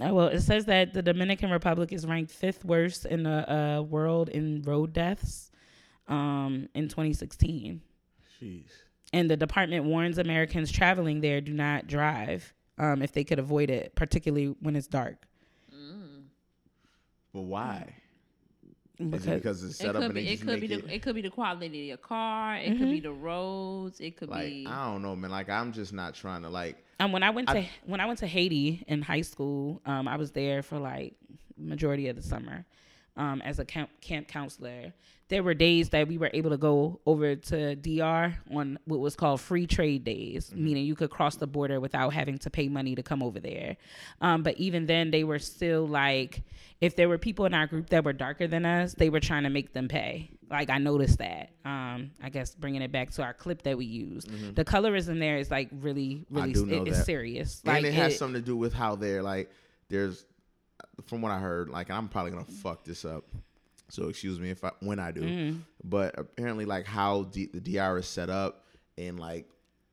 [0.01, 3.81] Oh, well, it says that the Dominican Republic is ranked fifth worst in the uh,
[3.81, 5.51] world in road deaths
[6.07, 7.81] um, in 2016.
[8.41, 8.65] Jeez.
[9.13, 13.69] And the department warns Americans traveling there do not drive um, if they could avoid
[13.69, 15.25] it, particularly when it's dark.
[17.33, 17.95] But why?
[18.97, 20.25] Is Because, it because it's It set up could and be.
[20.25, 20.67] they It could make be.
[20.67, 22.55] The, it could be the quality of your car.
[22.57, 23.99] It could be the roads.
[23.99, 24.65] It could like be.
[24.67, 25.31] I don't know, man.
[25.31, 26.77] Like I'm just not trying to like.
[26.99, 30.15] um, when I went to when I went to Haiti in high school, um, I
[30.15, 31.15] was there for like
[31.57, 32.65] majority of the summer
[33.17, 34.93] um, as a camp, camp counselor.
[35.27, 39.15] There were days that we were able to go over to DR on what was
[39.15, 42.93] called free trade days, meaning you could cross the border without having to pay money
[42.93, 43.77] to come over there.
[44.21, 46.43] Um, but even then, they were still like,
[46.79, 49.43] if there were people in our group that were darker than us, they were trying
[49.43, 50.29] to make them pay.
[50.47, 51.49] Like I noticed that.
[51.65, 55.37] Um, I guess bringing it back to our clip that we used, the colorism there
[55.37, 57.61] is like really, really, it- it's serious.
[57.65, 59.49] And Like it has it- something to do with how they're like.
[59.89, 60.23] There's,
[61.05, 63.25] from what I heard, like and I'm probably gonna fuck this up.
[63.89, 65.21] So excuse me if I when I do.
[65.21, 65.57] Mm-hmm.
[65.83, 68.65] But apparently, like how D, the DR is set up,
[68.97, 69.47] and like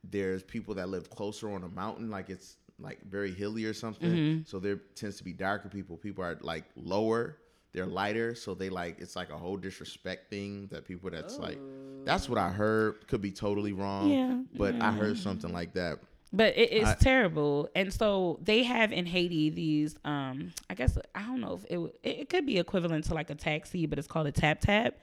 [0.05, 4.11] there's people that live closer on a mountain, like it's like very hilly or something.
[4.11, 4.43] Mm-hmm.
[4.47, 5.97] So there tends to be darker people.
[5.97, 7.39] People are like lower.
[7.73, 11.59] They're lighter, so they like it's like a whole disrespect thing that people that's like
[12.05, 13.07] that's what I heard.
[13.09, 14.11] Could be totally wrong.
[14.11, 15.99] Yeah, But I heard something like that.
[16.33, 17.69] But it is I- terrible.
[17.75, 21.79] And so they have in haiti these um i guess i don't know if it,
[22.03, 24.95] it it could be equivalent to like a taxi but it's called a tap tap.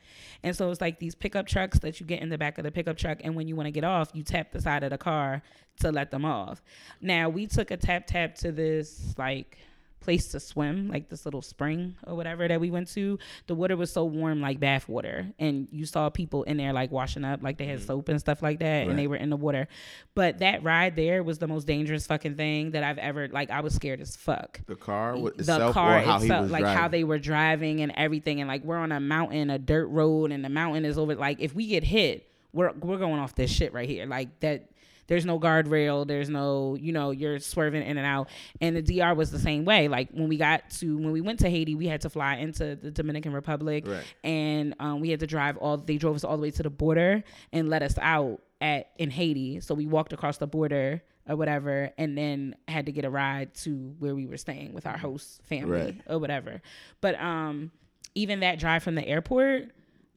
[0.43, 2.72] And so it's like these pickup trucks that you get in the back of the
[2.72, 4.97] pickup truck and when you want to get off you tap the side of the
[4.97, 5.41] car
[5.81, 6.61] to let them off.
[7.01, 9.57] Now we took a tap tap to this like
[9.99, 13.19] place to swim, like this little spring or whatever that we went to.
[13.47, 16.91] The water was so warm, like bath water, and you saw people in there like
[16.91, 17.88] washing up, like they had mm-hmm.
[17.88, 19.67] soap and stuff like that, and they were in the water.
[20.15, 23.49] But that ride there was the most dangerous fucking thing that I've ever like.
[23.49, 26.51] I was scared as fuck The car the itself car or how itself, he was
[26.51, 26.77] like driving.
[26.81, 30.31] how they were driving and everything, and like we're on a mountain, a dirt road,
[30.31, 31.15] and the mountain is over.
[31.15, 34.05] Like if we get hit, we're we're going off this shit right here.
[34.05, 34.68] Like that.
[35.10, 36.07] There's no guardrail.
[36.07, 38.30] There's no, you know, you're swerving in and out.
[38.61, 39.90] And the DR was the same way.
[39.90, 42.77] Like when we got to when we went to Haiti, we had to fly into
[42.77, 44.06] the Dominican Republic, Right.
[44.23, 45.76] and um, we had to drive all.
[45.77, 49.10] They drove us all the way to the border and let us out at in
[49.11, 49.60] Haiti.
[49.60, 53.53] So we walked across the border or whatever, and then had to get a ride
[53.53, 56.02] to where we were staying with our host family Right.
[56.07, 56.60] or whatever.
[57.02, 57.72] But um,
[58.15, 59.65] even that drive from the airport,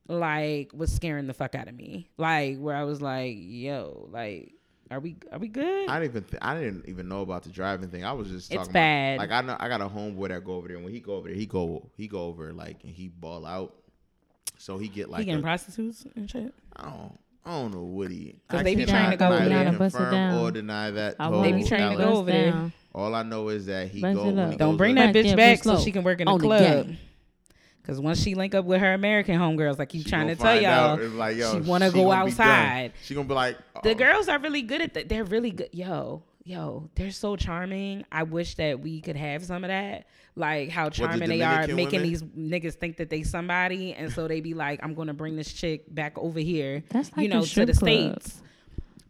[0.08, 2.08] like, was scaring the fuck out of me.
[2.16, 4.52] Like, where I was like, "Yo, like,
[4.92, 7.48] are we are we good?" I didn't even th- I didn't even know about the
[7.50, 8.04] driving thing.
[8.04, 9.18] I was just It's talking bad.
[9.18, 10.76] Like I know I got a homeboy that go over there.
[10.76, 13.44] and When he go over there, he go he go over like and he ball
[13.46, 13.74] out.
[14.58, 16.54] So he get like he like getting a, prostitutes and shit.
[16.76, 18.36] I don't I don't know what he.
[18.48, 19.78] 'Cause I they be trying to go neither over there.
[19.78, 20.38] Bust it confirm down.
[20.44, 21.16] or deny that.
[21.20, 21.42] Whole.
[21.42, 22.16] They be trying to go allegation.
[22.16, 22.72] over there.
[22.94, 24.50] All I know is that he Bust go it when up.
[24.52, 26.44] he Don't bring that bitch back bitch, so she can work in the On the
[26.46, 26.88] club.
[27.86, 27.94] Gang.
[27.94, 30.60] Cause once she link up with her American homegirls, I keep she trying gonna tell
[30.60, 32.48] y'all, it's like, yo, she want to she go gonna be done.
[32.48, 32.92] outside.
[33.02, 35.08] She gonna be like The oh, girls are really good at that.
[35.08, 35.70] They're really good.
[35.72, 38.04] Yo, yo, they're so charming.
[38.10, 40.06] I wish that we could have some of that.
[40.34, 42.02] Like how charming they are, making women?
[42.02, 45.52] these niggas think that they somebody, and so they be like, "I'm gonna bring this
[45.52, 48.22] chick back over here, That's you like know, a to strip the club.
[48.22, 48.42] states."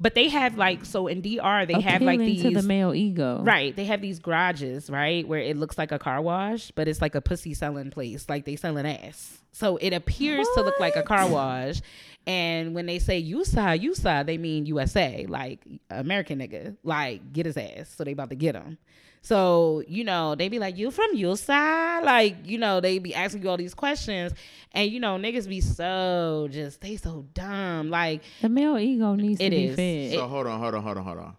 [0.02, 2.92] But they have like so in DR they have like Appealing these to the male
[2.92, 3.40] ego.
[3.44, 3.74] Right.
[3.74, 7.14] They have these garages, right, where it looks like a car wash, but it's like
[7.14, 8.28] a pussy selling place.
[8.28, 9.38] Like they selling ass.
[9.52, 11.80] So it appears to look like a car wash.
[12.26, 17.56] And when they say USA, USA, they mean USA, like American nigga, like get his
[17.56, 17.94] ass.
[17.96, 18.78] So they about to get him.
[19.24, 22.00] So, you know, they be like, you from USA?
[22.02, 24.32] Like, you know, they be asking you all these questions.
[24.72, 27.88] And, you know, niggas be so just, they so dumb.
[27.90, 29.76] Like, The male ego needs It to be is.
[29.76, 30.12] fed.
[30.18, 31.36] So hold on, hold on, hold on, hold on.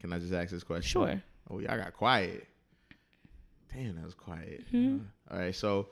[0.00, 0.88] Can I just ask this question?
[0.88, 1.22] Sure.
[1.50, 2.46] Oh y'all got quiet.
[3.72, 4.64] Damn, that was quiet.
[4.72, 4.98] Mm-hmm.
[5.30, 5.88] Uh, all right, so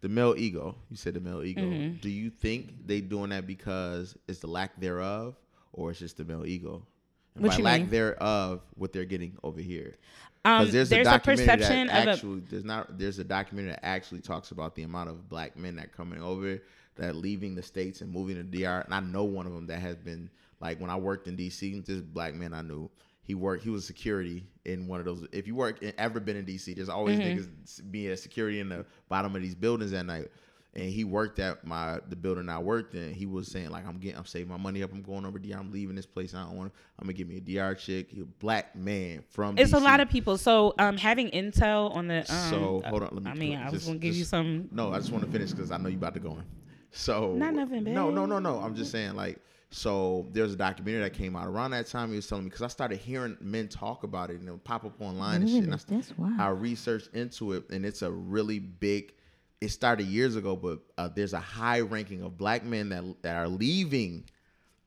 [0.00, 0.74] the male ego.
[0.90, 1.62] You said the male ego.
[1.62, 2.00] Mhm.
[2.00, 5.36] Do you think they doing that because it's the lack thereof,
[5.72, 6.86] or it's just the male ego?
[7.34, 7.90] And What by lack mean?
[7.90, 9.96] thereof, what they're getting over here.
[10.44, 13.24] Um, Because there's, there's a a perception that of a- actually there's not there's a
[13.24, 16.62] documentary that actually talks about the amount of black men that coming over
[16.96, 18.84] that leaving the states and moving to DR.
[18.84, 20.30] And I know one of them that has been
[20.60, 21.84] like when I worked in DC.
[21.84, 22.90] This black man I knew.
[23.22, 23.62] He worked.
[23.62, 25.26] He was security in one of those.
[25.32, 27.36] If you work ever been in DC, there's always Mhm.
[27.36, 30.28] niggas being a security in the bottom of these buildings at night.
[30.74, 33.12] And he worked at my the building I worked in.
[33.12, 34.92] He was saying like I'm getting I'm saving my money up.
[34.92, 35.56] I'm going over DR.
[35.58, 36.34] I'm leaving this place.
[36.34, 36.72] I don't want.
[36.98, 38.10] I'm gonna give me a DR chick.
[38.10, 39.58] He a black man from.
[39.58, 40.36] It's a lot of people.
[40.36, 43.30] So um, having intel on the um, So hold on, let me.
[43.30, 44.68] I mean, I was just- gonna give you just- some.
[44.70, 46.44] No, I just want to finish because I know you about to go in.
[46.90, 48.58] So Not nothing, No, no, no, no.
[48.58, 49.38] I'm just saying like.
[49.70, 52.08] So there's a documentary that came out around that time.
[52.08, 54.64] He was telling me because I started hearing men talk about it and it would
[54.64, 55.64] pop up online and shit.
[55.64, 56.40] And I, that's wild.
[56.40, 59.12] I researched into it and it's a really big.
[59.60, 63.36] It started years ago, but uh, there's a high ranking of black men that that
[63.36, 64.24] are leaving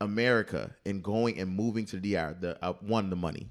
[0.00, 2.36] America and going and moving to the DR.
[2.40, 3.48] The uh, one, the money.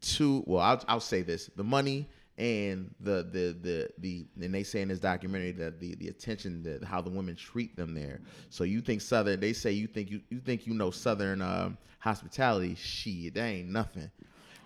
[0.00, 2.08] Two well I'll, I'll say this the money
[2.38, 6.62] and the the the the and they say in this documentary that the the attention
[6.62, 8.20] that how the women treat them there.
[8.48, 11.76] So you think southern they say you think you you think you know southern um
[11.98, 12.76] hospitality?
[12.76, 14.08] Shit that ain't nothing.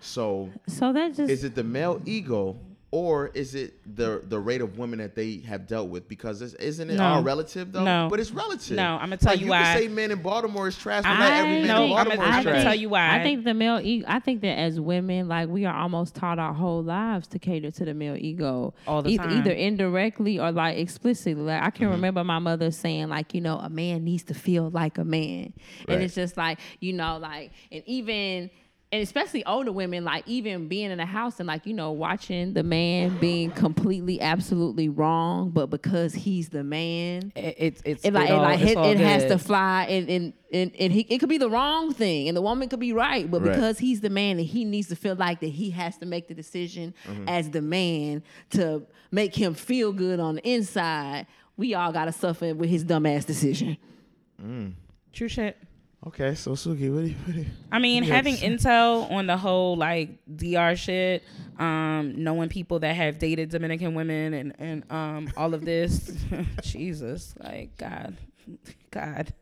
[0.01, 2.59] So So that just is it the male ego
[2.95, 6.07] or is it the the rate of women that they have dealt with?
[6.09, 7.05] Because it's, isn't it No.
[7.05, 7.83] all relative though?
[7.85, 8.07] No.
[8.11, 8.77] but it's relative.
[8.77, 9.63] No, I'ma tell Like, you you why.
[9.63, 12.25] Can say men in Baltimore is trash, but not every man know, in I'ma- Baltimore
[12.27, 12.63] is I'ma trash.
[12.65, 13.19] tell you why.
[13.19, 14.05] I think the male ego.
[14.09, 17.71] I think that as women, like we are almost taught our whole lives to cater
[17.71, 19.39] to the male ego, All the either, time.
[19.39, 21.43] either indirectly or like explicitly.
[21.43, 21.93] Like I can Mm-hmm.
[21.95, 25.55] remember my mother saying, like you know, a man needs to feel like a man,
[25.89, 25.95] Right.
[25.95, 28.51] and it's just like you know, like and even.
[28.93, 32.53] And especially older women, like even being in a house and like you know watching
[32.53, 38.13] the man being completely, absolutely wrong, but because he's the man, It, it's it's it
[38.13, 40.93] like it it, all- like it's it, it has to fly and and and, and
[40.93, 43.55] he, it could be the wrong thing and the woman could be right but Right.
[43.55, 46.29] because he's the man and he needs to feel like that he has to make
[46.29, 47.25] the decision Mhm.
[47.27, 52.55] as the man to make him feel good on the inside we all gotta suffer
[52.55, 53.79] with his dumbass decision
[54.45, 54.73] Mm.
[55.15, 55.57] True shit.
[56.05, 57.15] Okay, so Suki, what do you?
[57.15, 60.11] What do you I mean, what do you have having intel on the whole like
[60.35, 61.23] DR shit,
[61.59, 66.13] um, knowing people that have dated Dominican women and and um all of this,
[66.63, 68.17] Jesus, like God,
[68.91, 69.33] God.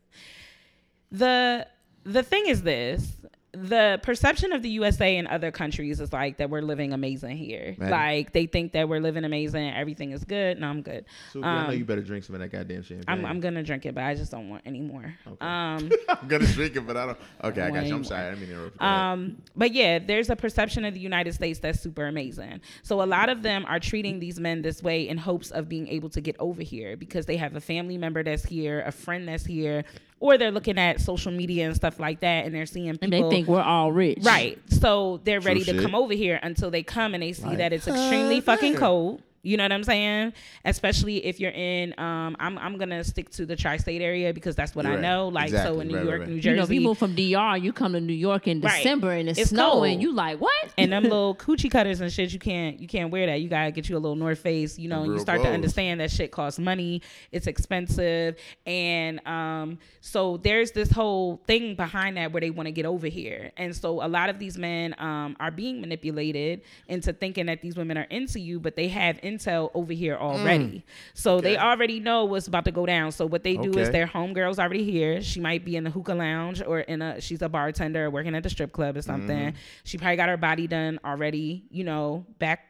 [1.11, 1.67] The
[2.03, 3.11] the thing is this.
[3.53, 7.75] The perception of the USA and other countries is like that we're living amazing here.
[7.77, 10.57] Like they think that we're living amazing, everything is good.
[10.57, 11.03] No, I'm good.
[11.33, 13.03] Suki, I know Um, you better drink some of that goddamn champagne.
[13.09, 15.13] I'm, I'm gonna drink it, but I just don't want any more.
[15.41, 17.17] Um, I'm gonna drink it, but I don't.
[17.43, 17.95] Okay, I want got you.
[17.95, 18.27] I'm sorry.
[18.27, 18.75] I didn't mean to interrupt.
[18.75, 18.79] you.
[18.79, 18.99] Go ahead.
[19.01, 22.61] Um, but yeah, there's a perception of the United States that's super amazing.
[22.83, 25.89] So a lot of them are treating these men this way in hopes of being
[25.89, 29.27] able to get over here because they have a family member that's here, a friend
[29.27, 29.83] that's here,
[30.21, 33.03] or they're looking at social media and stuff like that, and they're seeing people.
[33.03, 34.57] and they think we're all rich Right.
[34.69, 37.57] So they're True ready to come over here until they come and they see Like,
[37.57, 39.21] that it's extremely fucking cold.
[39.43, 40.33] You know what I'm saying?
[40.65, 44.55] Especially if you're in um I'm I'm gonna stick to the tri state area because
[44.55, 44.99] that's what I Right.
[45.01, 45.27] know.
[45.29, 46.35] Like so in New Right, York, right, New.
[46.39, 46.49] Jersey.
[46.49, 48.77] you know if you move from DR you come to New York in Right.
[48.77, 50.03] December and it's, It's snowing cold.
[50.03, 53.25] you like what and them little coochie cutters and shit, you can't you can't wear
[53.25, 53.41] that.
[53.41, 55.49] You gotta get you a little North Face, you know, and you real start to
[55.49, 57.01] understand that shit costs money,
[57.31, 58.35] it's expensive,
[58.65, 63.07] and um, so there's this whole thing behind that where they want to get over
[63.07, 67.61] here, and so a lot of these men um are being manipulated into thinking that
[67.61, 70.83] these women are into you, but they have intel over here already,
[71.13, 73.11] so they already know what's about to go down.
[73.11, 73.91] So what they do is Okay.
[73.91, 75.21] their homegirl's already here.
[75.21, 78.43] She might be in the hookah lounge or in a she's a bartender working at
[78.43, 79.51] the strip club or something.
[79.51, 79.55] Mhm.
[79.83, 82.65] She probably got her body done already, you know, back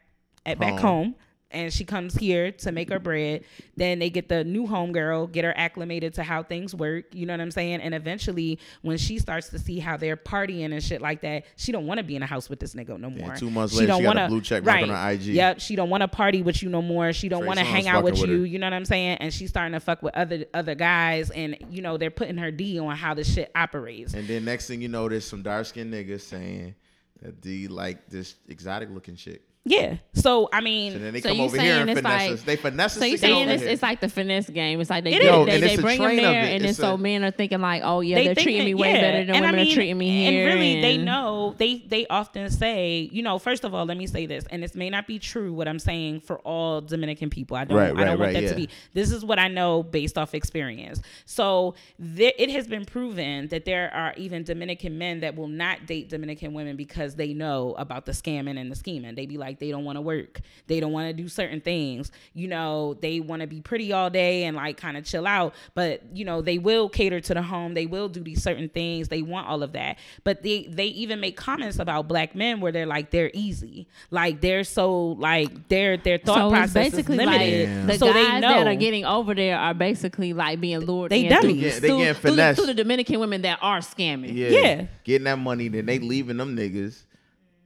[0.46, 1.16] at back Home.
[1.52, 3.44] And she comes here to make her bread.
[3.76, 7.14] Then they get the new homegirl, get her acclimated to how things work.
[7.14, 7.82] You know what I'm saying?
[7.82, 11.72] And eventually, when she starts to see how they're partying and shit like that, she
[11.72, 13.36] don't want to be in a house with this nigga no more.
[13.36, 15.22] two months later, she got a blue check mark on her IG.
[15.24, 15.60] Yep.
[15.60, 17.14] She don't want to party with you no more.
[17.14, 18.40] She don't want to hang out with fucking you.
[18.42, 18.46] her.
[18.46, 19.18] You know what I'm saying?
[19.18, 22.52] And she's starting to fuck with other other guys, and you know they're putting her
[22.52, 24.14] D on how this shit operates.
[24.14, 26.76] And then next thing you know, there's some dark skinned niggas saying
[27.22, 29.42] that D like this exotic looking chick.
[29.64, 29.98] Yeah.
[30.16, 32.22] So I mean, So then they So come you over here saying and it's finesse
[32.22, 32.42] like- us.
[32.44, 34.82] They finesse us So you to saying it's, it's like the finesse game.
[34.82, 36.54] It's like they It get, they, and they it's a bring them of there, it.
[36.54, 38.58] and then It's so a- men are thinking like, oh yeah, They they are treating
[38.62, 39.02] that- me way yeah.
[39.02, 40.48] better than And I women mean, are treating me here.
[40.50, 44.08] And really, they know they they often say, you know, first of all, let me
[44.08, 47.56] say this, and this may not be true what I'm saying for all Dominican people.
[47.56, 48.50] I don't Right, I don't want right, that yeah.
[48.50, 48.70] to be.
[48.96, 51.02] This is what I know based off experience.
[51.28, 55.86] So there, it has been proven that there are even Dominican men that will not
[55.86, 59.14] date Dominican women because they know about the scamming and the scheming.
[59.14, 60.40] They be like, Like they don't want to work.
[60.68, 62.10] They don't want to do certain things.
[62.34, 65.54] You know, they want to be pretty all day and like kind of chill out.
[65.76, 67.74] But you know, they will cater to the home.
[67.74, 69.10] They will do these certain things.
[69.10, 69.98] They want all of that.
[70.24, 73.88] But they they even make comments about black men where they're like they're easy.
[74.10, 77.70] Like they're so like their their thought so process it's basically is limited.
[77.80, 80.80] like the so guys they know that are getting over there are basically like being
[80.80, 81.50] lured They in through.
[81.50, 82.58] Yeah, they through- getting through the, finessed.
[82.58, 84.34] through the Dominican women that are scamming.
[84.34, 84.48] Yeah.
[84.48, 84.86] Yeah.
[85.04, 87.04] Getting that money, then they leaving them niggas.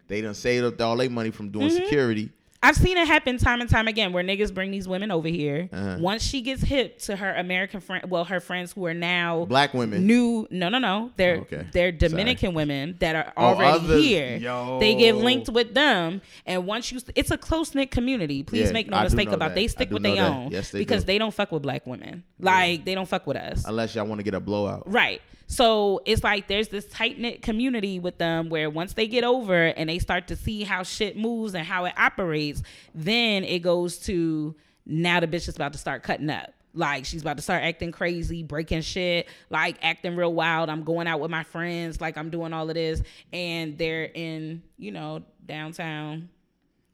[0.08, 1.76] They done saved up all their money from doing Mhm.
[1.76, 2.30] security.
[2.64, 5.70] I've seen it happen time and time again where niggas bring these women over here.
[5.72, 5.98] Uh-huh.
[6.00, 9.76] Once she gets hip to her American friend, well, her friends who are now Black
[9.76, 10.08] women.
[10.08, 10.48] new.
[10.50, 11.12] No, no, no.
[11.16, 11.68] They're Okay.
[11.74, 14.38] they're Dominican women that are Oh, already others- here.
[14.38, 14.80] Yo.
[14.80, 18.42] They get linked with them, and once you, it's a close knit community.
[18.42, 19.50] Please Yeah, make no I mistake about.
[19.50, 19.56] that.
[19.56, 21.08] They stick with know their own Yes, they because do.
[21.08, 22.24] they don't fuck with black women.
[22.40, 23.64] Like they don't fuck with us.
[23.68, 24.92] Unless y'all want to get a blowout.
[24.92, 25.22] Right.
[25.48, 29.54] So it's like there's this tight knit community with them where once they get over
[29.54, 32.64] and they start to see how shit moves and how it operates,
[32.94, 34.56] then it goes to
[34.86, 36.52] now the bitch is about to start cutting up.
[36.74, 40.70] Like she's about to start acting crazy, breaking shit, like acting real wild.
[40.70, 43.02] I'm going out with my friends, like I'm doing all of this,
[43.32, 46.30] and they're in, you know, downtown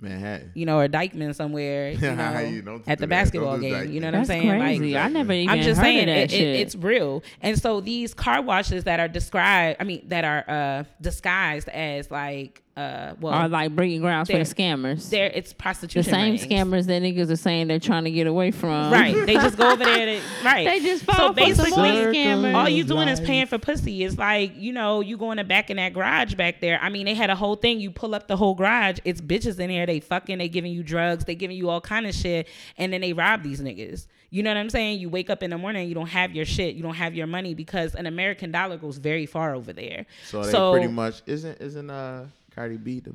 [0.02, 0.52] Manhattan.
[0.56, 3.10] you know, or Dyckman somewhere, you know, You don't at the that.
[3.10, 3.92] basketball Don't do game.
[3.92, 4.60] You know what That's I'm saying?
[4.60, 4.98] crazy.
[4.98, 6.56] I never even I'm just heard saying of that it, it- shit.
[6.62, 7.24] it's real.
[7.42, 12.10] And so these car washes that are described, I mean, that are uh, disguised as
[12.12, 15.10] like, uh, well, Are like breeding grounds for the scammers.
[15.10, 16.10] They're it's prostitution.
[16.10, 16.46] The same rings.
[16.46, 18.94] scammers that niggas are saying they're trying to get away from.
[18.94, 19.14] Right.
[19.26, 20.06] They just go over there.
[20.06, 20.66] To, right.
[20.66, 22.56] They just fall so for some basically, scammers.
[22.56, 24.06] all you doing is paying for pussy.
[24.06, 26.80] It's like you know you go in the back in that garage back there.
[26.82, 27.82] I mean, they had a whole thing.
[27.82, 29.00] You pull up the whole garage.
[29.04, 29.86] It's bitches in there.
[29.86, 30.38] They fucking.
[30.38, 31.26] They giving you drugs.
[31.26, 32.48] They giving you all kind of shit.
[32.78, 34.08] And then they rob these niggas.
[34.30, 35.02] You know what I'm saying?
[35.02, 35.90] You wake up in the morning.
[35.90, 36.76] You don't have your shit.
[36.76, 40.06] You don't have your money because an American dollar goes very far over there.
[40.24, 43.14] So they pretty much isn't isn't uh Cardi B the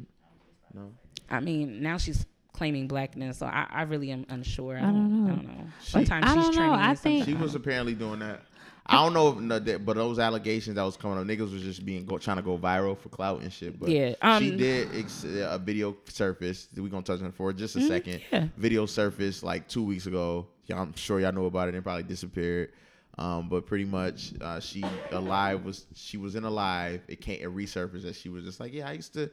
[0.74, 0.92] no.
[1.30, 4.76] I mean, now she's claiming blackness, so I, I really am unsure.
[4.76, 5.32] I I don't, don't know.
[5.32, 5.64] I don't know.
[5.82, 6.72] She- Sometimes I she's don't know.
[6.72, 8.42] I think- She was apparently doing that.
[8.88, 11.60] I don't know if no, that, but those allegations that was coming up, niggas was
[11.62, 13.80] just being go, trying to go viral for clout and shit.
[13.80, 16.68] But Yeah, she um, did ex- a video surface.
[16.76, 18.20] We gonna touch on it for just a Mhm, second.
[18.30, 18.46] yeah.
[18.56, 20.46] Video surface like two weeks ago.
[20.66, 21.74] Yeah, I'm sure y'all know about it.
[21.74, 22.70] and probably disappeared.
[23.18, 27.02] Um, but pretty much, uh, she alive was she was in alive.
[27.08, 29.30] It can't it resurfaced that she was just like, yeah, I used to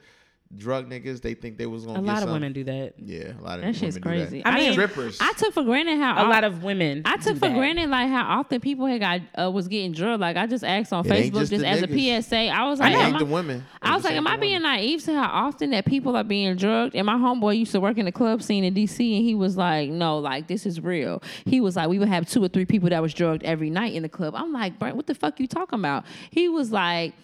[0.56, 1.20] drug niggas.
[1.20, 1.98] They think they was gonna.
[1.98, 2.94] A get lot of women do that.
[2.98, 4.42] Yeah, a lot of That shit's women do crazy.
[4.42, 4.54] That.
[4.54, 5.18] I mean, strippers.
[5.20, 7.02] I took for granted how A oft- lot of women.
[7.04, 7.54] I took do for that.
[7.54, 10.20] granted like how often people had got uh, was getting drugged.
[10.20, 12.18] Like I just asked on It Facebook just just, as niggas.
[12.18, 12.36] a PSA.
[12.48, 13.66] I was It like, ain't am I- the women.
[13.82, 16.94] I was like, am I being naive to how often that people are being drugged?
[16.94, 19.56] And my homeboy used to work in the club scene in DC, and he was
[19.56, 21.22] like, no, like this is real.
[21.44, 23.92] He was like, we would have two or three people that was drugged every night
[23.92, 24.34] in the club.
[24.34, 26.04] I'm like, Brent, what the fuck you talking about?
[26.30, 27.14] He was like.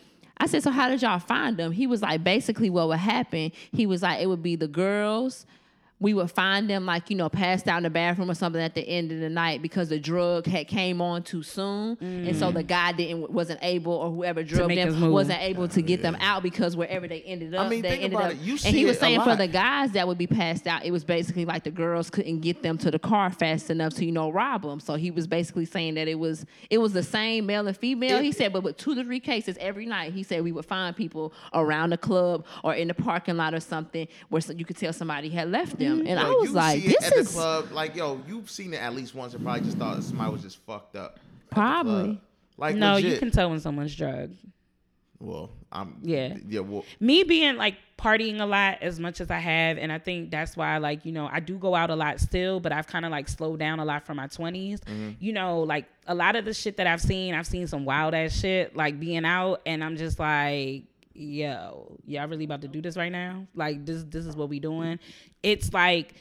[0.40, 1.70] I said, so how did y'all find them?
[1.70, 3.52] He was like, basically, what would happen?
[3.72, 5.44] He was like, it would be the girls.
[6.00, 8.74] We would find them like you know passed out in the bathroom or something at
[8.74, 12.50] the end of the night because the drug had came on too soon, and so
[12.50, 16.42] the guy didn't wasn't able or whoever drugged them wasn't able to get them out
[16.42, 18.32] because wherever they ended up, mean, they ended up.
[18.32, 18.64] it.
[18.64, 21.44] And he was saying for the guys that would be passed out, it was basically
[21.44, 24.62] like the girls couldn't get them to the car fast enough to you know rob
[24.62, 24.80] them.
[24.80, 28.20] So he was basically saying that it was it was the same male and female.
[28.20, 30.96] he said, but with two to three cases every night, he said we would find
[30.96, 34.92] people around the club or in the parking lot or something where you could tell
[34.94, 35.89] somebody had left them.
[35.90, 37.72] And I was like, this at is the club.
[37.72, 40.58] Like, yo, you've seen it at least once and probably just thought somebody was just
[40.66, 41.18] fucked up.
[41.50, 42.20] Probably.
[42.56, 43.12] Like, no, legit.
[43.12, 44.36] you can tell when someone's drugged.
[45.18, 45.98] Well, I'm.
[46.02, 46.36] Yeah.
[46.48, 46.60] Yeah.
[46.60, 50.30] Well, Me being like partying a lot as much as I have, and I think
[50.30, 53.04] that's why like you know I do go out a lot still, but I've kind
[53.04, 54.80] of like slowed down a lot from my 20s.
[54.80, 55.16] Mhm.
[55.20, 58.14] You know, like a lot of the shit that I've seen, I've seen some wild
[58.14, 60.84] ass shit like being out, and I'm just like.
[61.20, 63.46] Yo, y'all really about to do this right now?
[63.54, 64.98] Like this, this is what we doing.
[65.42, 66.14] It's like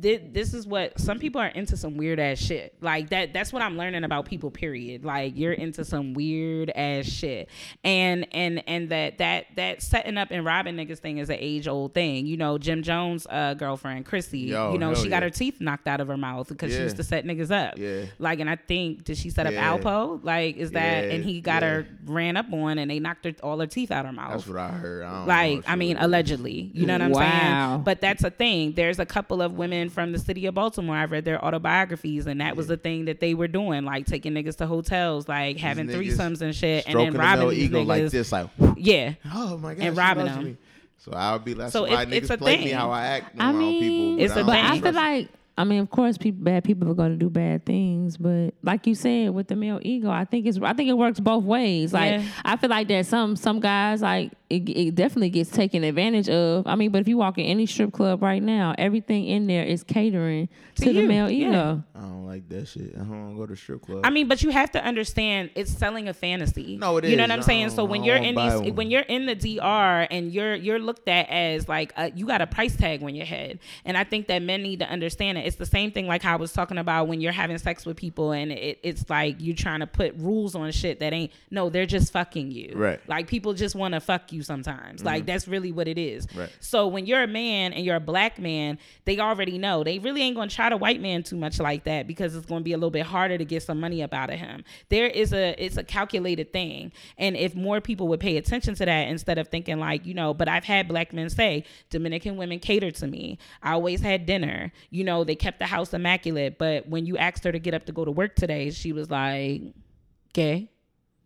[0.00, 2.74] this is what some people are into some weird ass shit.
[2.80, 5.04] Like that that's what i'm learning about people period.
[5.04, 7.48] Like you're into some weird ass shit.
[7.84, 11.66] And and and that that that setting up and robbing niggas thing is an age
[11.68, 12.26] old thing.
[12.26, 15.60] You know Jim Jones uh girlfriend Chrissy Yo, you know hell she got her teeth
[15.60, 17.78] knocked out of her mouth because she used to set niggas up.
[17.78, 18.04] Yeah.
[18.18, 19.76] like and i think did she set up Yeah.
[19.78, 20.22] Alpo?
[20.22, 21.68] Like is that Yeah, and he got yeah.
[21.68, 24.32] her ran up on and they knocked her all her teeth out of her mouth
[24.32, 25.02] that's what I heard.
[25.04, 26.70] I don't like if I mean allegedly.
[26.74, 27.20] You know what I'm Wow.
[27.70, 28.72] saying but that's a thing.
[28.72, 32.40] There's a couple of women from the city of Baltimore I've read their autobiographies and
[32.40, 35.86] that was the thing that they were doing like taking niggas to hotels like having
[35.88, 38.46] niggas threesomes and shit and then robbing male these ego niggas like this, like,
[38.76, 40.56] yeah oh my god, and robbing loves them me.
[40.98, 42.74] So I would be like, So so why it- it's a play me thing.
[42.74, 43.80] how I act I around mean,
[44.16, 44.24] people.
[44.24, 45.28] It's but a I But don't I feel like
[45.58, 48.86] I mean, of course, people, bad people are going to do bad things, but like
[48.86, 51.92] you said, with the male ego, I think it's I think it works both ways.
[51.92, 52.26] Like Yeah.
[52.44, 56.66] I feel like there's some some guys like it, it definitely gets taken advantage of.
[56.66, 59.64] I mean, but if you walk in any strip club right now, everything in there
[59.64, 61.48] is catering to, To the you, male yeah.
[61.48, 61.84] ego.
[61.94, 62.92] I don't like that shit.
[62.94, 64.00] I don't want to go to strip club.
[64.04, 66.76] I mean, but you have to understand it's selling a fantasy.
[66.76, 67.70] No, it You know what I'm I saying?
[67.70, 68.74] So when you're in these, one.
[68.74, 72.40] when you're in the DR and you're you're looked at as like a, you got
[72.42, 75.46] a price tag on your head, and I think that men need to understand it.
[75.46, 77.96] It's the same thing like how I was talking about when you're having sex with
[77.96, 81.32] people and it, it's like you're trying to put rules on shit that ain't.
[81.50, 82.72] No, they're just fucking you.
[82.74, 83.00] Right.
[83.08, 85.02] Like people just want to fuck you sometimes.
[85.04, 85.26] Like Mhm.
[85.26, 86.26] that's really what it is.
[86.34, 86.48] Right.
[86.60, 89.84] So when you're a man and you're a black man, they already know.
[89.84, 92.60] They really ain't gonna try to white man too much like that because it's gonna
[92.62, 94.64] be a little bit harder to get some money up out of him.
[94.88, 96.92] There is a it's a calculated thing.
[97.18, 100.34] And if more people would pay attention to that instead of thinking like, you know,
[100.34, 103.38] but I've had black men say, Dominican women catered to me.
[103.62, 104.72] I always had dinner.
[104.90, 106.58] You know, they kept the house immaculate.
[106.58, 109.10] But when you asked her to get up to go to work today, she was
[109.10, 109.62] like,
[110.30, 110.68] Okay,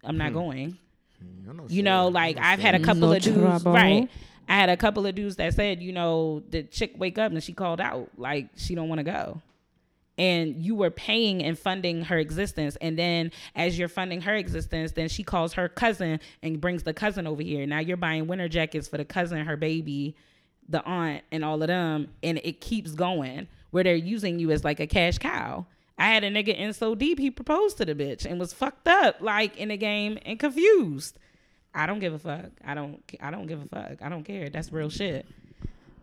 [0.02, 0.34] I'm not Hmm.
[0.34, 0.78] going.
[1.20, 3.72] I know You know, like I've had a couple No of dudes, trouble.
[3.72, 4.09] right?
[4.48, 7.43] I had a couple of dudes that said, you know, the chick wake up and
[7.43, 9.40] she called out, like she don't want to go.
[10.18, 14.93] And you were paying and funding her existence, and then as you're funding her existence,
[14.93, 17.66] then she calls her cousin and brings the cousin over here.
[17.66, 20.16] Now you're buying winter jackets for the cousin, her baby,
[20.70, 24.64] the aunt, and all of them, and it keeps going where they're using you as
[24.64, 25.66] like a cash cow.
[25.98, 28.86] I had a nigga in so deep he proposed to the bitch and was fucked
[28.86, 31.18] up like in the game and confused.
[31.74, 32.47] I don't give a fuck.
[32.64, 33.02] I don't.
[33.20, 34.02] I don't give a fuck.
[34.02, 34.48] I don't care.
[34.48, 35.27] That's real shit.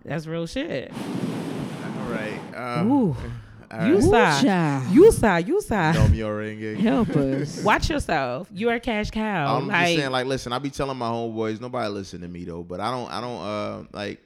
[0.05, 0.91] That's real shit.
[0.93, 2.39] All right.
[2.55, 3.15] Um, Ooh.
[3.71, 4.83] all You saw.
[4.91, 5.91] You saw, You saw.
[5.93, 6.75] Know me already.
[6.75, 7.63] Help us.
[7.63, 8.49] Watch yourself.
[8.53, 9.57] You are cash cow.
[9.57, 12.43] I'm like just saying, like, listen, I be telling my homeboys, nobody listen to me
[12.45, 14.19] though, but I don't, I don't, uh, like.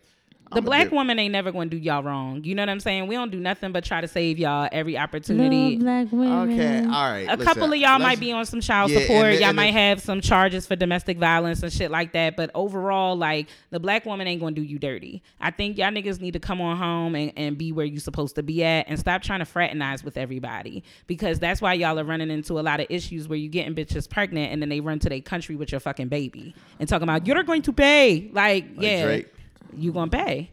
[0.52, 2.44] The I'm black woman ain't never going to do y'all wrong.
[2.44, 3.08] You know what I'm saying?
[3.08, 5.78] We don't do nothing but try to save y'all every opportunity.
[5.78, 6.52] Love black women.
[6.60, 7.28] Okay, all right.
[7.28, 9.26] a listen, couple of y'all might be on some child Yeah, support.
[9.26, 12.36] and the- y'all might the- have some charges for domestic violence and shit like that.
[12.38, 15.22] But overall, like the black woman ain't gonna do you dirty.
[15.42, 18.36] I think y'all niggas need to come on home and, and be where you supposed
[18.36, 20.84] to be at and stop trying to fraternize with everybody.
[21.08, 24.10] Because that's why y'all are running into a lot of issues where you getting bitches
[24.10, 27.26] pregnant and then they run to their country with your fucking baby and talking about
[27.28, 28.30] you're going to pay.
[28.34, 29.34] Like, Like yeah, Drake.
[29.76, 30.52] You gonna pay.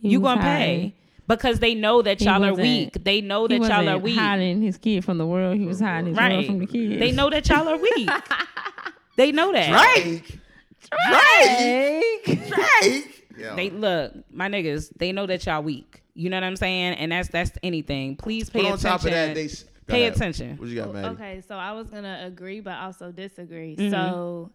[0.00, 0.94] He you gonna pay.
[1.26, 3.02] Because they know that He y'all are weak.
[3.02, 4.18] They know that y'all are wasn't weak.
[4.18, 5.56] Hiding his kid from the world.
[5.56, 6.46] He was hiding his world Right.
[6.46, 7.00] from the kids.
[7.00, 8.10] They know that y'all are weak.
[9.16, 9.94] they know that.
[9.96, 10.38] Drake.
[11.08, 12.48] Drake.
[12.48, 13.26] Drake.
[13.38, 13.56] Yo.
[13.56, 14.90] They look, my niggas.
[14.98, 16.02] They know that y'all weak.
[16.14, 16.94] You know what I'm saying?
[16.94, 18.16] And that's that's anything.
[18.16, 18.90] Please pay But on attention.
[18.90, 19.48] top of that, they
[19.86, 20.14] pay ahead.
[20.16, 20.56] attention.
[20.56, 21.08] What you got, Maddie?
[21.08, 23.74] Okay, so I was gonna agree, but also disagree.
[23.76, 23.90] Mhm.
[23.90, 24.50] So,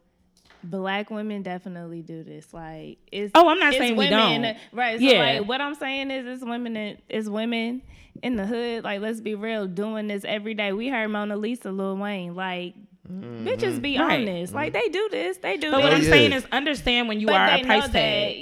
[0.64, 2.54] black women definitely do this.
[2.54, 4.58] Like, it's Oh, I'm not saying we women, don't.
[4.72, 5.00] Right.
[5.00, 5.20] So, Yeah.
[5.40, 6.76] like, what I'm saying is, it's women.
[6.78, 7.82] In, it's women
[8.22, 8.84] in the hood.
[8.84, 10.74] Like, let's be real, doing this every day.
[10.74, 12.36] We heard Mona Lisa, Lil Wayne.
[12.36, 12.76] Like,
[13.12, 13.48] Mm-hmm.
[13.48, 14.20] bitches be Right.
[14.20, 14.54] on this.
[14.54, 15.38] Like, they do this.
[15.38, 15.72] They do.
[15.72, 15.84] But this.
[15.84, 16.10] what I'm yeah.
[16.10, 17.94] saying is understand when you But are a price tag.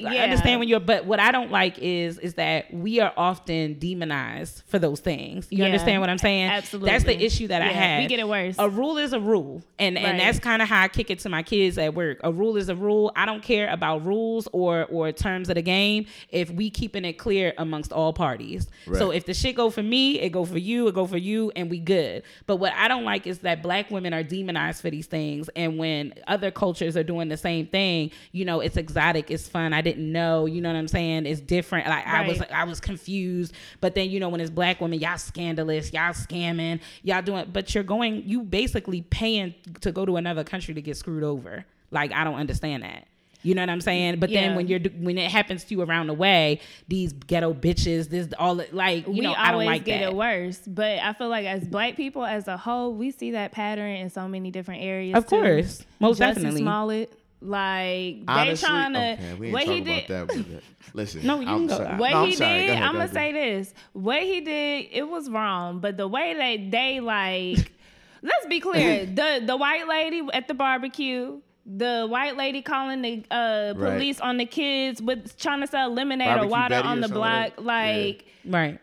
[0.04, 0.24] that, I yeah.
[0.24, 4.64] understand when you're but what I don't like is is that we are often demonized
[4.68, 5.48] for those things.
[5.50, 5.66] You Yeah.
[5.66, 6.50] understand what I'm saying?
[6.50, 6.92] Absolutely.
[6.92, 8.02] That's the issue that I have.
[8.04, 8.56] we get it worse.
[8.60, 9.64] A rule is a rule.
[9.80, 10.04] And Right.
[10.06, 12.20] and that's kind of how I kick it to my kids at work.
[12.26, 13.12] A rule is a rule.
[13.16, 17.14] I don't care about rules or or terms of the game if we keeping it
[17.14, 18.68] clear amongst all parties.
[18.94, 21.52] So if the shit go for me, it go for you, it go for you,
[21.56, 22.24] and we good.
[22.48, 25.78] But what I don't like is that black women are demonized for these things, and
[25.78, 29.74] when other cultures are doing the same thing, you know, it's exotic, it's fun.
[29.74, 31.26] I didn't know, you know what I'm saying?
[31.26, 31.88] It's different.
[31.88, 33.54] Like I was, I was confused.
[33.82, 37.50] But then you know, when it's black women, y'all scandalous, y'all scamming, y'all doing.
[37.52, 41.66] But you're going, you basically paying to go to another country to get screwed over.
[41.92, 43.08] Like I don't understand that.
[43.48, 44.20] You know what I'm saying?
[44.20, 46.60] But then when you're when it happens to you around the way,
[46.90, 50.10] these ghetto bitches, this all like you we know I don't always like get that.
[50.10, 50.60] it worse.
[50.68, 54.10] But I feel like as black people as a whole, we see that pattern in
[54.10, 55.16] so many different areas.
[55.18, 55.30] Of too.
[55.38, 55.86] course.
[56.02, 56.62] Most Jussie definitely.
[56.62, 60.08] Smollett, like Honestly, they trying to okay, we what he did.
[60.10, 60.30] that.
[60.30, 60.60] Uh,
[60.94, 61.78] listen, No, you I'm can go.
[61.78, 61.96] sorry.
[61.98, 62.52] What No, I'm he sorry.
[62.54, 65.80] Go did, ahead, I'm go gonna say this: what he did, it was wrong.
[65.80, 67.72] But the way that they like,
[68.22, 73.24] let's be clear: the the white lady at the barbecue, the white lady calling the
[73.30, 73.94] uh, Right.
[73.94, 77.10] police on the kids with trying to sell lemonade Barbecue or water Betty on the
[77.10, 78.80] block, like- like Right.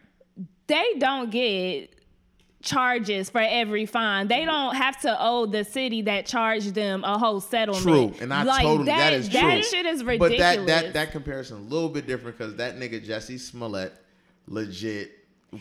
[0.66, 1.90] they don't get
[2.62, 4.28] charges for every fine.
[4.28, 7.82] They don't have to owe the city that charged them a whole settlement.
[7.82, 9.40] True, and I like, totally that, that is true.
[9.40, 10.38] That shit is ridiculous.
[10.40, 13.92] But that that that comparison a little bit different because that nigga Jesse Smollett
[14.46, 15.10] legit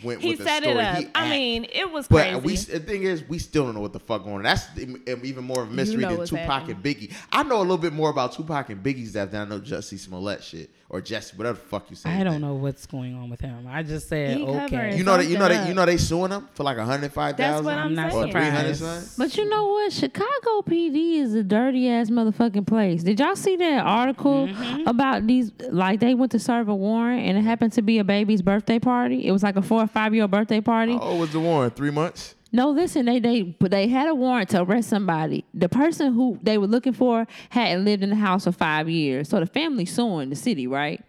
[0.04, 0.78] went He with the set story.
[0.78, 0.98] it up.
[0.98, 2.40] He I act- mean, it was But crazy.
[2.40, 4.44] we the thing is, we still don't know what the fuck going on.
[4.44, 6.76] That's even more of a mystery know than Tupac happening.
[6.76, 7.14] and Biggie.
[7.32, 10.00] I know a little bit more about Tupac and Biggie's stuff than I know Jussie
[10.00, 12.10] Smollett shit or Jesse, whatever the fuck you say.
[12.12, 13.66] I don't know what's going on with him.
[13.68, 14.96] I just said He okay.
[14.96, 17.12] You know that you know that you know they suing him for like a hundred
[17.12, 17.66] five thousand.
[17.66, 18.30] That's what I'm not saying.
[18.30, 19.18] or three hundred surprised.
[19.18, 19.92] But you know what?
[19.92, 23.02] Chicago PD is a dirty ass motherfucking place.
[23.04, 24.88] Did y'all see that article Mm-hmm.
[24.88, 25.52] about these?
[25.70, 28.78] Like they went to serve a warrant and it happened to be a baby's birthday
[28.80, 29.26] party.
[29.26, 30.98] It was like a four or five year old birthday party.
[31.00, 32.36] Oh, was the warrant three months?
[32.56, 35.44] No, listen, they they they had a warrant to arrest somebody.
[35.56, 39.28] The person who they were looking for hadn't lived in the house for five years.
[39.30, 41.04] So the family suing the city, right?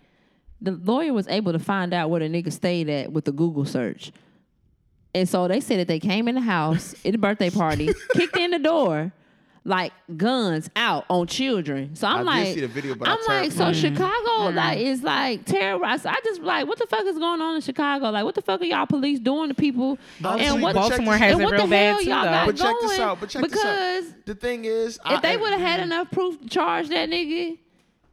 [0.62, 3.66] The lawyer was able to find out where the nigga stayed at with the Google
[3.66, 4.10] search.
[5.14, 8.38] And so they said that they came in the house at the birthday party, kicked
[8.38, 9.12] in the door,
[9.64, 11.96] like guns out on children.
[11.96, 14.46] So I'm I like, see the video, but I I'm like, so turned- Chicago mm-hmm.
[14.48, 14.56] Mm-hmm.
[14.56, 16.06] like is like terrorized.
[16.06, 18.10] I just like, what the fuck is going on in Chicago?
[18.10, 19.98] Like, what the fuck are y'all police doing to people?
[20.22, 22.46] Honestly, and what Baltimore has and it what real the bad hell too, y'all got
[22.46, 23.00] But check this going?
[23.00, 23.20] out.
[23.20, 24.26] But check because this out.
[24.26, 25.92] The thing is, if they would have had mm-hmm.
[25.92, 27.58] enough proof to charge that nigga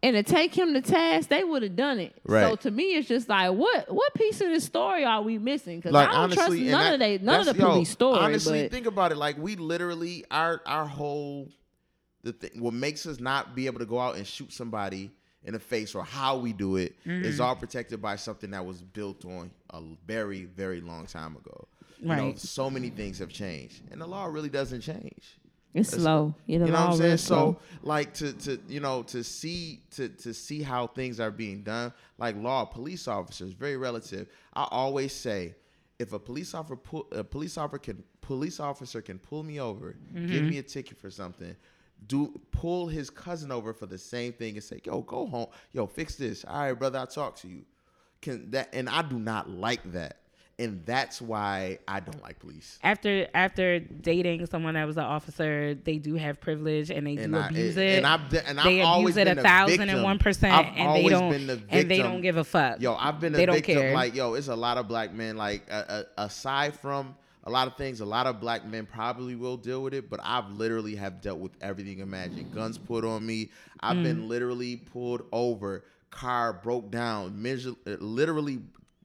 [0.04, 2.14] and to take him to task, they would have done it.
[2.26, 2.42] Right.
[2.50, 5.78] So to me, it's just like, what what piece of the story are we missing?
[5.80, 7.72] Because like I don't honestly, trust none that- of they none of the that's- yo,
[7.74, 8.20] police story.
[8.20, 9.18] Honestly, but think about it.
[9.18, 11.48] Like we literally, our our whole
[12.24, 15.12] the thing, what makes us not be able to go out and shoot somebody
[15.44, 17.44] in the face or how we do it is Mhm.
[17.44, 21.68] all protected by something that was built on a very very long time ago.
[22.00, 22.40] You know, Right.
[22.40, 25.40] so many things have changed, and the law really doesn't change.
[25.74, 26.36] It's slow.
[26.46, 27.18] Yeah, the you know what I'm saying?
[27.18, 31.64] So like to to you know to see to to see how things are being
[31.64, 34.28] done, like law, police officers, very relative.
[34.54, 35.56] I always say,
[36.00, 39.96] if a police officer pull, a police officer can police officer can pull me over,
[40.28, 40.50] give Mhm.
[40.50, 41.56] me a ticket for something.
[42.08, 45.48] Do pull his cousin over for the same thing and say, "Yo, go home.
[45.72, 46.44] Yo, fix this.
[46.46, 47.64] All right, brother, I'll talk to you."
[48.22, 48.70] Can that?
[48.74, 50.21] And I do not like that,
[50.62, 52.80] and that's why I don't like police.
[52.84, 57.36] After after dating someone that was an officer, they do have privilege and they do
[57.36, 57.98] I- abuse and- it.
[57.98, 60.18] and I've been- and I've they always abuse it a thousand and victim.
[60.20, 62.80] percent, I've and they don't been the and they don't give a fuck.
[62.82, 63.76] Yo, I've been a they don't victim.
[63.76, 63.94] care.
[63.94, 65.36] Like, yo, it's a lot of black men.
[65.38, 69.36] Like, uh, uh, aside from a lot of things, a lot of black men probably
[69.36, 70.10] will deal with it.
[70.10, 72.54] But I've literally have dealt with everything imagined.
[72.54, 73.50] Guns put on me.
[73.80, 74.04] I've Mm.
[74.04, 75.84] been literally pulled over.
[76.12, 77.42] Car broke down.
[77.42, 78.60] Measure, literally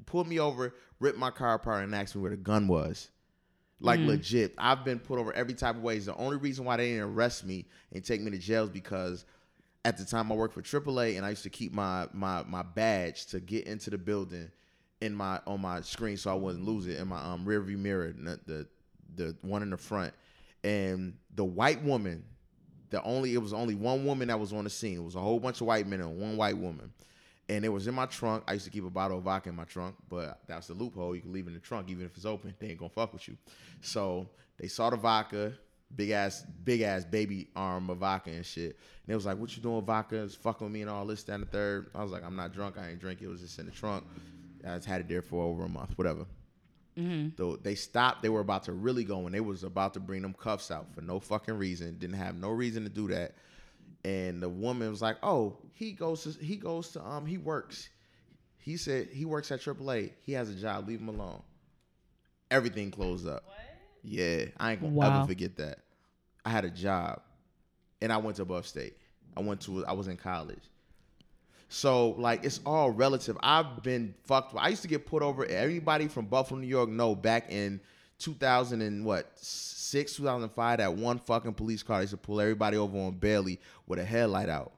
[0.06, 3.08] pulled me over, ripped my car apart, and asked me where the gun was.
[3.78, 4.06] Like Mm.
[4.06, 6.06] legit, I've been put over every type of ways.
[6.06, 9.26] The only reason why they didn't arrest me and take me to jail is because
[9.84, 12.62] at the time I worked for AAA and I used to keep my my my
[12.62, 14.50] badge to get into the building
[15.02, 17.76] in my on my screen so I wouldn't lose it in my um rear view
[17.76, 18.66] mirror, the the,
[19.14, 20.14] the one in the front.
[20.64, 22.24] And the white woman,
[22.88, 24.96] the only it was only one woman that was on the scene.
[24.96, 26.92] It was a whole bunch of white men and one white woman.
[27.48, 28.42] And it was in my trunk.
[28.48, 31.14] I used to keep a bottle of vodka in my trunk, but that's the loophole.
[31.14, 32.54] You can leave it in the trunk even if it's open.
[32.58, 33.36] They ain't gonna fuck with you.
[33.82, 34.28] So
[34.58, 35.52] they saw the vodka,
[35.94, 38.76] big ass, big ass baby arm of vodka and shit.
[39.06, 40.24] And it was like, "What you doing, vodka?
[40.24, 41.90] It's fucking with me and all this, that, and the third.
[41.94, 42.78] I was like, "I'm not drunk.
[42.78, 43.22] I ain't drink.
[43.22, 44.04] It was just in the trunk.
[44.64, 46.26] I just had it there for over a month, whatever."
[46.96, 47.36] Mhm.
[47.36, 50.22] Though they stopped, they were about to really go, and they was about to bring
[50.22, 51.98] them cuffs out for no fucking reason.
[51.98, 53.34] Didn't have no reason to do that.
[54.06, 57.88] And the woman was like, "Oh, he goes to he goes to um he works.
[58.58, 60.12] He said he works at AAA.
[60.20, 60.86] He has a job.
[60.86, 61.42] Leave him alone."
[62.50, 63.42] Everything closed up.
[64.04, 65.16] Yeah, I ain't gonna Wow.
[65.18, 65.80] ever forget that.
[66.44, 67.20] I had a job,
[68.00, 68.96] and I went to above state.
[69.36, 70.62] I went to I was in college.
[71.68, 73.36] So like it's all relative.
[73.42, 74.54] I've been fucked.
[74.54, 75.44] with- I used to get put over.
[75.44, 77.80] Everybody from Buffalo, New York, know back in
[78.18, 79.36] 2000 and what
[79.86, 83.98] six, 2005, that one fucking police car used to pull everybody over on Bailey with
[83.98, 84.72] a headlight out.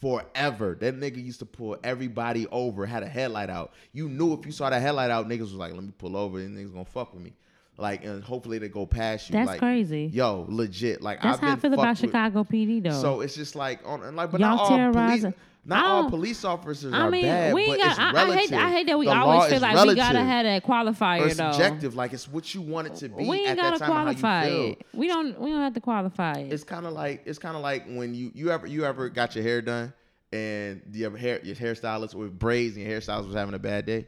[0.00, 2.84] Forever, that nigga used to pull everybody over.
[2.84, 3.72] Had a headlight out.
[3.92, 6.38] You knew if you saw that headlight out, niggas was like, "Let me pull over."
[6.38, 7.32] And niggas gonna fuck with me.
[7.78, 9.32] Like, and hopefully they go past you.
[9.34, 10.10] That's like, crazy.
[10.12, 11.02] Yo, legit.
[11.02, 12.90] Like, That's I've how I feel about with- Chicago PD though.
[12.90, 15.34] so it's just like on and like, but Y'all not all police, terrorizing-
[15.68, 17.90] not all don't- police officers I are mean, bad, we but ain't got.
[17.90, 18.52] it's I, I hate.
[18.52, 19.94] I hate that we The always feel like relative.
[19.94, 21.52] we gotta have that qualifier though.
[21.52, 23.88] subjective, like it's what you want it to be we at ain't that gotta time
[23.90, 24.70] qualify how you feel.
[24.72, 24.86] it.
[24.94, 25.40] We don't.
[25.40, 26.52] We don't have to qualify it.
[26.52, 29.34] It's kind of like it's kind of like when you you ever you ever got
[29.34, 29.92] your hair done
[30.32, 33.86] and you ever hair your hairstylist with braids and your hairstylist was having a bad
[33.86, 34.06] day.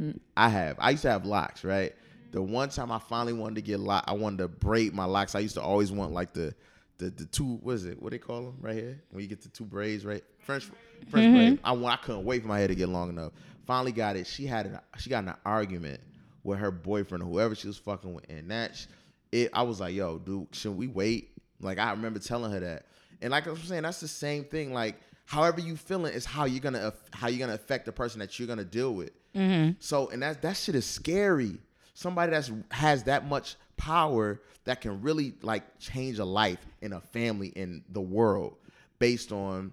[0.00, 0.18] Mm.
[0.36, 0.76] I have.
[0.78, 1.94] I used to have locks, right?
[2.32, 5.34] The one time I finally wanted to get lock, I wanted to braid my locks.
[5.34, 6.54] I used to always want like the
[7.02, 8.00] the the two what is it?
[8.00, 9.02] What they call them right here?
[9.10, 10.22] When you get the two braids, right?
[10.40, 10.70] French
[11.08, 11.34] French Mhm.
[11.34, 11.60] braids.
[11.64, 12.00] I want.
[12.00, 13.32] I couldn't wait for my hair to get long enough.
[13.66, 14.26] Finally got it.
[14.26, 16.00] She had an, she got in an argument
[16.44, 18.84] with her boyfriend or whoever she was fucking with, and that
[19.32, 19.50] it.
[19.52, 21.30] I was like, yo, dude, should we wait?
[21.60, 22.86] Like I remember telling her that,
[23.20, 24.72] and like I was saying, that's the same thing.
[24.72, 24.96] Like
[25.26, 28.48] however you feeling is how you're gonna how you're gonna affect the person that you're
[28.48, 29.10] gonna deal with.
[29.34, 29.76] Mhm.
[29.80, 31.58] So and that that shit is scary.
[31.94, 37.00] Somebody that's has that much power that can really like change a life in a
[37.00, 38.56] family in the world
[38.98, 39.72] based on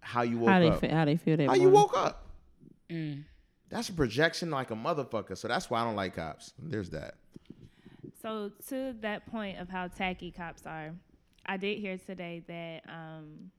[0.00, 0.80] how you woke How they up.
[0.80, 1.74] feel, how they feel that how you morning.
[1.74, 2.26] woke up.
[2.88, 3.24] Mm.
[3.68, 5.36] That's a projection like a motherfucker.
[5.36, 6.52] So that's why I don't like cops.
[6.58, 7.14] There's that.
[8.22, 10.92] So to that point of how tacky cops are,
[11.46, 13.50] I did hear today that um,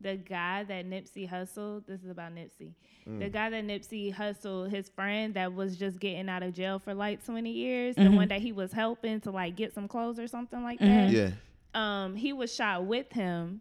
[0.00, 1.84] the guy that Nipsey hustled.
[1.86, 2.72] This is about Nipsey.
[3.06, 3.32] The Mm.
[3.32, 7.24] guy that Nipsey hustled, his friend that was just getting out of jail for like
[7.24, 8.04] twenty years, Mhm.
[8.04, 10.86] the one that he was helping to like get some clothes or something like Mhm.
[10.86, 11.10] that.
[11.10, 11.30] Yeah.
[11.72, 13.60] Um, he was shot with him,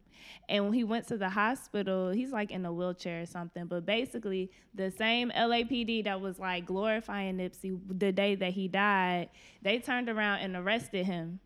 [0.49, 3.65] and when he went to the hospital, he's like in a wheelchair or something.
[3.67, 9.29] But basically, the same LAPD that was like glorifying Nipsey the day that he died,
[9.61, 11.39] they turned around and arrested him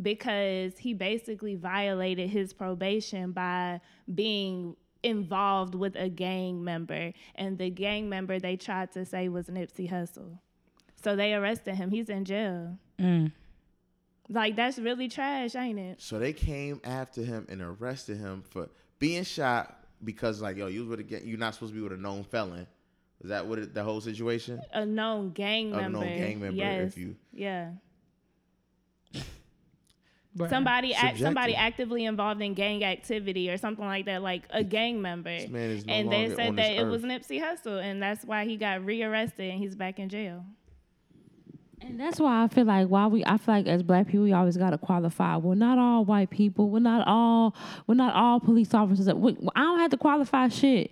[0.00, 3.80] because he basically violated his probation by
[4.12, 9.46] being involved with a gang member, and the gang member they tried to say was
[9.46, 10.38] Nipsey Hussle.
[11.02, 11.90] So they arrested him.
[11.90, 12.78] He's in jail.
[12.98, 13.32] Mm.
[14.30, 16.00] Like that's really trash, ain't it?
[16.00, 20.80] So they came after him and arrested him for being shot because like yo, you
[20.80, 22.66] was with a gang, you're not supposed to be with a known felon.
[23.22, 24.60] Is that what it, the whole situation?
[24.72, 25.98] a known gang A member.
[26.00, 26.88] known gang member, Yes.
[26.92, 27.72] if you- yeah.
[30.36, 30.50] Bruh.
[30.50, 35.00] Somebody act, somebody actively involved in gang activity or something like that, like a gang
[35.00, 35.30] member.
[35.48, 37.10] man is no and they said on that this it was earth.
[37.10, 40.44] Nipsey Hussle, and that's why he got rearrested and he's back in jail.
[41.80, 44.32] And that's why I feel like why we I feel like as black people we
[44.32, 45.36] always gotta qualify.
[45.36, 46.70] We're not all white people.
[46.70, 47.54] We're not all
[47.86, 49.12] we're not all police officers.
[49.14, 50.90] We, I don't have to qualify shit.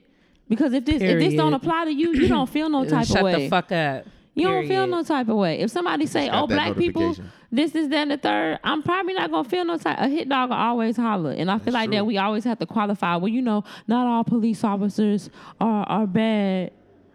[0.48, 3.18] Because if this if this don't apply to you, you don't feel no type Shut
[3.18, 3.32] of way.
[3.32, 4.04] Shut the fuck up.
[4.34, 5.60] You don't feel no type of way.
[5.60, 7.14] If somebody say, "Oh, black people,
[7.50, 9.98] this, is then the third, I'm probably not gonna feel no type.
[9.98, 12.66] A hit dog will always holler, and I feel like that we always have to
[12.66, 13.16] qualify.
[13.16, 15.28] Well, you know, not all police officers
[15.60, 16.70] are are bad.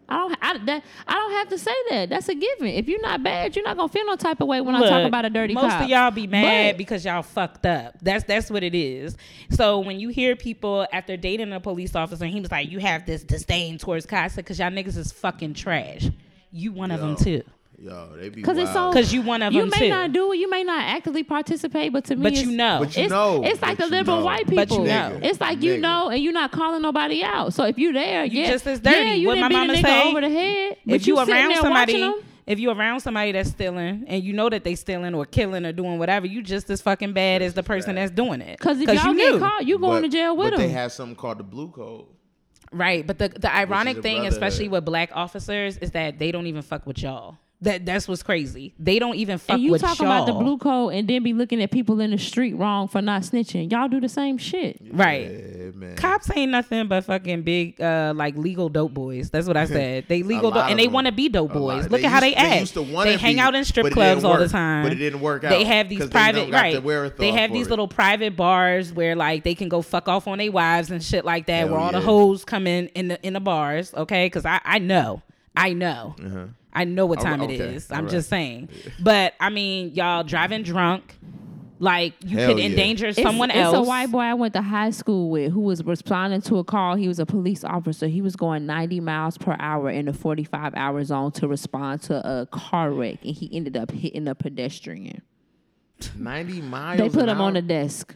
[0.10, 0.38] I don't.
[0.41, 2.10] I, that, I don't have to say that.
[2.10, 2.68] That's a given.
[2.68, 5.06] If you're not bad, you're not gonna feel no type of way when I talk
[5.06, 5.84] about a dirty most cop.
[5.84, 7.95] of y'all be mad But- because y'all fucked up.
[8.02, 9.18] That's that's what it is.
[9.49, 12.77] So when you hear people after dating a police officer, and he was like, "You
[12.80, 16.10] have this disdain towards cops because y'all niggas is fucking trash."
[16.58, 17.44] You one of them too.
[17.80, 18.92] Yo, they be Cause it's so.
[18.92, 19.90] Cause you one of you them may too.
[19.90, 20.38] not do it.
[20.38, 22.80] You may not actively participate, but to me, But it's, you know.
[22.80, 23.44] But you it's, know.
[23.46, 24.26] It's like the liberal know.
[24.26, 24.66] white people.
[24.66, 25.20] But you know.
[25.22, 27.54] It's like you know, and you're not calling nobody out.
[27.54, 28.98] So if you're there, You yeah, just as dirty.
[28.98, 30.10] Yeah, you what didn't my beat a mama nigga say.
[30.10, 30.78] over the head.
[30.88, 32.14] But if you, sitting around there somebody,
[32.48, 35.72] if you around somebody that's stealing and you know that they stealing or killing or
[35.72, 38.60] doing whatever, you just as fucking bad as the person that's doing it.
[38.60, 39.40] Cause if 'Cause y'all you get knew.
[39.40, 42.06] caught, you going to jail with but they have something called the blue code.
[42.72, 44.34] Right, but the the ironic thing, brotherhood.
[44.34, 47.38] especially with black officers, is that they don't even fuck with y'all.
[47.62, 48.76] That that's what's crazy.
[48.78, 50.24] They don't even fuck and you with talking y'all.
[50.24, 53.02] about the blue code and then be looking at people in the street wrong for
[53.02, 53.72] not snitching.
[53.72, 54.80] Y'all do the same shit.
[54.92, 55.24] right?
[55.24, 55.96] Yeah, man.
[55.96, 59.32] Cops ain't nothing but fucking big, uh, like legal dope boys.
[59.32, 60.06] That's what I said.
[60.08, 61.90] They legal, lot dope, and they want to be dope boys.
[61.90, 62.60] Look at how they used- they act.
[62.60, 64.84] used to wanna They hang out in strip clubs didn't all the time.
[64.84, 65.50] But it didn't work out.
[65.50, 67.18] They have these private don't got the right.
[67.18, 67.70] They have these it.
[67.72, 71.26] little private bars where like they can go fuck off on their wives and shit
[71.26, 71.60] like that.
[71.62, 72.06] Hell where all the yeah.
[72.06, 73.94] hoes come in in the in the bars.
[73.96, 75.22] Okay, because I I know,
[75.58, 76.16] I know.
[76.24, 76.46] Uh-huh.
[76.74, 77.90] I know what time right, okay, is.
[77.92, 78.12] all I'm right.
[78.12, 78.70] just saying.
[79.02, 81.16] But I mean, y'all driving drunk,
[81.80, 82.66] like you Hell could yeah.
[82.66, 83.76] endanger It's- someone it's, else.
[83.76, 86.96] a white boy I went to high school with who was responding to a call.
[86.96, 88.08] He was a police officer.
[88.08, 92.16] He was going 90 miles per hour in a 45 hour zone to respond to
[92.28, 95.22] a car wreck, and he ended up hitting a pedestrian.
[96.16, 97.00] Ninety miles.
[97.00, 97.62] They put an him on hour?
[97.62, 98.16] the desk.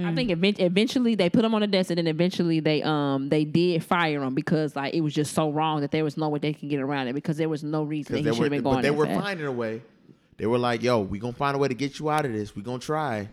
[0.00, 0.06] Mm.
[0.06, 3.28] I think event- eventually they put him on the desk, and then eventually they um
[3.28, 6.28] they did fire him because like it was just so wrong that there was no
[6.28, 8.38] way they can get around it because there was no reason that he they should
[8.38, 8.76] were, have been going.
[8.76, 9.20] but they were fast.
[9.20, 9.82] finding a way.
[10.38, 12.56] They were like, "Yo, we gonna find a way to get you out of this.
[12.56, 13.28] We gonna try."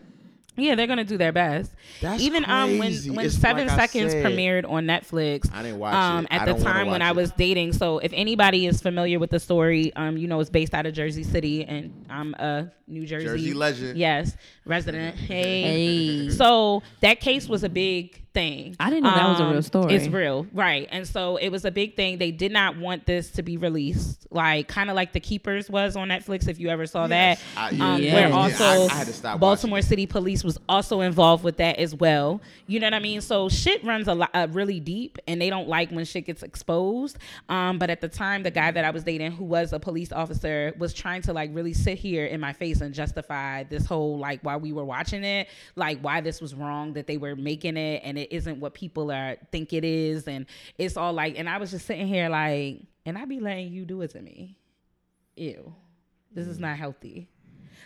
[0.58, 1.72] Yeah, they're gonna do their best.
[2.02, 3.10] That's Even um when crazy.
[3.10, 4.26] when It's Seven like I Seconds said.
[4.26, 6.32] premiered on Netflix, I didn't watch um it.
[6.32, 7.16] at I the don't wanna time when watch I it.
[7.16, 7.72] was dating.
[7.74, 10.92] So if anybody is familiar with the story, um you know it's based out of
[10.94, 13.98] Jersey City, and I'm a New Jersey Jersey legend.
[13.98, 14.36] Yes,
[14.66, 15.16] resident.
[15.16, 15.62] Hey.
[16.26, 16.30] Hey.
[16.30, 18.76] So that case was a big thing.
[18.78, 19.94] I didn't know that was a real Um, story.
[19.94, 20.86] It's real, right?
[20.92, 22.18] And so it was a big thing.
[22.18, 25.96] They did not want this to be released, like kind of like The Keepers was
[25.96, 26.46] on Netflix.
[26.46, 27.40] If you ever saw Yes.
[27.54, 28.34] that, I- yeah, um, yeah, where yeah.
[28.36, 31.94] also I- I had to stop Baltimore City Police was also involved with that as
[31.94, 32.40] well.
[32.66, 33.20] You know what I mean?
[33.20, 36.42] So shit runs a lot, uh, really deep, and they don't like when shit gets
[36.44, 37.18] exposed.
[37.48, 40.12] Um, but at the time, the guy that I was dating, who was a police
[40.12, 44.18] officer, was trying to like really sit here in my face and justify this whole
[44.18, 47.76] like why we were watching it, like why this was wrong that they were making
[47.76, 50.46] it, and it isn't what people are think it is, and
[50.78, 53.84] it's all like, and I was just sitting here like, and I be letting you
[53.84, 54.56] do it to me.
[55.36, 55.74] Ew,
[56.32, 57.28] this is not healthy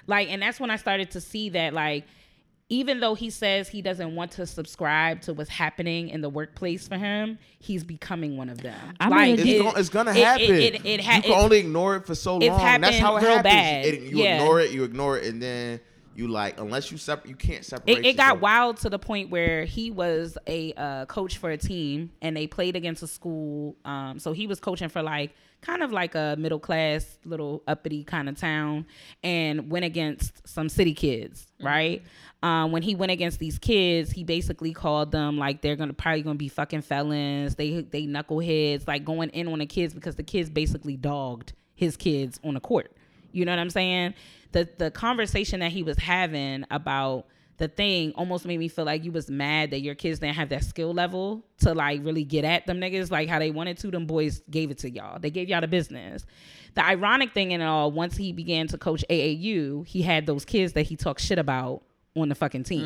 [0.09, 2.05] like and that's when i started to see that like
[2.69, 6.89] even though he says he doesn't want to subscribe to what's happening in the workplace
[6.89, 8.75] for him, he's becoming one of them.
[8.99, 10.45] I mean, It's, it- gon- it's gonna happen.
[10.47, 12.81] It, it, it ha- you can it- only ignore it for so long.
[12.81, 13.53] That's how it real happens.
[13.53, 13.85] bad.
[13.85, 14.37] It- you Yeah.
[14.41, 15.81] ignore it, you ignore it, and then
[16.15, 17.99] you like unless you separate, you can't separate.
[17.99, 21.57] it, it got wild to the point where he was a uh, coach for a
[21.57, 25.83] team and they played against a school um, so he was coaching for like kind
[25.83, 28.85] of like a middle class little uppity kind of town
[29.23, 32.03] and went against some city kids right?
[32.43, 36.23] Um, when he went against these kids he basically called them like they're gonna probably
[36.23, 40.25] gonna be fucking felons they they knuckleheads like going in on the kids because the
[40.25, 42.93] kids basically dogged his kids on the court
[43.33, 44.15] you know what I'm saying?
[44.53, 47.27] The the conversation that he was having about
[47.59, 50.49] the thing almost made me feel like you was mad that your kids didn't have
[50.49, 53.91] that skill level to like really get at them niggas like how they wanted to.
[53.91, 55.19] Them boys gave it to y'all.
[55.21, 56.27] They gave y'all the business.
[56.75, 60.45] The ironic thing in it all, once he began to coach AAU, he had those
[60.45, 61.83] kids that he talked shit about
[62.15, 62.83] on the fucking team.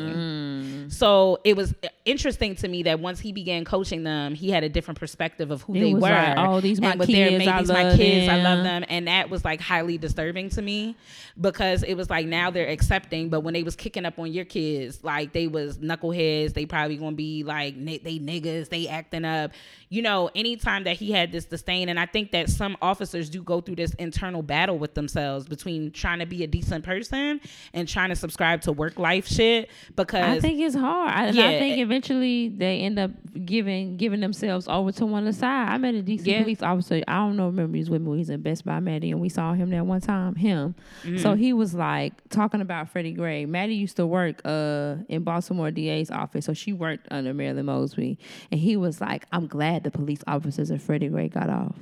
[0.87, 0.91] Mm.
[0.91, 1.75] So it was
[2.05, 5.63] interesting to me that once he began coaching them, he had a different perspective of
[5.63, 6.09] who He they was were.
[6.09, 8.81] like, "Oh, these my and their- kids, I these my love kids, I love them."
[8.81, 10.95] them, and that was like highly disturbing to me
[11.39, 14.45] because it was like now they're accepting, but when they was kicking up on your
[14.45, 19.51] kids, like they was knuckleheads, they probably gonna be like they niggas, they acting up.
[19.89, 23.41] You know, anytime that he had this disdain, and I think that some officers do
[23.41, 27.39] go through this internal battle with themselves between trying to be a decent person
[27.73, 31.09] and trying to subscribe to work life shit because I think it's hard.
[31.11, 33.11] I, and I think eventually they end up
[33.45, 35.69] giving giving themselves over to one side.
[35.69, 36.41] I met a DC Yeah.
[36.41, 37.01] police officer.
[37.07, 37.45] I don't know.
[37.47, 38.17] Remember, he was with me.
[38.17, 40.35] He's in Best Buy, Maddie, and we saw him that one time.
[40.35, 40.75] Him.
[41.03, 41.35] So Mm-hmm.
[41.41, 43.45] he was like talking about Freddie Gray.
[43.45, 48.19] Maddie used to work uh in Baltimore DA's office, so she worked under Marilyn Mosby,
[48.51, 51.75] and he was like, "I'm glad the police officers at Freddie Gray got off."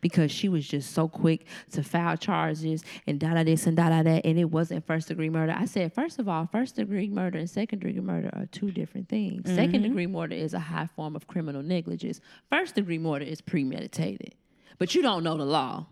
[0.00, 3.88] because she was just so quick to file charges and da da this and da
[3.88, 5.54] da that, and it wasn't first degree murder.
[5.56, 9.08] I said, first of all, first degree murder and second degree murder are two different
[9.08, 9.42] things.
[9.42, 9.56] Mm-hmm.
[9.56, 12.20] Second degree murder is a high form of criminal negligence.
[12.50, 14.34] First degree murder is premeditated,
[14.78, 15.86] but you don't know the law.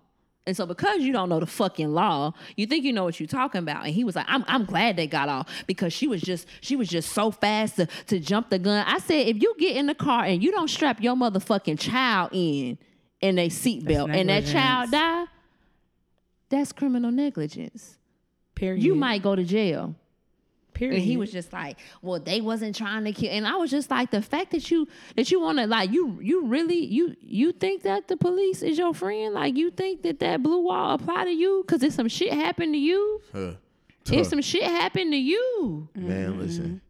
[0.49, 3.27] And so because you don't know the fucking law, you think you know what you're
[3.27, 3.85] talking about.
[3.85, 6.75] And he was like, I'm, I'm glad they got off because she was just she
[6.75, 8.85] was just so fast to, to jump the gun.
[8.87, 12.31] I said, if you get in the car and you don't strap your motherfucking child
[12.33, 12.79] in
[13.21, 15.27] in a seatbelt and that child die,
[16.49, 17.99] that's criminal negligence.
[18.55, 18.83] period.
[18.83, 19.95] You might go to jail.
[20.79, 20.97] Period.
[20.97, 21.21] And he mm-hmm.
[21.21, 24.23] was just like, "Well, they wasn't trying to kill." And I was just like, "The
[24.23, 28.09] fact that you that you want to like you you really you you think that
[28.09, 29.35] the police is your friend?
[29.35, 32.75] Like you think that that blue wall apply to you because if some shit happened
[32.75, 33.53] to you, Huh.
[34.11, 36.65] if some shit happened to you, Man, listen.
[36.65, 36.88] Mm-hmm.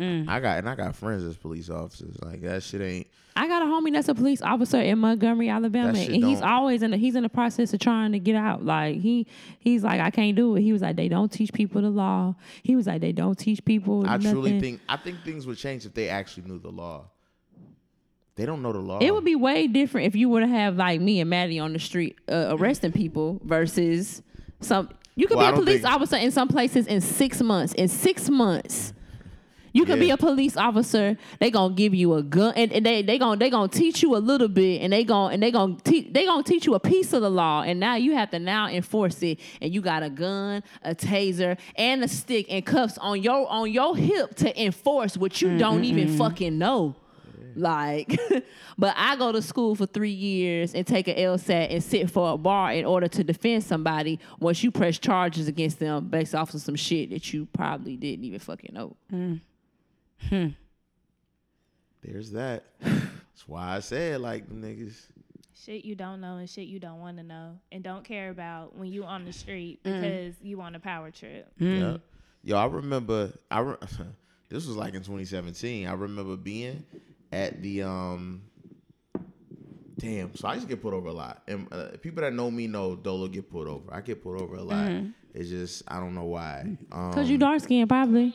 [0.00, 0.28] Mm.
[0.28, 2.16] I got and I got friends as police officers.
[2.22, 3.06] Like that shit ain't.
[3.36, 6.90] I got a homie that's a police officer in Montgomery, Alabama, and he's always in
[6.90, 8.64] the he's in the process of trying to get out.
[8.64, 9.26] Like he
[9.60, 10.62] he's like, I can't do it.
[10.62, 12.34] He was like, they don't teach people the law.
[12.62, 14.04] He was like, they don't teach people.
[14.08, 17.04] I truly think I think things would change if they actually knew the law.
[18.36, 18.98] They don't know the law.
[19.00, 21.72] It would be way different if you were to have like me and Maddie on
[21.72, 24.22] the street uh, arresting people versus
[24.60, 24.88] some.
[25.14, 27.74] You could Well, be a police think- officer in some places in six months.
[27.74, 28.94] In six months,
[29.72, 31.16] you could be a police officer.
[31.38, 34.16] They gonna give you a gun, and, and they they gonna they gonna teach you
[34.16, 36.80] a little bit, and they gonna and they gonna teach they gonna teach you a
[36.80, 40.02] piece of the law, and now you have to now enforce it, and you got
[40.02, 44.62] a gun, a taser, and a stick and cuffs on your on your hip to
[44.62, 46.96] enforce what you mm, don't even fucking know.
[47.56, 48.18] Like,
[48.78, 52.32] but I go to school for three years and take an LSAT and sit for
[52.32, 56.54] a bar in order to defend somebody once you press charges against them based off
[56.54, 58.96] of some shit that you probably didn't even fucking know.
[59.12, 59.40] Mm.
[62.02, 62.64] There's that.
[62.80, 64.96] That's why I said like them niggas.
[65.64, 68.74] Shit you don't know and shit you don't want to know and don't care about
[68.76, 70.00] when you on the street Mm.
[70.00, 71.52] because you on a power trip.
[71.58, 71.98] Yeah.
[72.42, 73.32] Yo, I remember.
[73.50, 73.76] I re-
[74.48, 75.86] this was like in 2017.
[75.86, 76.84] I remember being
[77.32, 78.42] at the um.
[79.98, 82.50] Damn, so I used to get put over a lot, and uh, people that know
[82.50, 83.92] me know Dolo get put over.
[83.92, 84.90] I get put over a lot.
[85.34, 86.78] It's just I don't know why.
[86.90, 88.34] Um, Cause you dark skinned probably.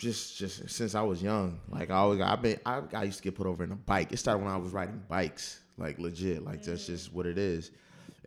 [0.00, 1.60] Just just since I was young.
[1.68, 4.12] Like I always I've been I, I used to get put over in a bike.
[4.12, 6.42] It started when I was riding bikes, like legit.
[6.42, 6.86] Like that's mm.
[6.86, 7.70] just what it is.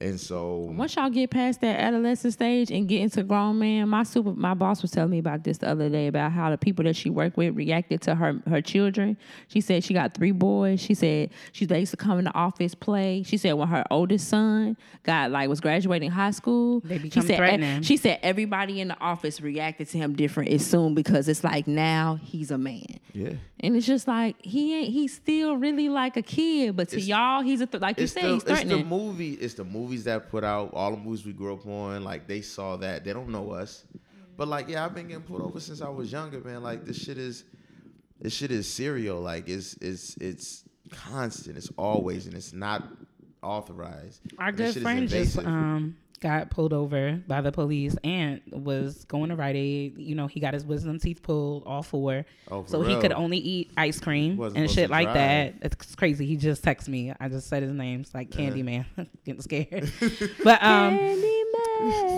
[0.02, 4.04] And so Once y'all get past that adolescent stage and get into grown man, my
[4.04, 6.84] super my boss was telling me about this the other day about how the people
[6.86, 9.16] that she worked with reacted to her her children.
[9.48, 10.82] She said she got three boys.
[10.82, 13.24] She said she they used to come in the office play.
[13.24, 17.28] She said when her oldest son got like was graduating high school, They she become
[17.28, 17.82] said threatening.
[17.84, 21.68] she said everybody in the office reacted to him different as soon because it's like
[21.68, 22.84] now he's a man.
[23.14, 23.34] yeah.
[23.60, 24.90] And it's just like he ain't.
[24.92, 28.04] He's still really like a kid, but to It's- y'all, he's a th- like you
[28.04, 29.34] It's said, the, he's it's the movie.
[29.36, 32.04] It's the movies that put out all the movies we grew up on.
[32.04, 33.04] Like they saw that.
[33.04, 33.84] They don't know us.
[34.38, 36.64] But like, yeah, I've been getting pulled over since I was younger, man.
[36.64, 37.44] Like this shit is,
[38.20, 39.20] this shit is serial.
[39.22, 41.58] Like it's it's it's constant.
[41.58, 42.88] It's always and it's not
[43.42, 44.22] authorized.
[44.40, 49.30] Our And good friend just um got pulled over by the police and was going
[49.30, 49.98] to Rite Aid.
[49.98, 52.26] You know, he got his wisdom teeth pulled, all four.
[52.50, 55.16] Oh, so he could only eat ice cream and shit like drive.
[55.16, 55.54] that.
[55.62, 56.26] It's crazy.
[56.26, 57.14] He just texted me.
[57.20, 58.02] I just said his name.
[58.02, 58.86] It's like Candyman.
[59.26, 59.92] Getting scared.
[60.44, 60.98] but um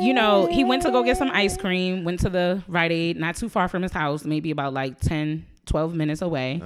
[0.01, 3.17] you know, he went to go get some ice cream, went to the Rite Aid,
[3.17, 6.61] not too far from his house, maybe about like 10, 12 minutes away.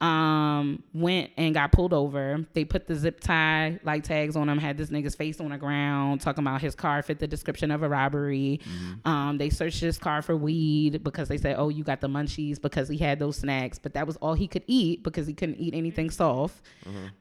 [0.00, 2.44] Um, went and got pulled over.
[2.52, 5.58] They put the zip tie like tags on him, had this nigga's face on the
[5.58, 8.60] ground, talking about his car fit the description of a robbery.
[9.04, 12.60] Um, they searched his car for weed because they said, Oh, you got the munchies
[12.60, 15.56] because he had those snacks, but that was all he could eat because he couldn't
[15.56, 16.60] eat anything soft.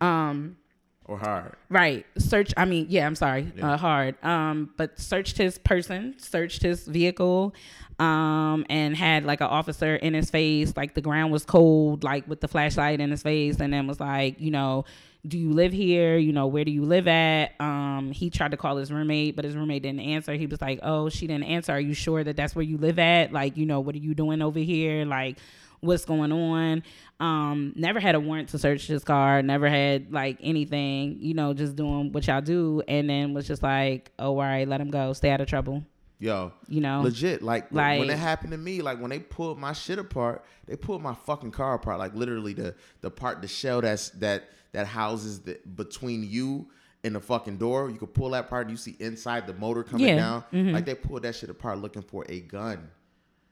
[0.02, 0.58] Um
[1.06, 1.56] or hard.
[1.70, 2.06] Right.
[2.18, 2.54] Search.
[2.56, 3.06] I mean, yeah.
[3.06, 3.52] I'm sorry.
[3.56, 3.74] Yeah.
[3.74, 4.16] Uh, hard.
[4.24, 7.54] Um, but searched his person, searched his vehicle,
[8.00, 10.74] um, and had like an officer in his face.
[10.76, 14.00] Like the ground was cold, like with the flashlight in his face, and then was
[14.00, 14.86] like, you know,
[15.26, 16.18] do you live here?
[16.18, 17.54] You know, where do you live at?
[17.60, 20.34] Um, he tried to call his roommate, but his roommate didn't answer.
[20.34, 21.72] He was like, oh, she didn't answer.
[21.72, 23.32] Are you sure that that's where you live at?
[23.32, 25.06] Like, you know, what are you doing over here?
[25.06, 25.38] Like,
[25.84, 26.84] what's going on.
[27.20, 31.54] Um, never had a warrant to search his car, never had like anything, you know,
[31.54, 34.90] just doing what y'all do, and then was just like, oh, all right, let him
[34.90, 35.84] go, stay out of trouble.
[36.24, 37.02] Yo, You know?
[37.02, 37.42] legit.
[37.42, 41.02] Like, when it happened to me, like when they pulled my shit apart, they pulled
[41.02, 42.00] my fucking car apart.
[42.00, 46.68] Like literally the the part, the shell that's that that houses the between you
[47.04, 47.90] and the fucking door.
[47.90, 48.68] You could pull that part.
[48.68, 50.44] and You see inside the motor coming Yeah, down.
[50.54, 50.72] mhm.
[50.72, 52.90] Like they pulled that shit apart looking for a gun.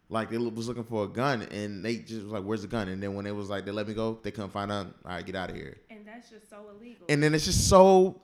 [0.08, 2.88] Like they was looking for a gun, and they just was like, "Where's the gun?"
[2.88, 4.88] And then when it was like they let me go, they couldn't find out.
[5.06, 5.78] All right, get out of here.
[5.90, 7.06] And that's just so illegal.
[7.10, 8.22] And then it's just so,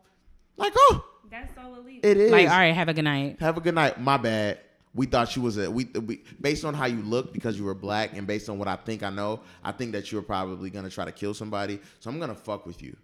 [0.57, 2.09] like, oh, That's so illegal.
[2.09, 2.31] it is.
[2.31, 3.37] Like, all right, have a good night.
[3.39, 3.99] Have a good night.
[3.99, 4.59] My bad.
[4.93, 7.75] We thought you was a we, we based on how you look because you were
[7.75, 10.89] black and based on what I think I know, I think that you're probably gonna
[10.89, 11.79] try to kill somebody.
[11.99, 12.95] So I'm gonna fuck with you.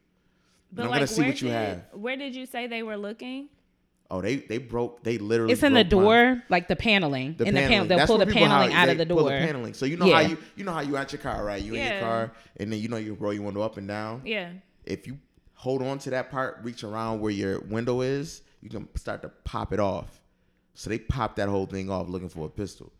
[0.75, 1.83] And I'm gonna see where what you did, have.
[1.93, 3.47] Where did you say they were looking?
[4.09, 5.03] Oh, they they broke.
[5.03, 5.53] They literally.
[5.53, 7.35] It's in the broke my- door, like the paneling.
[7.37, 7.87] The in the panel, paneling.
[7.89, 9.29] they'll That's pull the paneling how out they of the pull door.
[9.29, 9.73] paneling.
[9.75, 10.23] So you know Yeah.
[10.23, 11.61] how you you know how you out your car, right?
[11.61, 14.21] You in your car, and then you know you roll your window up and down.
[14.25, 14.49] Yeah.
[14.83, 15.19] If you
[15.64, 19.30] hold on to that part, reach around where your window is, you can start to
[19.45, 20.19] pop it off.
[20.76, 22.91] So they pop that whole thing off looking for a pistol.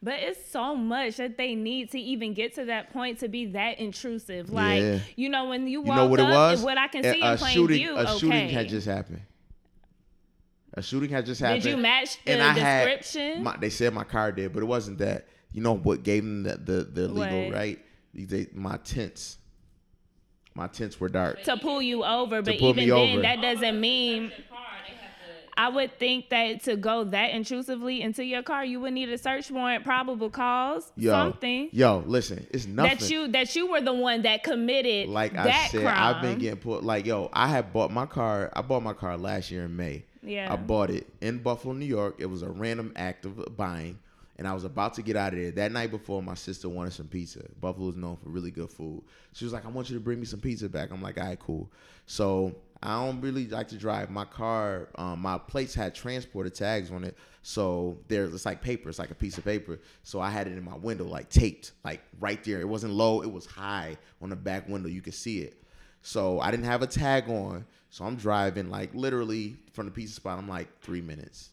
[0.00, 3.46] But it's so much that they need to even get to that point to be
[3.46, 4.50] that intrusive.
[4.50, 4.98] Like, Yeah.
[5.16, 6.62] you know, when you You walk know what it up, was?
[6.62, 8.18] what I can A- see a in plain shooting, view, A okay.
[8.18, 9.22] shooting had just happened.
[10.74, 11.62] A shooting had just happened.
[11.64, 13.42] Did you match the and I had- description?
[13.42, 15.26] my, they said my car did, but it wasn't that.
[15.50, 17.54] You know what gave them the the, the legal What?
[17.54, 17.78] right?
[18.14, 19.38] They, my tints.
[20.56, 21.42] My tents were dark.
[21.44, 23.22] to pull you over, but even then, over.
[23.22, 24.32] that doesn't mean.
[25.58, 29.16] I would think that to go that intrusively into your car, you would need a
[29.16, 32.98] search warrant, probable cause, Yo, something yo, listen, it's nothing.
[32.98, 36.14] that you that you were the one that committed like that I said, crime.
[36.16, 36.84] I've been getting put.
[36.84, 38.50] Like yo, I had bought my car.
[38.54, 40.04] I bought my car last year in May.
[40.22, 40.52] Yeah.
[40.52, 42.16] I bought it in Buffalo, New York.
[42.18, 43.98] It was a random act of buying,
[44.36, 45.50] and I was about to get out of there.
[45.50, 47.42] That night before, my sister wanted some pizza.
[47.60, 49.02] Buffalo is known for really good food.
[49.32, 51.26] She was like, "I want you to bring me some pizza back." I'm like, "All
[51.26, 51.70] right, cool."
[52.06, 54.10] So I don't really like to drive.
[54.10, 58.88] My car, um, my plates had transporter tags on it, so there's it's like paper.
[58.88, 59.80] It's like a piece of paper.
[60.02, 62.60] So I had it in my window, like taped, like right there.
[62.60, 63.22] It wasn't low.
[63.22, 64.88] It was high on the back window.
[64.88, 65.62] You could see it.
[66.02, 67.64] So I didn't have a tag on.
[67.88, 70.38] So I'm driving like literally from the pizza spot.
[70.38, 71.50] I'm like three minutes.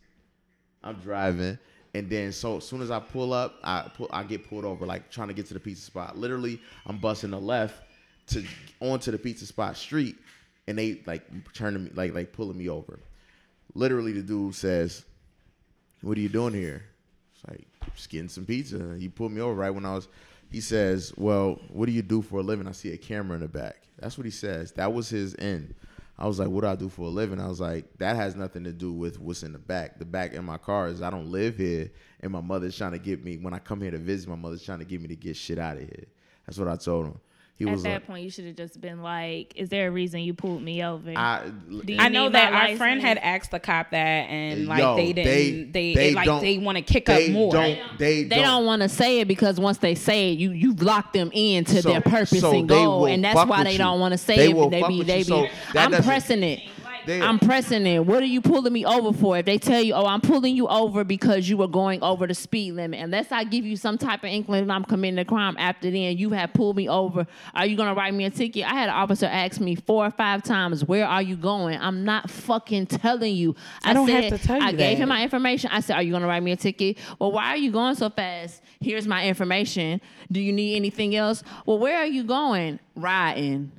[0.84, 1.57] I'm driving,
[1.94, 4.86] and then so as soon as I pull up, I pull, I get pulled over,
[4.86, 6.18] like trying to get to the pizza spot.
[6.18, 7.84] Literally, I'm busting the left
[8.28, 8.44] to
[8.80, 10.15] onto the pizza spot street,
[10.68, 12.99] and they like turning me like like pulling me over.
[13.76, 15.03] Literally, the dude says,
[16.02, 16.84] "What are you doing here?"
[17.36, 18.95] It's like just getting some pizza.
[18.98, 20.07] He pulled me over right when I was.
[20.52, 23.41] He says, "Well, what do you do for a living?" I see a camera in
[23.41, 23.76] the back.
[23.99, 24.72] That's what he says.
[24.74, 25.76] That was his end.
[26.18, 28.35] I was like, "What do I do for a living?" I was like, "That has
[28.35, 29.98] nothing to do with what's in the back.
[29.98, 32.99] The back in my car is I don't live here, and my mother's trying to
[32.99, 34.30] get me when I come here to visit.
[34.30, 36.06] My mother's trying to get me to get shit out of here."
[36.45, 37.19] That's what I told him.
[37.55, 39.91] He At was that like, point, you should have just been like, "Is there a
[39.91, 41.51] reason you pulled me over?" I,
[41.99, 43.97] I know that my our friend had asked the cop that,
[44.27, 45.71] and like Yo, they didn't.
[45.71, 47.51] They, they it, like don't- they want to kick they up more.
[47.53, 50.81] Don't, they They don't want to say it because once they say it, you you've
[50.81, 53.77] locked them into So- their purpose so and goal, and that's why they you.
[53.77, 54.55] don't want to say They it.
[54.55, 55.23] will They fuck be with they you.
[55.25, 55.30] be.
[55.30, 55.47] So
[55.80, 56.61] I'm pressing it.
[57.05, 58.05] They- I'm pressing it.
[58.05, 59.38] What are you pulling me over for?
[59.38, 62.34] If they tell you, oh, I'm pulling you over because you were going over the
[62.34, 65.55] speed limit, unless I give you some type of inkling that I'm committing a crime
[65.59, 67.25] after then, you have pulled me over.
[67.53, 68.65] Are you gonna write me a ticket?
[68.65, 71.80] I had an officer ask me four or five times, where are you going?
[71.80, 73.55] I'm not fucking telling you.
[73.84, 75.69] I don't have to tell you I gave him my information.
[75.73, 76.97] I said, are you gonna write me a ticket?
[77.19, 78.61] Well, why are you going so fast?
[78.80, 80.01] Here's my information.
[80.31, 81.43] Do you need anything else?
[81.65, 82.80] Well, where are you going?
[82.95, 83.71] Riding.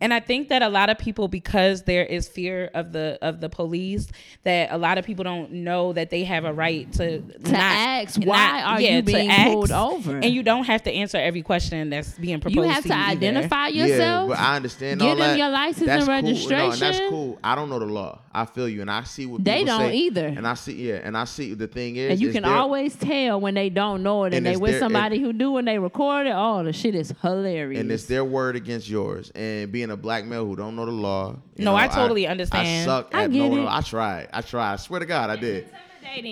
[0.00, 3.40] And I think that a lot of people, because there is fear of the of
[3.40, 4.08] the police,
[4.42, 8.20] that a lot of people don't know that they have a right to to ask,
[8.22, 10.16] why are you being pulled over?
[10.16, 12.54] And you don't have to answer every question that's being proposed.
[12.56, 13.10] To you You have to you either.
[13.12, 14.28] identify Yeah, yourself.
[14.30, 15.38] but I understand Get all them that.
[15.38, 16.48] your license that's and Cool.
[16.50, 17.38] No, and that's cool.
[17.42, 18.18] I don't know the law.
[18.36, 20.26] I feel you, and I see what They don't say, either.
[20.26, 21.54] And I see, yeah, and I see.
[21.54, 24.34] The thing is, and you is can there- always tell when they don't know it
[24.34, 26.32] and, And they with their- somebody who do and they record it.
[26.34, 27.80] Oh, the shit is hilarious.
[27.80, 29.30] and it's their word against yours.
[29.36, 31.36] And being a black male who don't know the law.
[31.56, 32.66] you No, know, I totally understand.
[32.66, 33.64] I suck I at get knowing.
[33.64, 33.68] it.
[33.68, 34.28] I tried.
[34.32, 34.72] I tried.
[34.74, 35.64] I swear to God, I did.
[35.64, 35.74] intimidating.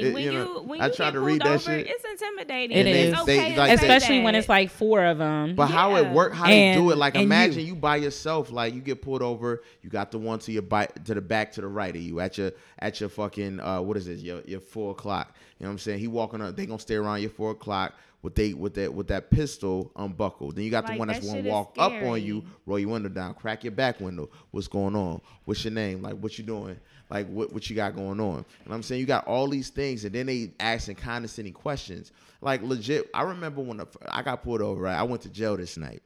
[0.07, 1.79] It- when you you, know, when I you tried get to read pulled that over,
[1.79, 1.87] shit.
[1.89, 2.77] it's intimidating.
[2.77, 3.23] It it's is.
[3.23, 4.25] okay They- like especially that.
[4.25, 5.55] when it's like four of them.
[5.57, 6.13] But how it Yeah.
[6.13, 6.99] work, how they do it?
[6.99, 7.69] Like imagine you.
[7.69, 7.75] you.
[7.75, 11.15] by yourself, like you get pulled over, you got the one to your bite to
[11.15, 14.07] the back to the right of you at your at your fucking uh what is
[14.09, 14.19] it?
[14.19, 15.35] Your your four o'clock.
[15.59, 15.99] You know what I'm saying?
[15.99, 19.09] He walking up, they gonna stay around your four o'clock with they with that with
[19.09, 20.57] that pistol unbuckled.
[20.57, 23.09] Then you got the one that's that gonna walk up on you, roll your window
[23.09, 24.31] down, crack your back window.
[24.53, 25.21] What's going on?
[25.45, 26.03] What's your name?
[26.03, 26.79] Like what you doing?
[27.11, 28.45] Like what what you got going on?
[28.65, 32.13] And I'm saying you got all these things, and then they asking condescending questions.
[32.41, 34.83] Like legit, I remember when the, I got pulled over.
[34.83, 36.03] Right, I went to jail this night,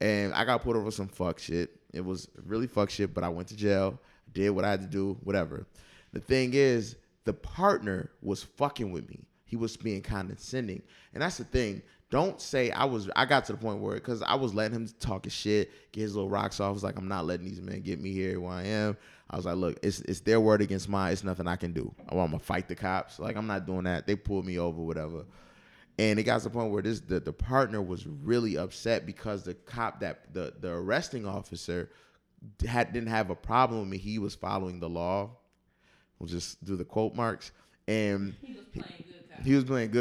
[0.00, 1.70] and I got pulled over some fuck shit.
[1.92, 3.98] It was really fuck shit, but I went to jail,
[4.32, 5.66] did what I had to do, whatever.
[6.12, 9.25] The thing is, the partner was fucking with me.
[9.46, 10.82] He was being condescending,
[11.14, 11.82] and that's the thing.
[12.10, 13.08] Don't say I was.
[13.16, 16.02] I got to the point where because I was letting him talk his shit, get
[16.02, 16.68] his little rocks off.
[16.68, 18.96] I was like, I'm not letting these men get me here where I am.
[19.30, 21.12] I was like, look, it's it's their word against mine.
[21.12, 21.92] It's nothing I can do.
[22.08, 23.18] I'm gonna fight the cops.
[23.18, 24.06] Like I'm not doing that.
[24.06, 25.24] They pulled me over, whatever.
[25.98, 29.44] And it got to the point where this the, the partner was really upset because
[29.44, 31.90] the cop that the the arresting officer
[32.66, 33.98] had didn't have a problem with me.
[33.98, 35.30] He was following the law.
[36.18, 37.52] We'll just do the quote marks.
[37.88, 39.25] And he was playing good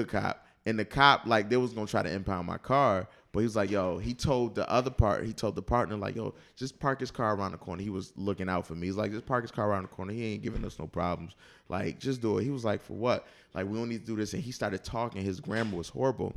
[0.07, 0.47] cop.
[0.67, 3.55] And the cop, like, they was gonna try to impound my car, but he was
[3.55, 7.01] like, yo, he told the other part, he told the partner, like, yo, just park
[7.01, 7.83] his car around the corner.
[7.83, 8.87] He was looking out for me.
[8.87, 10.13] He's like, just park his car around the corner.
[10.13, 11.35] He ain't giving us no problems.
[11.69, 12.43] Like, just do it.
[12.43, 13.27] He was like, for what?
[13.53, 14.33] Like, we don't need to do this.
[14.33, 15.21] And he started talking.
[15.21, 16.33] His grammar was horrible.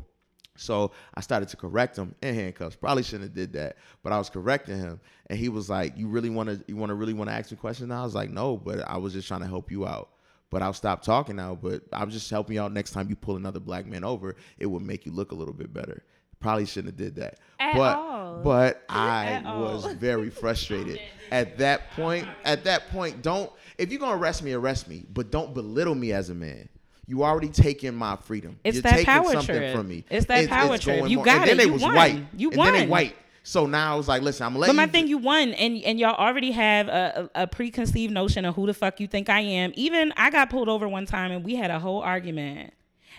[0.58, 2.76] So I started to correct him in handcuffs.
[2.76, 6.08] Probably shouldn't have did that, but I was correcting him, and he was like, "You
[6.08, 6.60] really want to?
[6.66, 8.80] You want to really want to ask me questions?" Now I was like, "No, but
[8.80, 10.10] I was just trying to help you out."
[10.50, 11.54] But I'll stop talking now.
[11.54, 12.72] But I'm just helping you out.
[12.72, 15.54] Next time you pull another black man over, it will make you look a little
[15.54, 16.02] bit better.
[16.40, 17.38] Probably shouldn't have did that.
[17.58, 18.40] At but all.
[18.42, 21.00] but I was very frustrated
[21.30, 22.26] at that point.
[22.44, 26.12] At that point, don't if you're gonna arrest me, arrest me, but don't belittle me
[26.12, 26.68] as a man.
[27.06, 28.58] You already taken my freedom.
[28.64, 29.74] It's You're that taking power something trip.
[29.74, 30.04] from me.
[30.10, 31.08] It's that power trip.
[31.08, 31.56] You got and then it.
[31.56, 31.94] they You was won.
[31.94, 32.22] white.
[32.36, 33.16] You and then they white.
[33.48, 35.82] So now I was like, listen, I'm gonna let But my thing, you won, and
[35.82, 39.30] and y'all already have a, a, a preconceived notion of who the fuck you think
[39.30, 39.72] I am.
[39.74, 42.74] Even I got pulled over one time, and we had a whole argument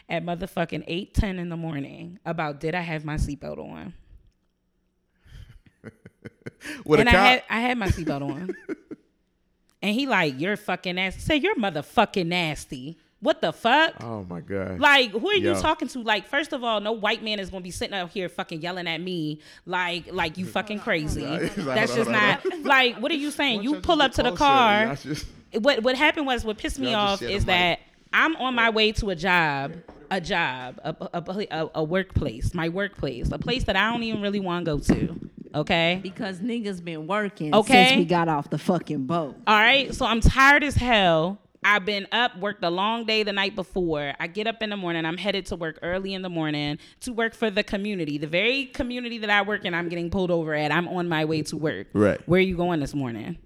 [0.08, 3.96] at motherfucking eight ten in the morning about did I have my seatbelt on.
[6.86, 7.22] with and a cop.
[7.22, 8.56] I had I had my seatbelt on.
[9.82, 11.22] and he like, you're fucking nasty.
[11.22, 13.00] Say you're motherfucking nasty.
[13.22, 13.96] What the fuck?
[14.02, 14.80] oh my god.
[14.80, 16.00] Like, who are you talking to?
[16.02, 18.88] Like, first of all, no white man is gonna be sitting up here fucking yelling
[18.88, 21.26] at me like like you fucking crazy.
[21.26, 23.64] Like, That's just not like what are you saying?
[23.64, 24.46] You pull up to the just get closer?
[24.48, 24.96] car.
[24.96, 25.26] Just-
[25.60, 27.80] What what happened was what pissed me off is that
[28.14, 29.74] I'm on my way to a job,
[30.12, 34.22] a job, a, a, a, a workplace, my workplace, a place that I don't even
[34.22, 35.20] really want to go to.
[35.56, 36.00] Okay.
[36.04, 37.88] because niggas been working Okay.
[37.88, 39.36] since we got off the fucking boat.
[39.48, 39.92] All right.
[39.96, 41.40] So I'm tired as hell.
[41.64, 44.14] I've been up, worked a long day the night before.
[44.20, 45.06] I get up in the morning.
[45.06, 48.66] I'm headed to work early in the morning to work for the community, the very
[48.68, 49.74] community that I work in.
[49.74, 50.72] I'm getting pulled over at.
[50.72, 51.88] I'm on my way to work.
[51.94, 52.20] Right.
[52.28, 53.38] Where are you going this morning?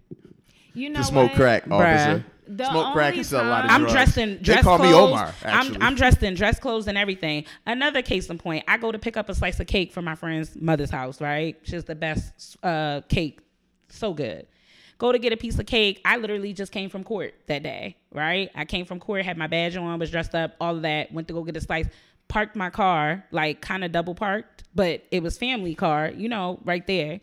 [0.76, 1.36] You know to smoke what?
[1.38, 1.74] crack, Bruh.
[1.82, 2.26] officer.
[2.46, 3.94] The Smoke crack only and sell a lot of time- I'm drugs.
[3.94, 4.92] dressed in They dress call clothes.
[4.92, 5.34] me Omar.
[5.44, 7.46] Actually, I'm, I'm dressed in dress clothes and everything.
[7.66, 10.16] Another case in point, I go to pick up a slice of cake from my
[10.16, 11.22] friend's mother's house.
[11.22, 13.40] Right, she's the best uh, cake,
[13.88, 14.46] so good.
[15.04, 16.00] Go to get a piece of cake.
[16.06, 17.98] I literally just came from court that day.
[18.14, 21.12] Right, I came from court, had my badge on, was dressed up, all of that.
[21.12, 21.90] Went to go get a slice.
[22.30, 26.58] Parked my car, like kind of double parked, but it was family car, you know,
[26.64, 27.20] right there.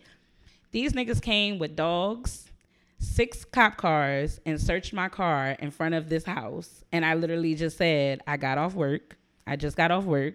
[0.73, 2.51] These niggas came with dogs,
[2.99, 6.85] six cop cars, and searched my car in front of this house.
[6.93, 9.17] And I literally just said, I got off work.
[9.47, 10.35] I just got off work.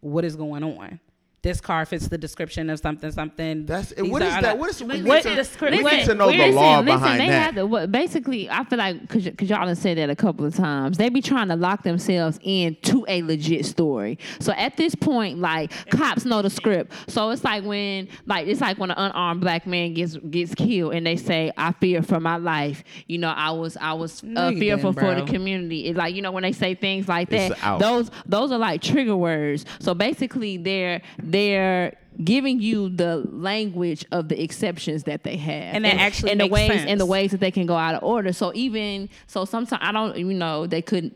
[0.00, 0.98] What is going on?
[1.42, 3.64] This car fits the description of something something.
[3.64, 4.42] That's These what is that?
[4.42, 5.84] the- What is we what need to- description?
[5.84, 7.42] we need to know the Listen, law listen, behind they that.
[7.42, 10.54] Have to, what, basically, I feel like because y'all done said that a couple of
[10.54, 14.18] times, they be trying to lock themselves into a legit story.
[14.38, 16.92] So at this point, like cops know the script.
[17.08, 20.92] So it's like when, like it's like when an unarmed black man gets gets killed,
[20.94, 24.50] and they say, "I fear for my life." You know, I was I was uh,
[24.52, 25.86] you fearful for the community.
[25.86, 29.16] It's like you know when they say things like that, those those are like trigger
[29.16, 29.64] words.
[29.78, 31.00] So basically, they're
[31.32, 36.40] they're giving you the language of the exceptions that they have And that actually and
[36.40, 36.90] the ways sense.
[36.90, 39.92] and the ways that they can go out of order so even so sometimes i
[39.92, 41.14] don't you know they could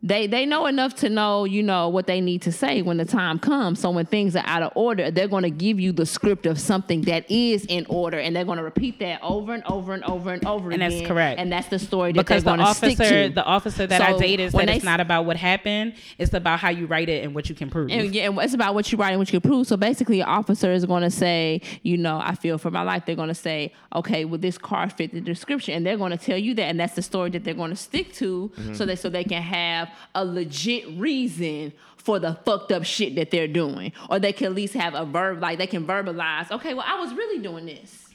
[0.00, 3.04] they they know enough to know you know what they need to say when the
[3.04, 6.06] time comes so when things are out of order they're going to give you the
[6.06, 9.64] script of something that is in order and they're going to repeat that over and
[9.64, 10.92] over and over and over and again.
[10.92, 11.40] And that's correct.
[11.40, 13.86] and that's the story that because they're the going to stick officer, to the officer
[13.88, 16.70] that I So dated when said they it's not about what happened; it's about how
[16.70, 17.90] you write it and what you can prove.
[17.90, 19.66] And, yeah, and it's about what you write and what you can prove.
[19.66, 23.04] So basically, an officer is going to say, you know, I feel for my life.
[23.04, 25.74] They're going to say, okay, will this car fit the description?
[25.74, 27.76] And they're going to tell you that, and that's the story that they're going to
[27.76, 28.74] stick to, Mm-hmm.
[28.74, 33.30] so that so they can have a legit reason for the fucked up shit that
[33.30, 36.50] they're doing, or they can at least have a verb like they can verbalize.
[36.50, 38.08] Okay, well, I was really doing this.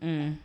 [0.00, 0.36] No,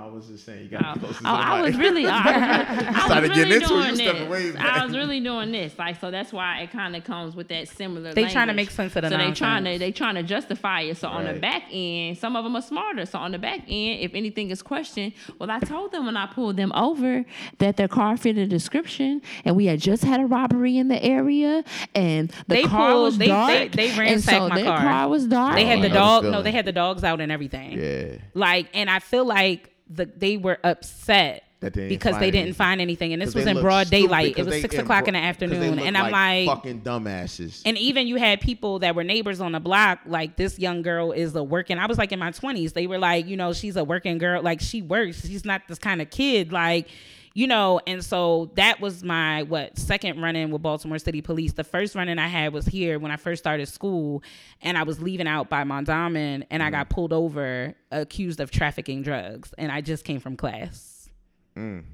[0.00, 2.16] I was just saying you got Oh, uh, close to oh, I was really, I
[2.24, 2.34] was,
[2.78, 4.56] really- I was started really getting into it, you doing this.
[4.60, 6.10] I was really doing this, like so.
[6.10, 8.12] That's why it kind of comes with that similar.
[8.12, 10.82] They trying to make sense of the So they trying to they trying to justify
[10.82, 10.96] it.
[10.96, 13.06] So on the back end, some of them are smarter.
[13.06, 16.26] So on the back end, if anything is questioned, well, I told them when I
[16.26, 17.24] pulled them over
[17.58, 21.02] that their car fit the description, and we had just had a robbery in the
[21.02, 21.62] area,
[21.94, 23.50] and the They car pulled- was they- dark.
[23.52, 24.78] they- they and ransacked so my their car.
[24.78, 25.54] car was dark.
[25.56, 26.24] They had oh, the dog.
[26.24, 27.78] No, they had the dogs out and everything.
[27.78, 28.16] Yeah.
[28.34, 32.54] Like, and I feel like the they were upset they because they didn't anything.
[32.54, 34.38] find anything, and this was in broad daylight.
[34.38, 37.62] It was six o'clock in the afternoon, and I'm like, fucking dumbasses.
[37.66, 41.12] and even you had people that were neighbors on the block, like this young girl
[41.12, 41.78] is a working.
[41.78, 42.72] I was like in my twenties.
[42.72, 44.42] They were like, you know, she's a working girl.
[44.42, 45.26] Like she works.
[45.26, 46.52] She's not this kind of kid.
[46.52, 46.88] Like,
[47.34, 47.80] you know.
[47.86, 51.52] And so that was my what second run in with Baltimore City Police.
[51.52, 54.22] The first run in I had was here when I first started school,
[54.62, 56.74] and I was leaving out by Mondawmin, and I mm-hmm.
[56.74, 61.08] got pulled over accused of trafficking drugs, and I just came from class.
[61.56, 61.84] Mm.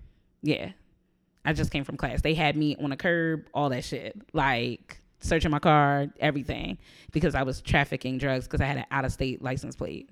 [0.43, 0.71] Yeah.
[1.45, 2.23] I just came from class.
[2.23, 4.21] They had me on a curb, all that shit.
[4.33, 6.79] Like searching my car, everything.
[7.13, 10.11] Because I was trafficking drugs because I had an out of state license plate.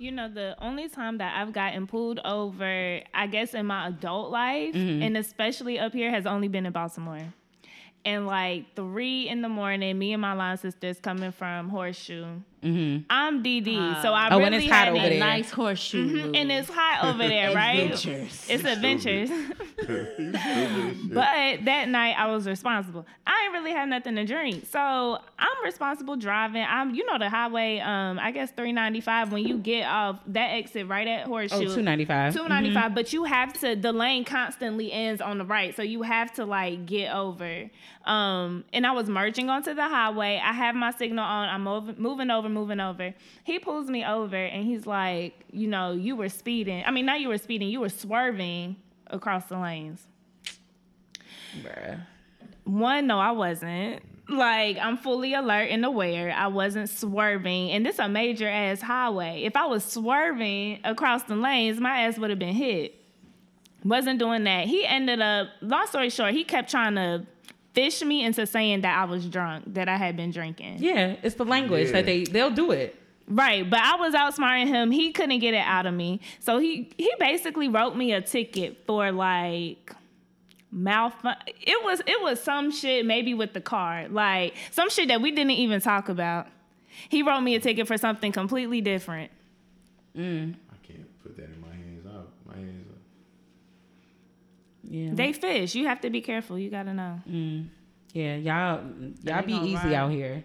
[0.00, 4.30] You know, the only time that I've gotten pulled over, I guess in my adult
[4.30, 5.02] life, Mm-hmm.
[5.02, 7.22] and especially up here, has only been in Baltimore.
[8.04, 12.26] And like three in the morning, me and my line sisters coming from Horseshoe.
[12.62, 15.18] I'm DD, so I Oh, really it's hot had over it- there.
[15.20, 16.08] nice horseshoe.
[16.32, 17.84] Mhm, and it's hot over there, right?
[17.92, 18.46] Adventures.
[18.50, 19.30] It's adventures.
[21.12, 23.06] but that night I was responsible.
[23.26, 26.64] I ain't really had nothing to drink, so I'm responsible driving.
[26.68, 27.78] I'm, you know, the highway.
[27.78, 29.32] Um, I guess 395.
[29.32, 32.32] When you get off that exit right at Horseshoe, Oh, 295.
[32.34, 32.94] 295.
[32.94, 33.76] But you have to.
[33.76, 37.70] The lane constantly ends on the right, so you have to like get over.
[38.04, 40.40] Um, and I was merging onto the highway.
[40.42, 41.48] I have my signal on.
[41.48, 43.14] I'm over, moving over, moving over.
[43.44, 46.82] He pulls me over, and he's like, you know, you were speeding.
[46.86, 47.68] I mean, not you were speeding.
[47.68, 48.76] You were swerving
[49.06, 50.06] across the lanes.
[51.62, 52.00] Bruh.
[52.64, 54.02] One, no, I wasn't.
[54.28, 56.30] Like, I'm fully alert and aware.
[56.30, 57.70] I wasn't swerving.
[57.70, 59.42] And this is a major ass highway.
[59.44, 62.94] If I was swerving across the lanes, my ass would have been hit.
[63.84, 64.66] Wasn't doing that.
[64.66, 67.26] He ended up, long story short, he kept trying to
[67.74, 70.78] fish me into saying that I was drunk, that I had been drinking.
[70.78, 72.96] Yeah, it's the language that they they'll do it.
[73.30, 74.90] Right, but I was outsmarting him.
[74.90, 76.20] He couldn't get it out of me.
[76.40, 79.94] So he he basically wrote me a ticket for like
[80.70, 84.08] mouth it was it was some shit maybe with the car.
[84.08, 86.46] Like some shit that we didn't even talk about.
[87.08, 89.30] He wrote me a ticket for something completely different.
[90.16, 92.06] I can't put that in my hands.
[92.06, 92.30] Out.
[92.46, 92.86] My hands.
[92.90, 92.96] Up.
[94.90, 95.10] Yeah.
[95.12, 95.74] They fish.
[95.74, 96.58] You have to be careful.
[96.58, 97.20] You got to know.
[97.28, 97.68] Mm.
[98.12, 98.80] yeah, y'all
[99.22, 99.92] y'all be easy ride.
[99.94, 100.44] out here.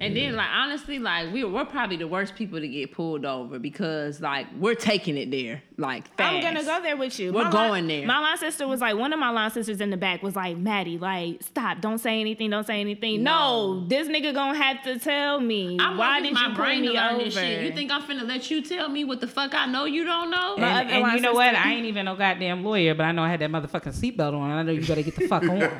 [0.00, 3.58] And then, like honestly, like we we're probably the worst people to get pulled over
[3.58, 6.34] because like we're taking it there, like fast.
[6.34, 7.32] I'm gonna go there with you.
[7.32, 8.06] We're My going line, there.
[8.06, 10.56] My line sister was like, one of my line sisters in the back was like,
[10.56, 13.22] Maddie, like, stop, don't say anything, don't say anything.
[13.22, 15.76] No, this nigga gonna have to tell me.
[15.78, 17.24] I'm Why want did my you pull brain to me learn over?
[17.24, 17.62] this shit.
[17.64, 20.30] You think I'm finna let you tell me what the fuck I know you don't
[20.30, 20.56] know?
[20.56, 21.54] My And, and line you know what?
[21.54, 24.50] I ain't even no goddamn lawyer, but I know I had that motherfucking seatbelt on.
[24.50, 25.60] I know you better get the fuck on.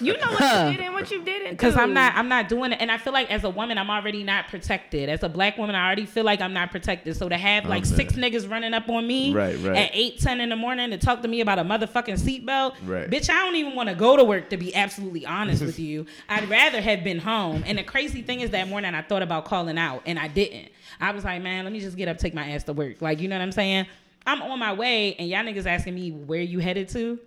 [0.00, 1.50] You know what you did and what you didn't.
[1.62, 1.76] Because.
[1.76, 4.22] I'm not, I'm not doing it, and I feel like as a woman, I'm already
[4.24, 5.08] not protected.
[5.08, 7.16] As a black woman, I already feel like I'm not protected.
[7.16, 7.94] So to have like Okay.
[7.94, 9.76] six niggas running up on me Right, right.
[9.76, 12.74] at eight ten in the morning to talk to me about a motherfucking seatbelt.
[12.84, 13.08] Right.
[13.10, 16.06] Bitch, I don't even want to go to work to be absolutely honest with you.
[16.28, 17.64] I'd rather have been home.
[17.66, 20.68] And the crazy thing is that morning I thought about calling out and I didn't.
[21.00, 23.00] I was like, man, let me just get up, take my ass to work.
[23.02, 23.86] Like, you know what I'm saying?
[24.24, 27.18] I'm on my way and y'all niggas asking me where you headed to.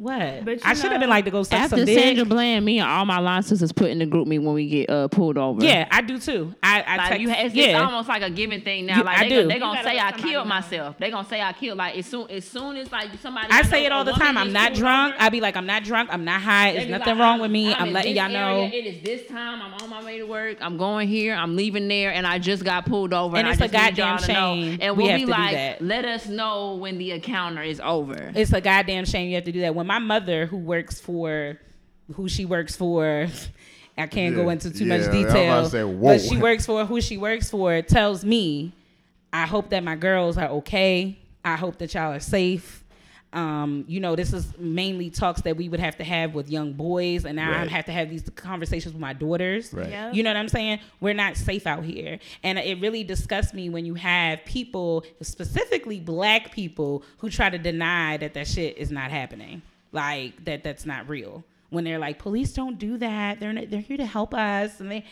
[0.00, 0.46] What?
[0.46, 1.98] But I should have been like to go suck After some dick.
[1.98, 4.88] Sandra Bland, me and all my line sisters put in the GroupMe when we get
[4.88, 5.62] uh, pulled over.
[5.62, 6.54] Yeah, I do too.
[6.62, 7.84] I, I Like text, you, it's, it's yeah.
[7.84, 8.96] almost like a given thing now.
[8.96, 9.48] You- like I they, do.
[9.48, 10.54] They You gonna say I killed know.
[10.54, 10.96] myself.
[10.98, 11.76] They gonna say I killed.
[11.76, 13.48] Like as soon as soon as like somebody.
[13.50, 14.38] I know say it all the time.
[14.38, 15.16] I'm not drunk.
[15.16, 16.08] over, I be like, I'm not drunk.
[16.10, 16.72] I'm not high.
[16.72, 17.74] they There's nothing like, wrong with me.
[17.74, 18.62] I'm I'm, letting y'all know.
[18.72, 19.60] It is this time.
[19.60, 20.56] I'm on my way to work.
[20.62, 21.34] I'm going here.
[21.34, 23.36] I'm leaving there, and I just got pulled over.
[23.36, 24.54] And I it's a just need goddamn y'all to know.
[24.70, 25.82] shame And we we'll have be to do like, that.
[25.82, 28.32] let us know when the encounter is over.
[28.34, 29.74] It's a goddamn shame you have to do that.
[29.74, 31.58] When my mother, who works for,
[32.14, 33.26] who she works for,
[33.98, 35.64] I can't go into too Yeah, I much about detail.
[35.64, 36.12] to say, whoa.
[36.12, 37.82] but she works for who she works for.
[37.82, 38.72] Tells me,
[39.32, 41.18] I hope that my girls are okay.
[41.44, 42.84] I hope that y'all are safe.
[43.32, 46.72] Um, you know, this is mainly talks that we would have to have with young
[46.72, 49.72] boys, and now I have to have these conversations with my daughters.
[49.72, 49.88] Right.
[49.88, 50.14] Yep.
[50.14, 50.80] You know what I'm saying?
[51.00, 52.18] We're not safe out here.
[52.44, 57.58] And it really disgusts me when you have people, specifically black people, who try to
[57.58, 59.62] deny that that shit is not happening.
[59.92, 61.44] Like that that's not real.
[61.70, 63.38] When they're like, police don't do that.
[63.38, 64.80] They're not, they're here to help us.
[64.80, 65.04] And they,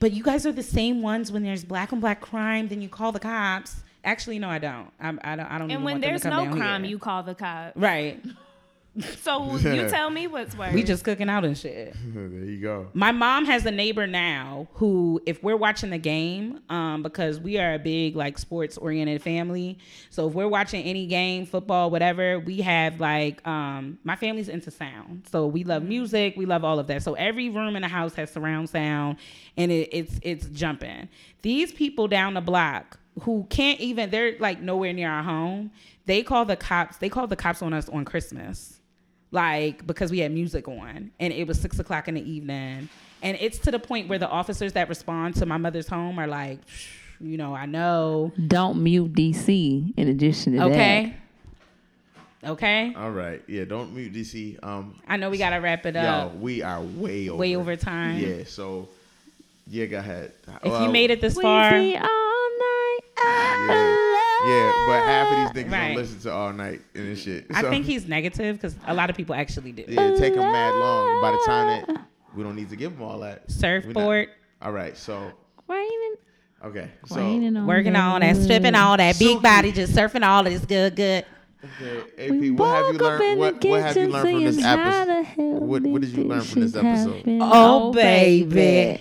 [0.00, 2.66] but you guys are the same ones when there's black on black crime.
[2.68, 3.76] Then you call the cops.
[4.02, 4.90] Actually, no, I don't.
[4.98, 5.46] I'm, I don't.
[5.46, 5.66] I don't.
[5.70, 6.90] even And when want them to there's no crime, here.
[6.90, 7.76] you call the cops.
[7.76, 8.20] right.
[9.20, 10.72] So you tell me what's worse.
[10.72, 11.94] We just cooking out and shit.
[12.14, 12.88] there you go.
[12.94, 17.58] My mom has a neighbor now who, if we're watching the game, um, because we
[17.58, 19.78] are a big like sports oriented family,
[20.08, 24.70] so if we're watching any game, football, whatever, we have like um, my family's into
[24.70, 27.02] sound, so we love music, we love all of that.
[27.02, 29.18] So every room in the house has surround sound,
[29.56, 31.08] and it, it's it's jumping.
[31.42, 35.70] These people down the block who can't even, they're like nowhere near our home.
[36.06, 36.96] They call the cops.
[36.96, 38.79] They call the cops on us on Christmas
[39.32, 42.88] like because we had music on and it was six o'clock in the evening
[43.22, 46.26] and it's to the point where the officers that respond to my mother's home are
[46.26, 46.58] like
[47.20, 49.92] you know i know Don't mute DC.
[49.96, 51.14] In addition to okay
[52.42, 53.42] okay All right.
[53.46, 53.64] Yeah.
[53.64, 54.58] Don't mute DC.
[54.64, 54.98] Um.
[55.06, 57.38] i know we gotta wrap it up Yo, up we are way over.
[57.38, 58.44] way over time Yeah.
[58.46, 58.88] So.
[59.68, 59.86] Yeah.
[59.86, 60.32] Go ahead.
[60.64, 62.98] if you made it this far We be all night.
[63.22, 64.09] Yeah.
[64.46, 65.88] Yeah, but half of these niggas Right.
[65.88, 67.46] don't listen to all night and this shit.
[67.54, 70.50] i think he's negative because a lot of people actually do Yeah, it take them
[70.50, 71.20] mad long.
[71.20, 72.04] By the time that
[72.34, 73.42] we don't need to give them all that.
[73.48, 74.28] We not- surfboard
[74.62, 74.96] All right.
[74.96, 75.32] So.
[75.68, 76.14] Raining,
[76.64, 76.88] Okay.
[77.06, 77.16] So.
[77.16, 79.42] raining on working that on that stripping all that big Suki.
[79.42, 81.24] body just surfing all this good good
[81.62, 83.38] Okay, AP, what have you woke up in learned?
[83.38, 85.36] What, what have you learned from this saying, "How the episode?
[85.60, 87.16] What, what did you learn from this episode?
[87.16, 89.00] happen?" Oh, oh baby.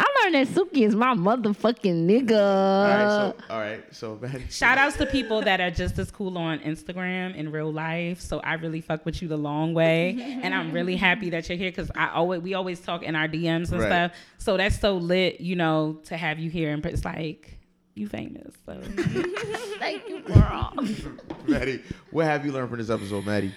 [0.00, 2.40] I learned that Suki is my motherfucking nigga.
[2.40, 6.10] All right, so all right, so man, Shout outs to people that are just as
[6.12, 8.20] cool on Instagram in real life.
[8.20, 11.58] So I really fuck with you the long way, and I'm really happy that you're
[11.58, 13.88] here because I always we always talk in our DMs and Right.
[13.88, 14.12] stuff.
[14.38, 17.58] So that's so lit, you know, to have you here and it's like
[17.94, 18.54] you famous.
[18.66, 18.80] So
[19.80, 20.72] Thank you, girl.
[21.48, 23.52] Maddie, what have you learned from this episode, Maddie?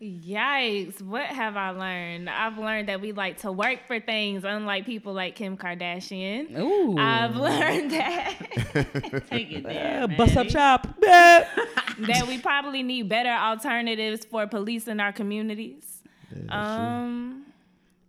[0.00, 1.02] Yikes!
[1.02, 2.30] What have I learned?
[2.30, 6.56] I've learned that we like to work for things, unlike people like Kim Kardashian.
[6.56, 8.34] ooh, I've learned that
[9.28, 10.16] Take it Yeah, there.
[10.16, 10.50] bust up Maddie.
[10.50, 10.86] shop.
[11.00, 16.02] that we probably need better alternatives for police in our communities.
[16.48, 17.46] Um,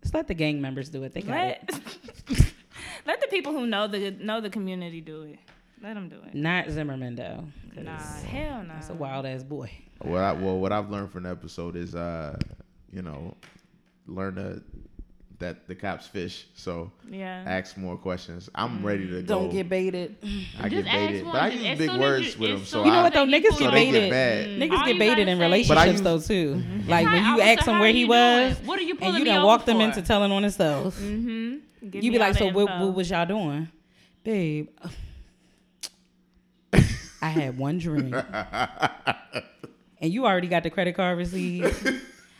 [0.02, 1.12] Just let the gang members do it.
[1.12, 1.70] They got let
[2.28, 2.52] it.
[3.06, 5.38] let the people who know the know the community do it.
[5.82, 6.34] Let them do it.
[6.34, 7.44] Not Zimmerman though.
[7.76, 8.74] Nah, hell no.
[8.74, 9.70] That's a wild ass boy.
[10.02, 12.36] What I, well, what I've learned from the episode is, uh,
[12.92, 13.34] you know,
[14.06, 14.62] learn to,
[15.38, 16.46] that the cops fish.
[16.54, 17.42] So Yeah.
[17.46, 18.50] ask more questions.
[18.54, 19.40] I'm ready to go.
[19.40, 20.16] Don't get baited.
[20.58, 22.64] I Just get baited, ask but I use big soon as words you- with them.
[22.66, 23.24] So You know what though?
[23.24, 24.60] Niggas get So they get baited.
[24.60, 26.62] Niggas All get baited in relationships But I though use- too.
[26.88, 29.24] Like when you I ask like, him where he was, What are you and you
[29.24, 29.82] me done over walked him for?
[29.84, 30.98] into telling on himself.
[31.00, 31.56] Mm-hmm.
[31.96, 33.68] You be like, so what, what was y'all doing,
[34.24, 34.68] babe?
[37.22, 38.14] I had one drink,
[40.00, 41.64] and you already got the credit card receipt.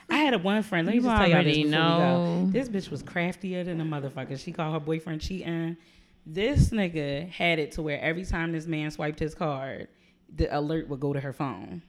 [0.08, 0.86] I had a one friend.
[0.86, 1.78] Let me You just tell y'all this before we go.
[1.78, 2.50] know.
[2.50, 4.38] This bitch was craftier than a motherfucker.
[4.38, 5.76] She called her boyfriend cheating.
[6.26, 9.88] This nigga had it to where every time this man swiped his card,
[10.34, 11.82] the alert would go to her phone.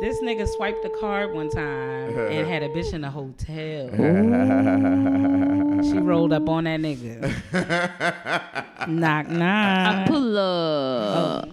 [0.00, 3.88] This nigga swiped the card one time and had a bitch in a hotel.
[5.82, 7.22] She rolled up on that nigga.
[8.88, 9.96] knock knock.
[9.96, 11.44] I pull up.
[11.48, 11.52] Oh.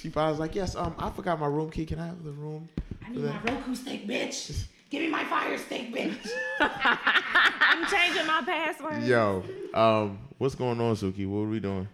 [0.00, 1.84] She probably was like, yes, um, I forgot my room key.
[1.84, 2.70] Can I have the room?
[3.06, 4.64] I need my Roku stick, bitch.
[4.88, 6.26] Give me my fire stick, bitch.
[6.60, 9.02] I'm changing my password.
[9.02, 9.44] Yo,
[9.74, 11.28] um, what's going on, Suki?
[11.28, 11.86] What are we doing?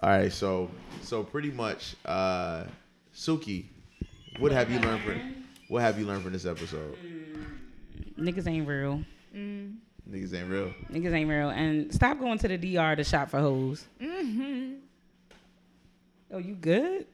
[0.00, 0.70] All right, so
[1.02, 2.64] so pretty much, uh,
[3.16, 3.64] Suki,
[4.38, 6.96] what have you learned from what have you learned from this episode?
[8.16, 9.02] Niggas ain't real.
[10.10, 10.72] Niggas ain't real.
[10.92, 11.50] Niggas ain't real.
[11.50, 13.86] And stop going to the DR to shop for hoes.
[14.00, 14.74] Mm-hmm.
[16.32, 17.06] Oh, you good?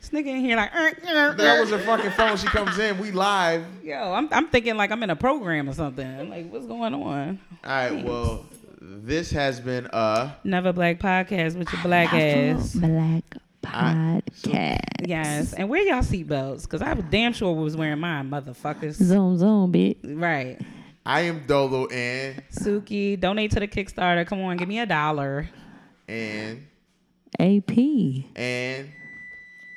[0.00, 2.36] This nigga in here like, "Er, er, That er." was her fucking phone.
[2.36, 2.98] She comes in.
[2.98, 3.64] We live.
[3.82, 6.06] yo, I'm, I'm thinking like I'm in a program or something.
[6.06, 7.40] I'm like, what's going on?
[7.64, 8.04] All right.
[8.04, 8.46] Well,
[8.80, 12.74] this has been uh Never Black Podcast with your black ass.
[12.74, 13.24] Black
[13.62, 14.80] podcast.
[15.04, 15.52] Yes.
[15.52, 18.94] And wear y'all seatbelts because I was damn sure was wearing mine, motherfuckers.
[18.94, 19.98] Zoom, zoom, bitch.
[20.04, 20.58] Right.
[21.08, 24.26] I am Dolo and Suki, donate to the Kickstarter.
[24.26, 25.48] Come on, give me a dollar.
[26.06, 26.66] and
[27.40, 27.70] AP.
[28.36, 28.90] and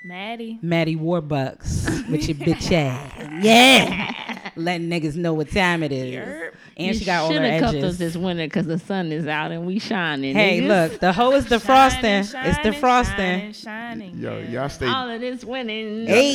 [0.04, 0.60] Maddie.
[0.62, 3.14] Maddie Warbucks with your bitch ass.
[3.42, 4.52] Yeah.
[4.58, 6.52] Letting niggas know what time it is.
[6.76, 9.52] And she got all her shoulda cuffed us this winter because the sun is out
[9.54, 10.36] and we shining.
[10.36, 10.68] Hey, niggas.
[10.92, 12.26] look, the hoe is the frosting.
[12.26, 12.80] it's defrosting.
[12.80, 13.54] frosting.
[13.54, 14.18] Shining, shining.
[14.18, 16.08] yo, y'all stay All of this winning.
[16.08, 16.32] Hey.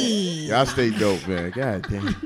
[0.48, 1.50] y'all stay dope, man.
[1.50, 2.16] God damn.